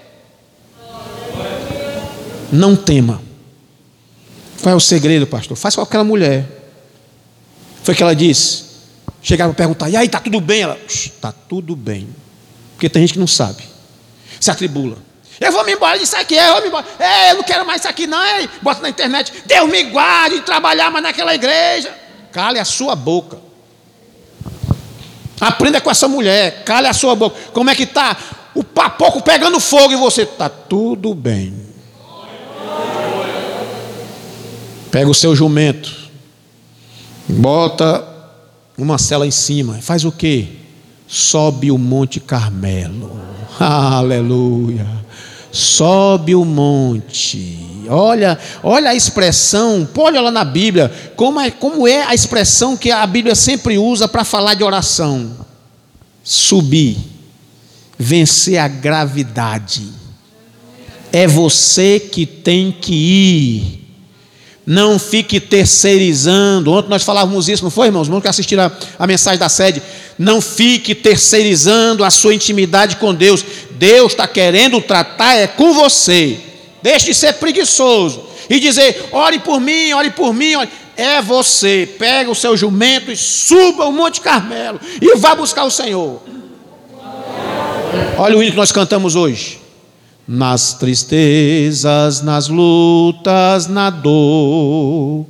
Não 2.50 2.74
tema. 2.74 3.20
Qual 4.62 4.72
é 4.72 4.76
o 4.76 4.80
segredo, 4.80 5.26
pastor? 5.26 5.56
Faz 5.56 5.74
com 5.74 5.82
aquela 5.82 6.04
mulher. 6.04 6.46
Foi 7.82 7.94
que 7.94 8.02
ela 8.02 8.14
disse. 8.14 8.64
Chegava 9.22 9.52
para 9.52 9.64
perguntar, 9.64 9.90
e 9.90 9.96
aí, 9.96 10.06
está 10.06 10.20
tudo 10.20 10.40
bem? 10.40 10.62
Ela, 10.62 10.78
está 10.86 11.32
tudo 11.32 11.74
bem. 11.76 12.08
Porque 12.72 12.88
tem 12.88 13.02
gente 13.02 13.14
que 13.14 13.18
não 13.18 13.26
sabe. 13.26 13.62
Se 14.40 14.50
atribula. 14.50 14.96
Eu 15.40 15.52
vou 15.52 15.64
me 15.64 15.72
embora 15.72 15.98
disso 15.98 16.16
aqui, 16.16 16.34
eu 16.34 16.52
vou 16.52 16.62
me 16.62 16.68
embora. 16.68 16.86
É, 16.98 17.32
eu 17.32 17.36
não 17.36 17.42
quero 17.42 17.66
mais 17.66 17.80
isso 17.80 17.88
aqui, 17.88 18.06
não. 18.06 18.18
Bota 18.62 18.80
na 18.80 18.88
internet. 18.88 19.32
Deus 19.46 19.68
me 19.68 19.82
guarde 19.84 20.36
de 20.36 20.42
trabalhar 20.42 20.90
mais 20.90 21.02
naquela 21.02 21.34
igreja. 21.34 21.92
Cale 22.32 22.58
a 22.58 22.64
sua 22.64 22.94
boca. 22.94 23.38
Aprenda 25.40 25.80
com 25.80 25.90
essa 25.90 26.08
mulher. 26.08 26.62
Cale 26.64 26.86
a 26.86 26.92
sua 26.92 27.14
boca. 27.14 27.36
Como 27.52 27.68
é 27.68 27.74
que 27.74 27.82
está? 27.82 28.16
O 28.54 28.62
papoco 28.62 29.22
pegando 29.22 29.58
fogo 29.58 29.92
e 29.92 29.96
você. 29.96 30.22
Está 30.22 30.48
tudo 30.48 31.14
bem. 31.14 31.54
Pega 34.90 35.10
o 35.10 35.14
seu 35.14 35.34
jumento. 35.34 35.92
Bota 37.28 38.06
uma 38.78 38.98
cela 38.98 39.26
em 39.26 39.30
cima. 39.30 39.80
Faz 39.82 40.04
o 40.04 40.12
quê? 40.12 40.63
Sobe 41.06 41.70
o 41.70 41.78
Monte 41.78 42.20
Carmelo. 42.20 43.20
Aleluia. 43.58 45.04
Sobe 45.54 46.34
o 46.34 46.44
monte. 46.44 47.86
Olha, 47.88 48.36
olha 48.60 48.90
a 48.90 48.94
expressão, 48.94 49.88
olha 49.96 50.20
lá 50.20 50.30
na 50.32 50.44
Bíblia, 50.44 50.90
como 51.14 51.38
é, 51.38 51.48
como 51.48 51.86
é 51.86 52.02
a 52.02 52.12
expressão 52.12 52.76
que 52.76 52.90
a 52.90 53.06
Bíblia 53.06 53.36
sempre 53.36 53.78
usa 53.78 54.08
para 54.08 54.24
falar 54.24 54.54
de 54.54 54.64
oração. 54.64 55.30
Subir, 56.24 56.96
vencer 57.96 58.58
a 58.58 58.66
gravidade. 58.66 59.86
É 61.12 61.28
você 61.28 62.00
que 62.00 62.26
tem 62.26 62.72
que 62.72 62.92
ir 62.92 63.84
não 64.66 64.98
fique 64.98 65.38
terceirizando. 65.38 66.72
Ontem 66.72 66.88
nós 66.88 67.02
falávamos 67.02 67.48
isso, 67.48 67.62
não 67.62 67.70
foi, 67.70 67.88
irmãos? 67.88 68.08
Vamos 68.08 68.22
que 68.22 68.28
assistiram 68.28 68.64
a, 68.64 68.72
a 68.98 69.06
mensagem 69.06 69.38
da 69.38 69.48
sede. 69.48 69.82
Não 70.18 70.40
fique 70.40 70.94
terceirizando 70.94 72.04
a 72.04 72.10
sua 72.10 72.34
intimidade 72.34 72.96
com 72.96 73.14
Deus. 73.14 73.44
Deus 73.72 74.12
está 74.12 74.26
querendo 74.28 74.80
tratar 74.80 75.34
é 75.36 75.46
com 75.46 75.74
você. 75.74 76.38
Deixe 76.82 77.06
de 77.06 77.14
ser 77.14 77.34
preguiçoso 77.34 78.24
e 78.48 78.60
dizer: 78.60 79.08
ore 79.10 79.38
por 79.38 79.60
mim, 79.60 79.92
ore 79.92 80.10
por 80.10 80.32
mim. 80.32 80.54
Ore. 80.54 80.68
É 80.96 81.20
você. 81.20 81.88
Pega 81.98 82.30
o 82.30 82.34
seu 82.34 82.56
jumento 82.56 83.10
e 83.10 83.16
suba 83.16 83.86
o 83.86 83.92
Monte 83.92 84.20
Carmelo 84.20 84.80
e 85.00 85.16
vá 85.16 85.34
buscar 85.34 85.64
o 85.64 85.70
Senhor. 85.70 86.22
Olha 88.16 88.36
o 88.36 88.42
hino 88.42 88.52
que 88.52 88.56
nós 88.56 88.70
cantamos 88.70 89.16
hoje 89.16 89.64
nas 90.26 90.72
tristezas, 90.74 92.22
nas 92.22 92.48
lutas, 92.48 93.66
na 93.66 93.90
dor, 93.90 95.26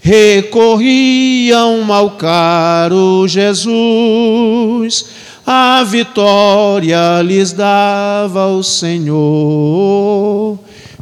recorriam 0.00 1.92
ao 1.92 2.10
caro 2.12 3.26
Jesus, 3.26 5.06
a 5.46 5.82
vitória 5.84 7.22
lhes 7.22 7.52
dava 7.52 8.46
o 8.46 8.62
Senhor, 8.62 10.58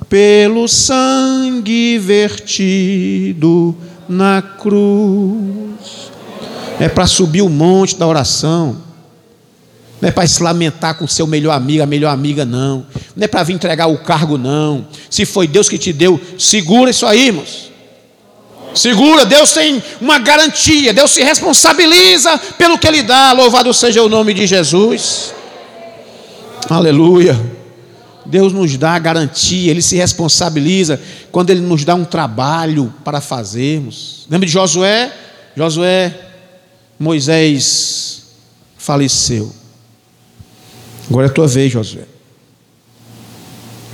pelo 0.09 0.68
sangue 0.68 1.99
vertido 1.99 3.76
na 4.09 4.42
cruz. 4.42 6.12
É 6.80 6.88
para 6.88 7.07
subir 7.07 7.42
o 7.42 7.49
monte 7.49 7.97
da 7.97 8.07
oração 8.07 8.84
não 10.05 10.09
é 10.11 10.12
para 10.12 10.26
se 10.26 10.42
lamentar 10.42 10.99
com 10.99 11.07
o 11.07 11.09
seu 11.09 11.26
melhor 11.26 11.53
amigo, 11.53 11.82
a 11.82 11.86
melhor 11.86 12.11
amiga, 12.11 12.45
não. 12.45 12.84
Não 13.16 13.24
é 13.24 13.26
para 13.26 13.42
vir 13.42 13.55
entregar 13.55 13.86
o 13.86 13.97
cargo, 13.97 14.36
não. 14.36 14.86
Se 15.09 15.24
foi 15.24 15.49
Deus 15.49 15.66
que 15.66 15.78
te 15.78 15.95
deu, 15.95 16.20
segura 16.38 16.90
isso 16.90 17.07
aí, 17.07 17.28
irmãos. 17.28 17.72
Segura, 18.75 19.25
Deus 19.25 19.53
tem 19.53 19.83
uma 20.01 20.18
garantia, 20.18 20.93
Deus 20.93 21.12
se 21.12 21.22
responsabiliza 21.22 22.37
pelo 22.59 22.77
que 22.77 22.89
Ele 22.89 23.03
dá. 23.03 23.33
Louvado 23.33 23.72
seja 23.72 24.03
o 24.03 24.09
nome 24.09 24.35
de 24.35 24.47
Jesus. 24.47 25.33
Aleluia. 26.68 27.39
Deus 28.27 28.53
nos 28.53 28.77
dá 28.77 28.95
a 28.95 28.99
garantia, 28.99 29.70
Ele 29.70 29.83
se 29.83 29.97
responsabiliza 29.97 31.01
quando 31.31 31.51
Ele 31.51 31.61
nos 31.61 31.85
dá 31.85 31.95
um 31.95 32.05
trabalho 32.05 32.93
para 33.05 33.20
fazermos. 33.20 34.27
Lembra 34.31 34.47
de 34.47 34.53
Josué? 34.53 35.12
Josué, 35.57 36.12
Moisés 36.99 38.25
faleceu. 38.77 39.53
Agora 41.09 41.27
é 41.27 41.31
a 41.31 41.33
tua 41.33 41.47
vez, 41.47 41.70
Josué. 41.70 42.07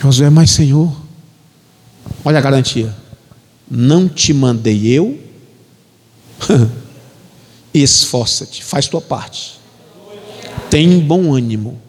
Josué, 0.01 0.31
mas 0.31 0.51
Senhor, 0.53 0.91
olha 2.25 2.39
a 2.39 2.41
garantia. 2.41 2.95
Não 3.71 4.09
te 4.09 4.33
mandei 4.33 4.89
eu. 4.89 5.19
Esforça-te, 7.73 8.65
faz 8.65 8.89
tua 8.89 9.01
parte. 9.01 9.61
Tem 10.69 10.99
bom 10.99 11.33
ânimo. 11.33 11.81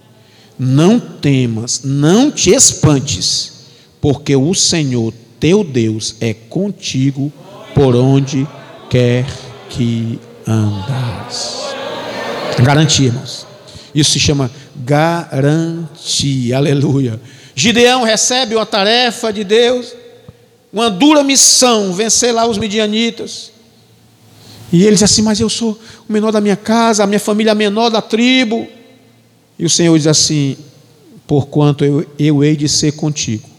Não 0.59 0.99
temas, 0.99 1.81
não 1.83 2.29
te 2.29 2.51
espantes, 2.51 3.53
porque 3.99 4.35
o 4.35 4.53
Senhor 4.53 5.11
teu 5.39 5.63
Deus 5.63 6.15
é 6.21 6.35
contigo 6.35 7.33
por 7.73 7.95
onde 7.95 8.47
quer 8.91 9.25
que 9.69 10.19
andas. 10.47 11.61
Garantia, 12.63 13.07
irmãos. 13.07 13.47
Isso 13.93 14.11
se 14.11 14.19
chama 14.19 14.51
garantia. 14.75 16.57
Aleluia. 16.57 17.19
Gideão 17.55 18.03
recebe 18.03 18.55
uma 18.55 18.65
tarefa 18.65 19.33
de 19.33 19.43
Deus, 19.43 19.93
uma 20.71 20.89
dura 20.89 21.23
missão, 21.23 21.93
vencer 21.93 22.33
lá 22.33 22.45
os 22.47 22.57
midianitas. 22.57 23.51
E 24.71 24.83
ele 24.83 24.91
diz 24.91 25.03
assim: 25.03 25.21
Mas 25.21 25.39
eu 25.39 25.49
sou 25.49 25.79
o 26.07 26.11
menor 26.11 26.31
da 26.31 26.41
minha 26.41 26.55
casa, 26.55 27.03
a 27.03 27.07
minha 27.07 27.19
família 27.19 27.51
é 27.51 27.53
a 27.53 27.55
menor 27.55 27.89
da 27.89 28.01
tribo. 28.01 28.67
E 29.57 29.65
o 29.65 29.69
Senhor 29.69 29.97
diz 29.97 30.07
assim: 30.07 30.57
Porquanto 31.27 31.83
eu, 31.83 32.05
eu 32.17 32.43
hei 32.43 32.55
de 32.55 32.69
ser 32.69 32.93
contigo, 32.93 33.49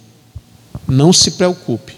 não 0.87 1.13
se 1.13 1.33
preocupe, 1.33 1.95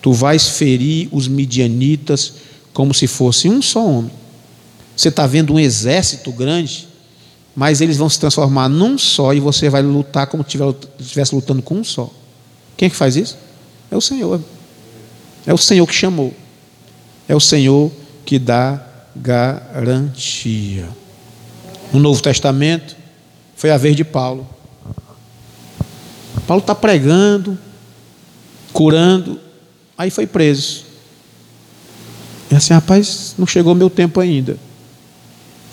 tu 0.00 0.12
vais 0.12 0.48
ferir 0.48 1.08
os 1.12 1.28
midianitas 1.28 2.34
como 2.72 2.94
se 2.94 3.06
fosse 3.06 3.48
um 3.48 3.60
só 3.60 3.84
homem. 3.84 4.12
Você 4.96 5.08
está 5.08 5.26
vendo 5.26 5.52
um 5.54 5.58
exército 5.58 6.30
grande? 6.32 6.88
mas 7.56 7.80
eles 7.80 7.96
vão 7.96 8.10
se 8.10 8.20
transformar 8.20 8.68
num 8.68 8.98
só 8.98 9.32
e 9.32 9.40
você 9.40 9.70
vai 9.70 9.80
lutar 9.80 10.26
como 10.26 10.44
se 10.46 10.58
estivesse 11.00 11.34
lutando 11.34 11.62
com 11.62 11.76
um 11.76 11.82
só. 11.84 12.10
Quem 12.76 12.86
é 12.86 12.90
que 12.90 12.94
faz 12.94 13.16
isso? 13.16 13.38
É 13.90 13.96
o 13.96 14.00
Senhor. 14.00 14.40
É 15.46 15.52
o 15.52 15.58
Senhor 15.58 15.86
que 15.86 15.94
chamou. 15.94 16.34
É 17.28 17.34
o 17.34 17.40
Senhor 17.40 17.90
que 18.24 18.38
dá 18.38 18.82
garantia. 19.14 20.88
No 21.92 22.00
Novo 22.00 22.20
Testamento, 22.20 22.96
foi 23.54 23.70
a 23.70 23.76
vez 23.76 23.96
de 23.96 24.04
Paulo. 24.04 24.46
Paulo 26.46 26.60
está 26.60 26.74
pregando, 26.74 27.58
curando, 28.72 29.40
aí 29.96 30.10
foi 30.10 30.26
preso. 30.26 30.84
E 32.50 32.54
assim, 32.54 32.74
rapaz, 32.74 33.34
não 33.36 33.46
chegou 33.46 33.74
meu 33.74 33.90
tempo 33.90 34.20
ainda. 34.20 34.56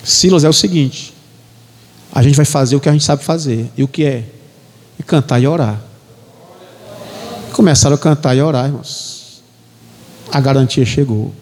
Silas 0.02 0.44
é 0.44 0.48
o 0.48 0.52
seguinte: 0.52 1.14
a 2.12 2.22
gente 2.22 2.36
vai 2.36 2.44
fazer 2.44 2.76
o 2.76 2.80
que 2.80 2.88
a 2.88 2.92
gente 2.92 3.04
sabe 3.04 3.22
fazer. 3.22 3.70
E 3.76 3.82
o 3.82 3.88
que 3.88 4.04
é? 4.04 4.24
É 4.98 5.02
cantar 5.04 5.40
e 5.40 5.46
orar. 5.46 5.80
Começaram 7.54 7.94
a 7.94 7.98
cantar 7.98 8.36
e 8.36 8.42
orar, 8.42 8.66
irmãos. 8.66 9.40
A 10.32 10.40
garantia 10.40 10.84
chegou. 10.84 11.32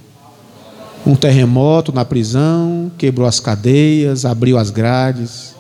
Um 1.06 1.16
terremoto 1.16 1.90
na 1.90 2.04
prisão, 2.04 2.92
quebrou 2.98 3.26
as 3.26 3.40
cadeias, 3.40 4.26
abriu 4.26 4.58
as 4.58 4.68
grades. 4.68 5.54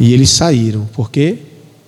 E 0.00 0.12
eles 0.12 0.30
saíram. 0.30 0.86
Por 0.86 1.12
quê? 1.12 1.38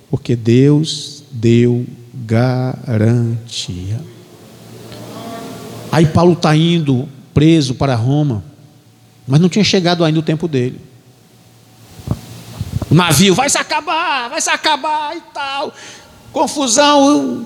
Porque 0.09 0.37
Deus 0.37 1.25
deu 1.33 1.85
garantia. 2.15 4.01
Aí 5.91 6.07
Paulo 6.07 6.35
está 6.35 6.55
indo 6.55 7.09
preso 7.35 7.75
para 7.75 7.97
Roma, 7.97 8.45
mas 9.27 9.41
não 9.41 9.49
tinha 9.49 9.65
chegado 9.65 10.05
ainda 10.05 10.21
o 10.21 10.23
tempo 10.23 10.47
dele. 10.47 10.81
O 12.89 12.95
navio 12.95 13.35
vai 13.35 13.51
se 13.51 13.59
acabar, 13.59 14.31
vai 14.31 14.41
se 14.41 14.51
acabar 14.51 15.17
e 15.17 15.21
tal. 15.35 15.75
confusão, 16.33 17.45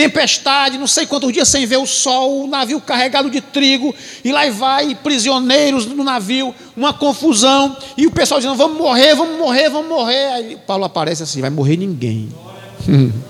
tempestade, 0.00 0.78
não 0.78 0.86
sei 0.86 1.04
quantos 1.04 1.30
dias 1.30 1.46
sem 1.46 1.66
ver 1.66 1.76
o 1.76 1.86
sol, 1.86 2.42
o 2.42 2.46
navio 2.46 2.80
carregado 2.80 3.28
de 3.28 3.42
trigo, 3.42 3.94
e 4.24 4.32
lá 4.32 4.48
vai 4.48 4.94
prisioneiros 4.94 5.84
no 5.84 6.02
navio, 6.02 6.54
uma 6.74 6.94
confusão, 6.94 7.76
e 7.98 8.06
o 8.06 8.10
pessoal 8.10 8.40
dizendo: 8.40 8.56
vamos 8.56 8.78
morrer, 8.78 9.14
vamos 9.14 9.38
morrer, 9.38 9.68
vamos 9.68 9.90
morrer. 9.90 10.32
Aí 10.32 10.58
Paulo 10.66 10.84
aparece 10.84 11.22
assim: 11.22 11.42
vai 11.42 11.50
morrer 11.50 11.76
ninguém. 11.76 12.30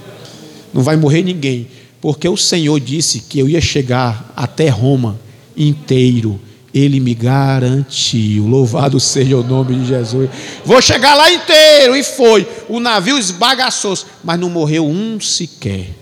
Não 0.73 0.83
vai 0.85 0.97
morrer 0.97 1.25
ninguém, 1.25 1.67
porque 2.01 2.29
o 2.29 2.37
Senhor 2.37 2.79
disse 2.79 3.19
que 3.19 3.41
eu 3.41 3.49
ia 3.49 3.61
chegar 3.61 4.33
até 4.37 4.69
Roma 4.69 5.19
inteiro. 5.57 6.41
Ele 6.73 7.01
me 7.01 7.15
garantiu. 7.15 8.47
Louvado 8.47 9.01
seja 9.01 9.37
o 9.37 9.43
nome 9.43 9.75
de 9.75 9.87
Jesus. 9.87 10.31
Vou 10.65 10.81
chegar 10.81 11.17
lá 11.17 11.29
inteiro. 11.29 11.97
E 11.97 12.05
foi. 12.05 12.47
O 12.69 12.79
navio 12.79 13.19
esbagaçou, 13.19 13.99
mas 14.23 14.39
não 14.39 14.49
morreu 14.49 14.87
um 14.87 15.19
sequer. 15.19 16.00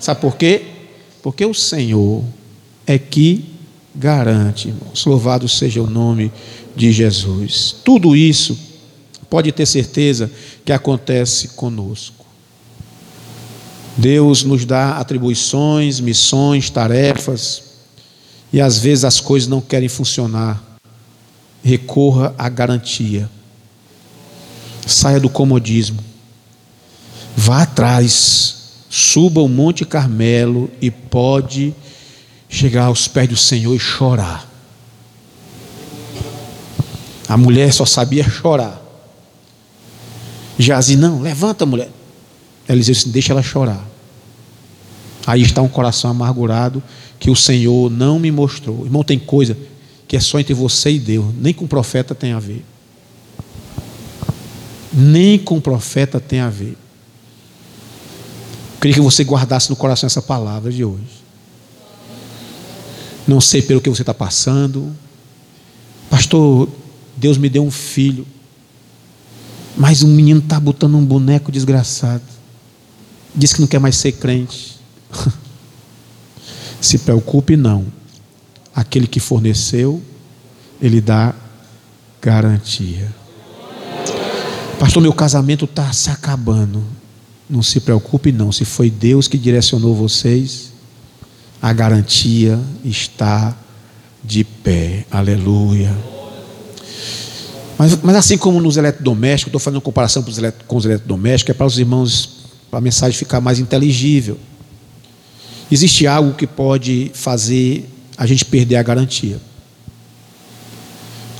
Sabe 0.00 0.20
por 0.20 0.36
quê? 0.36 0.64
Porque 1.22 1.44
o 1.44 1.52
Senhor 1.52 2.24
é 2.86 2.98
que 2.98 3.44
garante, 3.94 4.68
irmãos. 4.68 5.04
Louvado 5.04 5.46
seja 5.48 5.82
o 5.82 5.86
nome 5.86 6.32
de 6.74 6.90
Jesus. 6.90 7.76
Tudo 7.84 8.16
isso 8.16 8.58
pode 9.28 9.52
ter 9.52 9.66
certeza 9.66 10.30
que 10.64 10.72
acontece 10.72 11.48
conosco. 11.48 12.24
Deus 13.96 14.42
nos 14.42 14.64
dá 14.64 14.98
atribuições, 14.98 16.00
missões, 16.00 16.70
tarefas, 16.70 17.62
e 18.52 18.60
às 18.60 18.78
vezes 18.78 19.04
as 19.04 19.20
coisas 19.20 19.48
não 19.48 19.60
querem 19.60 19.88
funcionar. 19.88 20.62
Recorra 21.62 22.34
à 22.38 22.48
garantia. 22.48 23.28
Saia 24.86 25.20
do 25.20 25.28
comodismo. 25.28 26.02
Vá 27.36 27.62
atrás 27.62 28.59
suba 28.90 29.40
o 29.40 29.48
Monte 29.48 29.84
Carmelo 29.84 30.68
e 30.82 30.90
pode 30.90 31.72
chegar 32.48 32.86
aos 32.86 33.06
pés 33.06 33.28
do 33.28 33.36
Senhor 33.36 33.72
e 33.74 33.78
chorar. 33.78 34.50
A 37.28 37.36
mulher 37.36 37.72
só 37.72 37.86
sabia 37.86 38.28
chorar. 38.28 38.82
Jazi, 40.58 40.96
não, 40.96 41.22
levanta, 41.22 41.64
mulher. 41.64 41.88
Ela 42.66 42.78
dizia 42.78 42.92
assim: 42.92 43.10
deixa 43.10 43.32
ela 43.32 43.42
chorar. 43.42 43.86
Aí 45.24 45.42
está 45.42 45.62
um 45.62 45.68
coração 45.68 46.10
amargurado 46.10 46.82
que 47.20 47.30
o 47.30 47.36
Senhor 47.36 47.88
não 47.88 48.18
me 48.18 48.32
mostrou. 48.32 48.84
Irmão, 48.84 49.04
tem 49.04 49.18
coisa 49.18 49.56
que 50.08 50.16
é 50.16 50.20
só 50.20 50.40
entre 50.40 50.52
você 50.52 50.90
e 50.90 50.98
Deus, 50.98 51.26
nem 51.38 51.54
com 51.54 51.68
profeta 51.68 52.16
tem 52.16 52.32
a 52.32 52.40
ver. 52.40 52.64
Nem 54.92 55.38
com 55.38 55.60
profeta 55.60 56.18
tem 56.18 56.40
a 56.40 56.50
ver. 56.50 56.76
Queria 58.80 58.94
que 58.94 59.00
você 59.00 59.22
guardasse 59.22 59.68
no 59.68 59.76
coração 59.76 60.06
essa 60.06 60.22
palavra 60.22 60.72
de 60.72 60.82
hoje. 60.82 61.20
Não 63.28 63.40
sei 63.40 63.60
pelo 63.60 63.80
que 63.80 63.90
você 63.90 64.02
está 64.02 64.14
passando. 64.14 64.96
Pastor, 66.08 66.68
Deus 67.16 67.36
me 67.36 67.50
deu 67.50 67.62
um 67.62 67.70
filho. 67.70 68.26
Mas 69.76 70.02
o 70.02 70.08
menino 70.08 70.40
está 70.40 70.58
botando 70.58 70.96
um 70.96 71.04
boneco 71.04 71.52
desgraçado. 71.52 72.22
Diz 73.34 73.52
que 73.52 73.60
não 73.60 73.68
quer 73.68 73.78
mais 73.78 73.96
ser 73.96 74.12
crente. 74.12 74.78
Se 76.80 76.98
preocupe, 76.98 77.56
não. 77.56 77.86
Aquele 78.74 79.06
que 79.06 79.20
forneceu, 79.20 80.02
ele 80.80 81.00
dá 81.00 81.34
garantia. 82.22 83.14
Pastor, 84.78 85.02
meu 85.02 85.12
casamento 85.12 85.66
está 85.66 85.92
se 85.92 86.08
acabando. 86.08 86.82
Não 87.50 87.62
se 87.62 87.80
preocupe, 87.80 88.30
não. 88.30 88.52
Se 88.52 88.64
foi 88.64 88.88
Deus 88.88 89.26
que 89.26 89.36
direcionou 89.36 89.94
vocês, 89.94 90.70
a 91.60 91.72
garantia 91.72 92.58
está 92.84 93.56
de 94.22 94.44
pé. 94.44 95.04
Aleluia. 95.10 95.92
Mas, 97.76 97.96
mas 98.02 98.14
assim 98.14 98.38
como 98.38 98.60
nos 98.60 98.76
eletrodomésticos, 98.76 99.48
estou 99.48 99.58
fazendo 99.58 99.76
uma 99.76 99.82
comparação 99.82 100.22
com 100.66 100.76
os 100.76 100.84
eletrodomésticos, 100.84 101.50
é 101.50 101.54
para 101.54 101.66
os 101.66 101.78
irmãos, 101.78 102.40
para 102.70 102.78
a 102.78 102.82
mensagem 102.82 103.18
ficar 103.18 103.40
mais 103.40 103.58
inteligível. 103.58 104.38
Existe 105.72 106.06
algo 106.06 106.34
que 106.34 106.46
pode 106.46 107.10
fazer 107.14 107.88
a 108.16 108.26
gente 108.26 108.44
perder 108.44 108.76
a 108.76 108.82
garantia. 108.82 109.40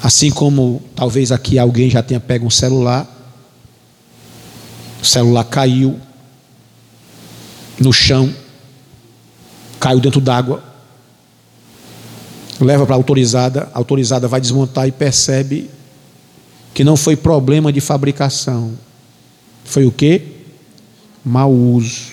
Assim 0.02 0.30
como 0.30 0.82
talvez 0.96 1.30
aqui 1.30 1.58
alguém 1.58 1.90
já 1.90 2.02
tenha 2.02 2.18
pego 2.18 2.46
um 2.46 2.50
celular 2.50 3.19
o 5.01 5.05
celular 5.05 5.44
caiu 5.44 5.98
no 7.78 7.92
chão, 7.92 8.32
caiu 9.78 10.01
dentro 10.01 10.20
d'água, 10.20 10.62
leva 12.61 12.84
para 12.84 12.94
a 12.94 12.98
autorizada, 12.98 13.70
a 13.72 13.78
autorizada 13.78 14.28
vai 14.28 14.40
desmontar 14.40 14.86
e 14.86 14.92
percebe 14.92 15.70
que 16.74 16.84
não 16.84 16.96
foi 16.96 17.16
problema 17.16 17.72
de 17.72 17.80
fabricação. 17.80 18.74
Foi 19.64 19.86
o 19.86 19.90
que? 19.90 20.22
Mau 21.24 21.53
uso. 21.53 22.12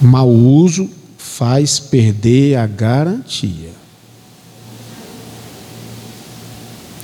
Mau 0.00 0.28
uso 0.28 0.90
faz 1.16 1.78
perder 1.78 2.56
a 2.56 2.66
garantia. 2.66 3.75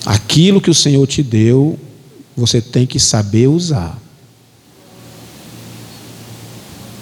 Aquilo 0.05 0.61
que 0.61 0.71
o 0.71 0.75
Senhor 0.75 1.07
te 1.07 1.23
deu, 1.23 1.79
você 2.37 2.61
tem 2.61 2.87
que 2.87 2.99
saber 2.99 3.47
usar. 3.47 3.99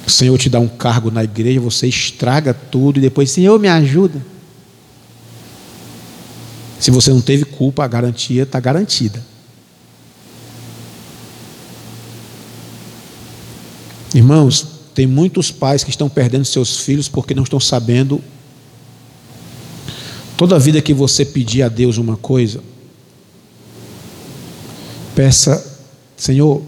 O 0.07 0.11
Senhor 0.11 0.37
te 0.37 0.51
dá 0.51 0.59
um 0.59 0.69
cargo 0.69 1.11
na 1.11 1.25
igreja, 1.25 1.61
você 1.61 1.87
estraga 1.87 2.53
tudo 2.53 2.99
e 2.99 3.03
depois, 3.03 3.31
Senhor, 3.31 3.59
me 3.59 3.69
ajuda. 3.69 4.21
Se 6.79 6.91
você 6.91 7.11
não 7.11 7.21
teve 7.21 7.45
culpa, 7.45 7.85
a 7.85 7.89
garantia 7.89 8.43
está 8.43 8.59
garantida. 8.59 9.25
Irmãos, 14.15 14.67
tem 14.95 15.07
muitos 15.07 15.51
pais 15.51 15.85
que 15.85 15.91
estão 15.91 16.09
perdendo 16.09 16.45
seus 16.45 16.81
filhos 16.81 17.09
porque 17.09 17.35
não 17.35 17.45
estão 17.45 17.61
sabendo. 17.61 18.21
Toda 20.37 20.59
vida 20.59 20.83
que 20.83 20.93
você 20.93 21.25
pedir 21.25 21.63
a 21.63 21.69
Deus 21.69 21.97
uma 21.97 22.17
coisa, 22.17 22.63
Peça, 25.21 25.63
Senhor, 26.17 26.63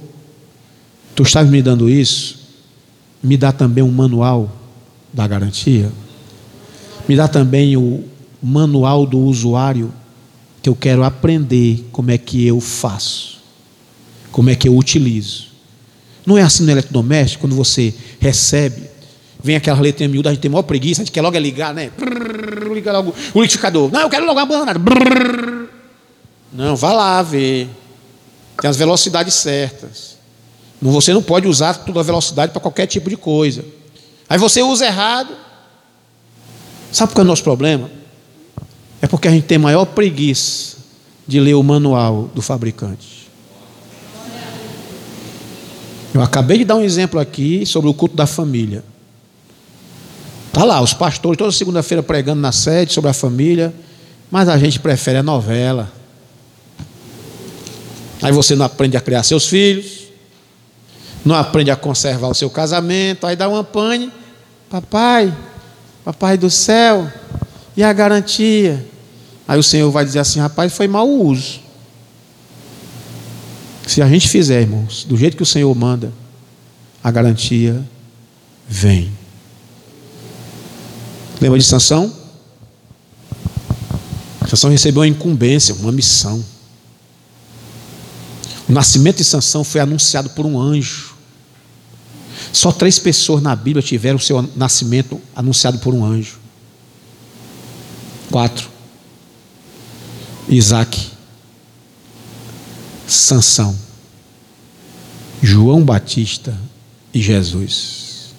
tu 1.14 1.22
estás 1.22 1.48
me 1.48 1.62
dando 1.62 1.88
isso, 1.88 2.38
me 3.22 3.34
dá 3.38 3.50
também 3.50 3.82
um 3.82 3.90
manual 3.90 4.52
da 5.10 5.26
garantia, 5.26 5.90
me 7.08 7.16
dá 7.16 7.26
também 7.26 7.78
o 7.78 8.04
manual 8.42 9.06
do 9.06 9.18
usuário, 9.20 9.90
que 10.60 10.68
eu 10.68 10.76
quero 10.76 11.02
aprender 11.02 11.88
como 11.92 12.10
é 12.10 12.18
que 12.18 12.46
eu 12.46 12.60
faço, 12.60 13.40
como 14.30 14.50
é 14.50 14.54
que 14.54 14.68
eu 14.68 14.76
utilizo. 14.76 15.46
Não 16.26 16.36
é 16.36 16.42
assim 16.42 16.64
no 16.64 16.72
eletrodoméstico, 16.72 17.40
quando 17.40 17.56
você 17.56 17.94
recebe, 18.20 18.82
vem 19.42 19.56
aquela 19.56 19.80
letrinha 19.80 20.10
miúda, 20.10 20.28
a 20.28 20.34
gente 20.34 20.42
tem 20.42 20.50
maior 20.50 20.64
preguiça, 20.64 21.00
a 21.00 21.04
gente 21.06 21.12
quer 21.14 21.22
logo 21.22 21.38
é 21.38 21.40
ligar, 21.40 21.72
né? 21.72 21.90
Liga 22.70 22.92
logo 22.92 23.14
o 23.32 23.40
liquidificador. 23.40 23.90
Não, 23.90 24.02
eu 24.02 24.10
quero 24.10 24.26
logo 24.26 24.38
uma 24.38 24.44
banana. 24.44 24.74
Não, 26.52 26.76
vá 26.76 26.92
lá 26.92 27.22
ver. 27.22 27.80
Tem 28.62 28.70
as 28.70 28.76
velocidades 28.76 29.34
certas. 29.34 30.16
Você 30.80 31.12
não 31.12 31.20
pode 31.20 31.48
usar 31.48 31.74
toda 31.74 31.98
a 31.98 32.02
velocidade 32.04 32.52
para 32.52 32.60
qualquer 32.60 32.86
tipo 32.86 33.10
de 33.10 33.16
coisa. 33.16 33.64
Aí 34.28 34.38
você 34.38 34.62
usa 34.62 34.86
errado. 34.86 35.34
Sabe 36.92 37.12
qual 37.12 37.22
é 37.22 37.24
o 37.24 37.28
nosso 37.28 37.42
problema? 37.42 37.90
É 39.00 39.08
porque 39.08 39.26
a 39.26 39.32
gente 39.32 39.46
tem 39.46 39.58
maior 39.58 39.84
preguiça 39.84 40.76
de 41.26 41.40
ler 41.40 41.54
o 41.54 41.62
manual 41.64 42.30
do 42.32 42.40
fabricante. 42.40 43.28
Eu 46.14 46.22
acabei 46.22 46.58
de 46.58 46.64
dar 46.64 46.76
um 46.76 46.82
exemplo 46.82 47.18
aqui 47.18 47.66
sobre 47.66 47.90
o 47.90 47.94
culto 47.94 48.14
da 48.14 48.28
família. 48.28 48.84
Está 50.46 50.62
lá, 50.62 50.80
os 50.80 50.94
pastores 50.94 51.36
toda 51.36 51.50
segunda-feira 51.50 52.00
pregando 52.00 52.40
na 52.40 52.52
sede 52.52 52.92
sobre 52.92 53.10
a 53.10 53.12
família, 53.12 53.74
mas 54.30 54.48
a 54.48 54.56
gente 54.56 54.78
prefere 54.78 55.18
a 55.18 55.22
novela. 55.22 55.90
Aí 58.22 58.32
você 58.32 58.54
não 58.54 58.64
aprende 58.64 58.96
a 58.96 59.00
criar 59.00 59.24
seus 59.24 59.48
filhos, 59.48 60.04
não 61.24 61.34
aprende 61.34 61.70
a 61.70 61.76
conservar 61.76 62.28
o 62.28 62.34
seu 62.34 62.48
casamento, 62.48 63.26
aí 63.26 63.34
dá 63.34 63.48
um 63.48 63.64
pane. 63.64 64.12
Papai, 64.70 65.36
papai 66.04 66.38
do 66.38 66.48
céu, 66.48 67.10
e 67.76 67.82
a 67.82 67.92
garantia? 67.92 68.86
Aí 69.46 69.58
o 69.58 69.62
Senhor 69.62 69.90
vai 69.90 70.04
dizer 70.04 70.20
assim: 70.20 70.40
rapaz, 70.40 70.72
foi 70.72 70.86
mau 70.86 71.08
uso. 71.08 71.60
Se 73.86 74.00
a 74.00 74.08
gente 74.08 74.28
fizer, 74.28 74.62
irmãos, 74.62 75.04
do 75.04 75.16
jeito 75.16 75.36
que 75.36 75.42
o 75.42 75.46
Senhor 75.46 75.74
manda, 75.74 76.12
a 77.02 77.10
garantia 77.10 77.82
vem. 78.68 79.12
Lembra 81.40 81.58
de 81.58 81.64
Sansão? 81.64 82.12
Sansão 84.48 84.70
recebeu 84.70 85.00
uma 85.00 85.08
incumbência, 85.08 85.74
uma 85.74 85.90
missão. 85.90 86.44
O 88.72 88.74
nascimento 88.74 89.18
de 89.18 89.24
Sansão 89.24 89.62
foi 89.62 89.82
anunciado 89.82 90.30
por 90.30 90.46
um 90.46 90.58
anjo. 90.58 91.14
Só 92.54 92.72
três 92.72 92.98
pessoas 92.98 93.42
na 93.42 93.54
Bíblia 93.54 93.82
tiveram 93.82 94.18
seu 94.18 94.48
nascimento 94.56 95.20
anunciado 95.36 95.78
por 95.78 95.92
um 95.92 96.02
anjo. 96.02 96.38
Quatro. 98.30 98.70
Isaac, 100.48 101.10
Sansão, 103.06 103.78
João 105.42 105.84
Batista 105.84 106.58
e 107.12 107.20
Jesus. 107.20 108.32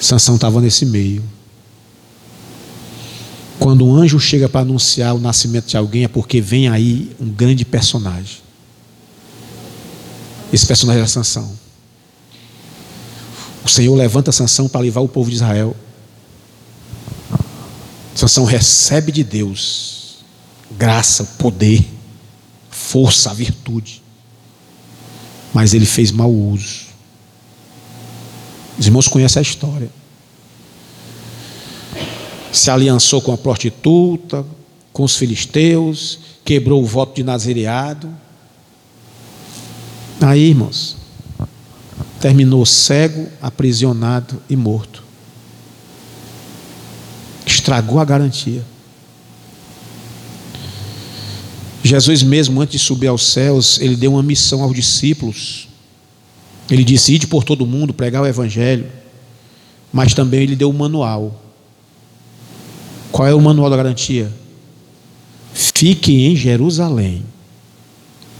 Sansão 0.00 0.36
estava 0.36 0.62
nesse 0.62 0.86
meio. 0.86 1.22
Quando 3.58 3.84
um 3.84 3.94
anjo 3.94 4.18
chega 4.18 4.48
para 4.48 4.62
anunciar 4.62 5.14
o 5.14 5.20
nascimento 5.20 5.66
de 5.66 5.76
alguém, 5.76 6.04
é 6.04 6.08
porque 6.08 6.40
vem 6.40 6.70
aí 6.70 7.14
um 7.20 7.28
grande 7.28 7.66
personagem. 7.66 8.48
Esse 10.52 10.66
personagem 10.66 11.02
é 11.02 11.06
Sansão. 11.06 11.50
O 13.64 13.68
Senhor 13.68 13.94
levanta 13.94 14.32
Sansão 14.32 14.68
para 14.68 14.80
levar 14.80 15.00
o 15.00 15.08
povo 15.08 15.30
de 15.30 15.36
Israel. 15.36 15.76
Sansão 18.14 18.44
recebe 18.44 19.12
de 19.12 19.22
Deus 19.22 20.00
graça, 20.76 21.24
poder, 21.38 21.84
força, 22.70 23.32
virtude. 23.34 24.02
Mas 25.52 25.74
ele 25.74 25.86
fez 25.86 26.10
mau 26.10 26.32
uso. 26.32 26.86
Os 28.78 28.86
irmãos 28.86 29.08
conhecem 29.08 29.40
a 29.40 29.42
história. 29.42 29.90
Se 32.52 32.70
aliançou 32.70 33.20
com 33.20 33.32
a 33.32 33.38
prostituta, 33.38 34.44
com 34.92 35.04
os 35.04 35.16
filisteus, 35.16 36.18
quebrou 36.44 36.82
o 36.82 36.86
voto 36.86 37.14
de 37.14 37.22
nazireado. 37.22 38.12
Aí, 40.20 40.50
irmãos, 40.50 40.96
terminou 42.20 42.66
cego, 42.66 43.28
aprisionado 43.40 44.40
e 44.48 44.54
morto. 44.54 45.02
Estragou 47.46 47.98
a 47.98 48.04
garantia. 48.04 48.62
Jesus, 51.82 52.22
mesmo 52.22 52.60
antes 52.60 52.80
de 52.80 52.86
subir 52.86 53.06
aos 53.06 53.24
céus, 53.24 53.80
ele 53.80 53.96
deu 53.96 54.12
uma 54.12 54.22
missão 54.22 54.62
aos 54.62 54.74
discípulos. 54.74 55.68
Ele 56.70 56.84
disse: 56.84 57.14
Ide 57.14 57.26
por 57.26 57.42
todo 57.42 57.66
mundo, 57.66 57.94
pregar 57.94 58.22
o 58.22 58.26
Evangelho. 58.26 58.86
Mas 59.92 60.14
também 60.14 60.42
ele 60.42 60.54
deu 60.54 60.68
um 60.70 60.74
manual. 60.74 61.42
Qual 63.10 63.26
é 63.26 63.34
o 63.34 63.40
manual 63.40 63.70
da 63.70 63.76
garantia? 63.76 64.30
Fiquem 65.52 66.26
em 66.26 66.36
Jerusalém. 66.36 67.24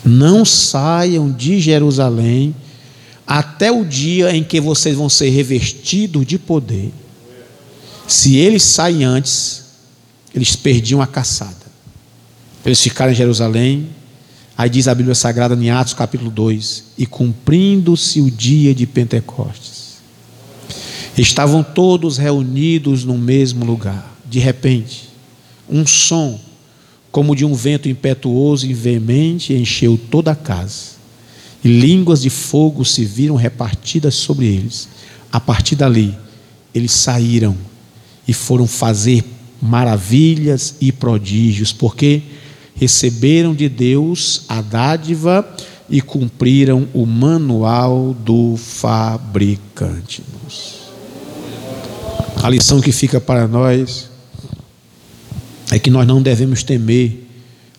Não 0.05 0.44
saiam 0.44 1.30
de 1.30 1.61
Jerusalém 1.61 2.55
até 3.26 3.70
o 3.70 3.84
dia 3.84 4.34
em 4.34 4.42
que 4.42 4.61
vocês 4.61 4.96
vão 4.96 5.09
ser 5.09 5.30
revestidos 5.30 6.26
de 6.26 6.38
poder. 6.38 6.92
Se 8.07 8.36
eles 8.36 8.62
saem 8.62 9.05
antes, 9.05 9.64
eles 10.34 10.57
perdiam 10.57 11.01
a 11.01 11.07
caçada. 11.07 11.55
Eles 12.64 12.80
ficaram 12.80 13.12
em 13.12 13.14
Jerusalém, 13.14 13.88
aí 14.57 14.68
diz 14.68 14.88
a 14.88 14.94
Bíblia 14.94 15.14
Sagrada 15.14 15.55
em 15.55 15.70
Atos 15.70 15.94
capítulo 15.94 16.30
2: 16.30 16.84
e 16.98 17.07
cumprindo-se 17.07 18.20
o 18.20 18.30
dia 18.30 18.74
de 18.74 18.86
Pentecostes, 18.86 20.01
estavam 21.16 21.62
todos 21.62 22.18
reunidos 22.18 23.05
no 23.05 23.16
mesmo 23.16 23.64
lugar. 23.64 24.16
De 24.26 24.38
repente, 24.38 25.09
um 25.68 25.86
som, 25.86 26.38
como 27.11 27.34
de 27.34 27.44
um 27.44 27.54
vento 27.54 27.88
impetuoso 27.88 28.66
e 28.66 28.74
veemente, 28.74 29.52
encheu 29.52 29.98
toda 30.11 30.32
a 30.32 30.36
casa 30.36 31.00
e 31.62 31.68
línguas 31.68 32.22
de 32.22 32.30
fogo 32.30 32.84
se 32.84 33.04
viram 33.04 33.36
repartidas 33.36 34.14
sobre 34.14 34.46
eles. 34.46 34.88
A 35.30 35.38
partir 35.38 35.76
dali, 35.76 36.16
eles 36.74 36.92
saíram 36.92 37.56
e 38.26 38.32
foram 38.32 38.66
fazer 38.66 39.24
maravilhas 39.61 40.76
e 40.80 40.90
prodígios, 40.90 41.72
porque 41.72 42.22
receberam 42.74 43.54
de 43.54 43.68
Deus 43.68 44.42
a 44.48 44.62
dádiva 44.62 45.46
e 45.88 46.00
cumpriram 46.00 46.88
o 46.94 47.04
manual 47.04 48.14
do 48.14 48.56
fabricante. 48.56 50.22
A 52.42 52.48
lição 52.48 52.80
que 52.80 52.92
fica 52.92 53.20
para 53.20 53.46
nós 53.46 54.09
é 55.70 55.78
que 55.78 55.90
nós 55.90 56.06
não 56.06 56.20
devemos 56.20 56.62
temer 56.62 57.26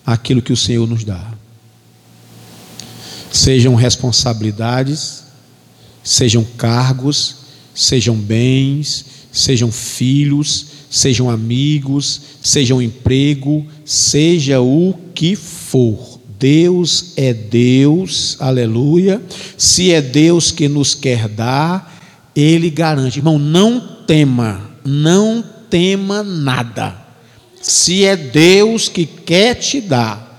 aquilo 0.04 0.42
que 0.42 0.52
o 0.52 0.56
Senhor 0.56 0.88
nos 0.88 1.04
dá 1.04 1.32
sejam 3.32 3.74
responsabilidades, 3.74 5.24
sejam 6.04 6.44
cargos, 6.56 7.36
sejam 7.74 8.14
bens, 8.14 9.04
sejam 9.32 9.72
filhos, 9.72 10.66
sejam 10.90 11.30
amigos, 11.30 12.20
sejam 12.42 12.82
emprego, 12.82 13.66
seja 13.84 14.60
o 14.60 14.94
que 15.14 15.34
for. 15.34 16.20
Deus 16.38 17.12
é 17.16 17.32
Deus, 17.32 18.36
aleluia. 18.38 19.22
Se 19.56 19.92
é 19.92 20.02
Deus 20.02 20.50
que 20.50 20.68
nos 20.68 20.94
quer 20.94 21.28
dar, 21.28 22.30
Ele 22.34 22.68
garante. 22.68 23.20
Irmão, 23.20 23.38
não 23.38 23.80
tema, 24.06 24.70
não 24.84 25.42
tema 25.70 26.22
nada. 26.22 27.01
Se 27.62 28.04
é 28.04 28.16
Deus 28.16 28.88
que 28.88 29.06
quer 29.06 29.54
te 29.54 29.80
dar, 29.80 30.32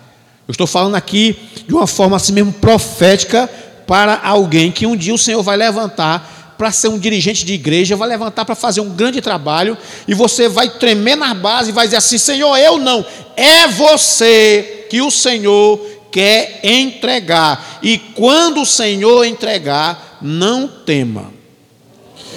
eu 0.45 0.51
estou 0.51 0.67
falando 0.67 0.95
aqui 0.95 1.37
de 1.65 1.73
uma 1.73 1.87
forma 1.87 2.17
assim 2.17 2.33
mesmo 2.33 2.51
profética 2.51 3.49
para 3.87 4.19
alguém 4.21 4.71
que 4.71 4.85
um 4.85 4.95
dia 4.95 5.13
o 5.13 5.17
Senhor 5.17 5.41
vai 5.41 5.55
levantar 5.55 6.55
para 6.57 6.71
ser 6.71 6.89
um 6.89 6.99
dirigente 6.99 7.45
de 7.45 7.53
igreja, 7.53 7.95
vai 7.95 8.09
levantar 8.09 8.45
para 8.45 8.55
fazer 8.55 8.81
um 8.81 8.89
grande 8.89 9.21
trabalho, 9.21 9.77
e 10.07 10.13
você 10.13 10.47
vai 10.47 10.69
tremer 10.69 11.15
na 11.15 11.33
base 11.33 11.69
e 11.69 11.73
vai 11.73 11.87
dizer 11.87 11.97
assim: 11.97 12.17
Senhor, 12.17 12.55
eu 12.57 12.77
não, 12.77 13.05
é 13.35 13.67
você 13.67 14.85
que 14.89 15.01
o 15.01 15.09
Senhor 15.09 15.79
quer 16.11 16.59
entregar, 16.63 17.79
e 17.81 17.97
quando 17.97 18.61
o 18.61 18.65
Senhor 18.65 19.23
entregar, 19.23 20.19
não 20.21 20.67
tema. 20.67 21.33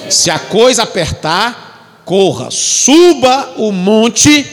Se 0.08 0.30
a 0.30 0.38
coisa 0.38 0.84
apertar, 0.84 2.02
corra, 2.04 2.50
suba 2.50 3.54
o 3.56 3.72
monte, 3.72 4.46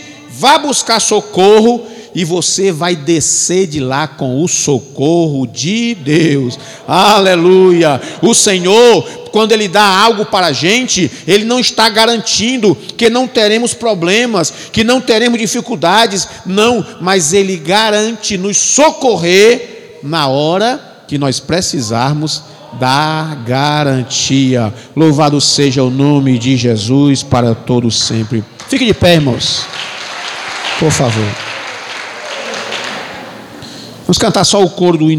vá 0.44 0.58
buscar 0.58 1.00
socorro 1.00 1.88
e 2.14 2.26
você 2.26 2.70
vai 2.70 2.98
descer 2.98 3.66
de 3.66 3.80
lá 3.80 4.10
com 4.10 4.44
o 4.44 4.48
socorro 4.50 5.48
de 5.48 5.96
Deus. 5.96 6.60
Aleluia! 6.86 8.02
O 8.22 8.34
Senhor, 8.34 9.04
quando 9.32 9.54
Ele 9.54 9.70
dá 9.70 9.86
algo 9.86 10.26
para 10.26 10.48
a 10.48 10.52
gente, 10.52 11.10
Ele 11.26 11.46
não 11.46 11.62
está 11.62 11.88
garantindo 11.88 12.76
que 12.76 13.10
não 13.10 13.26
teremos 13.26 13.74
problemas, 13.74 14.54
que 14.74 14.84
não 14.84 15.00
teremos 15.00 15.40
dificuldades, 15.40 16.28
não, 16.46 16.86
mas 17.00 17.32
Ele 17.32 17.56
garante 17.56 18.38
nos 18.38 18.58
socorrer 18.58 20.00
na 20.04 20.28
hora 20.28 21.06
que 21.08 21.18
nós 21.18 21.40
precisarmos 21.40 22.44
da 22.78 23.38
garantia. 23.46 24.74
Louvado 24.94 25.40
seja 25.40 25.82
o 25.84 25.90
nome 25.90 26.38
de 26.38 26.58
Jesus 26.58 27.24
para 27.24 27.56
todos 27.56 27.98
sempre. 27.98 28.44
Fique 28.68 28.86
de 28.86 28.94
pé, 28.94 29.14
irmãos. 29.14 29.66
Por 30.84 30.92
favor. 30.92 31.24
Vamos 34.02 34.18
cantar 34.18 34.44
só 34.44 34.62
o 34.62 34.70
coro 34.70 34.98
do 34.98 35.10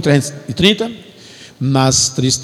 30. 0.52 0.92
Nas 1.58 2.10
tristezas. 2.10 2.42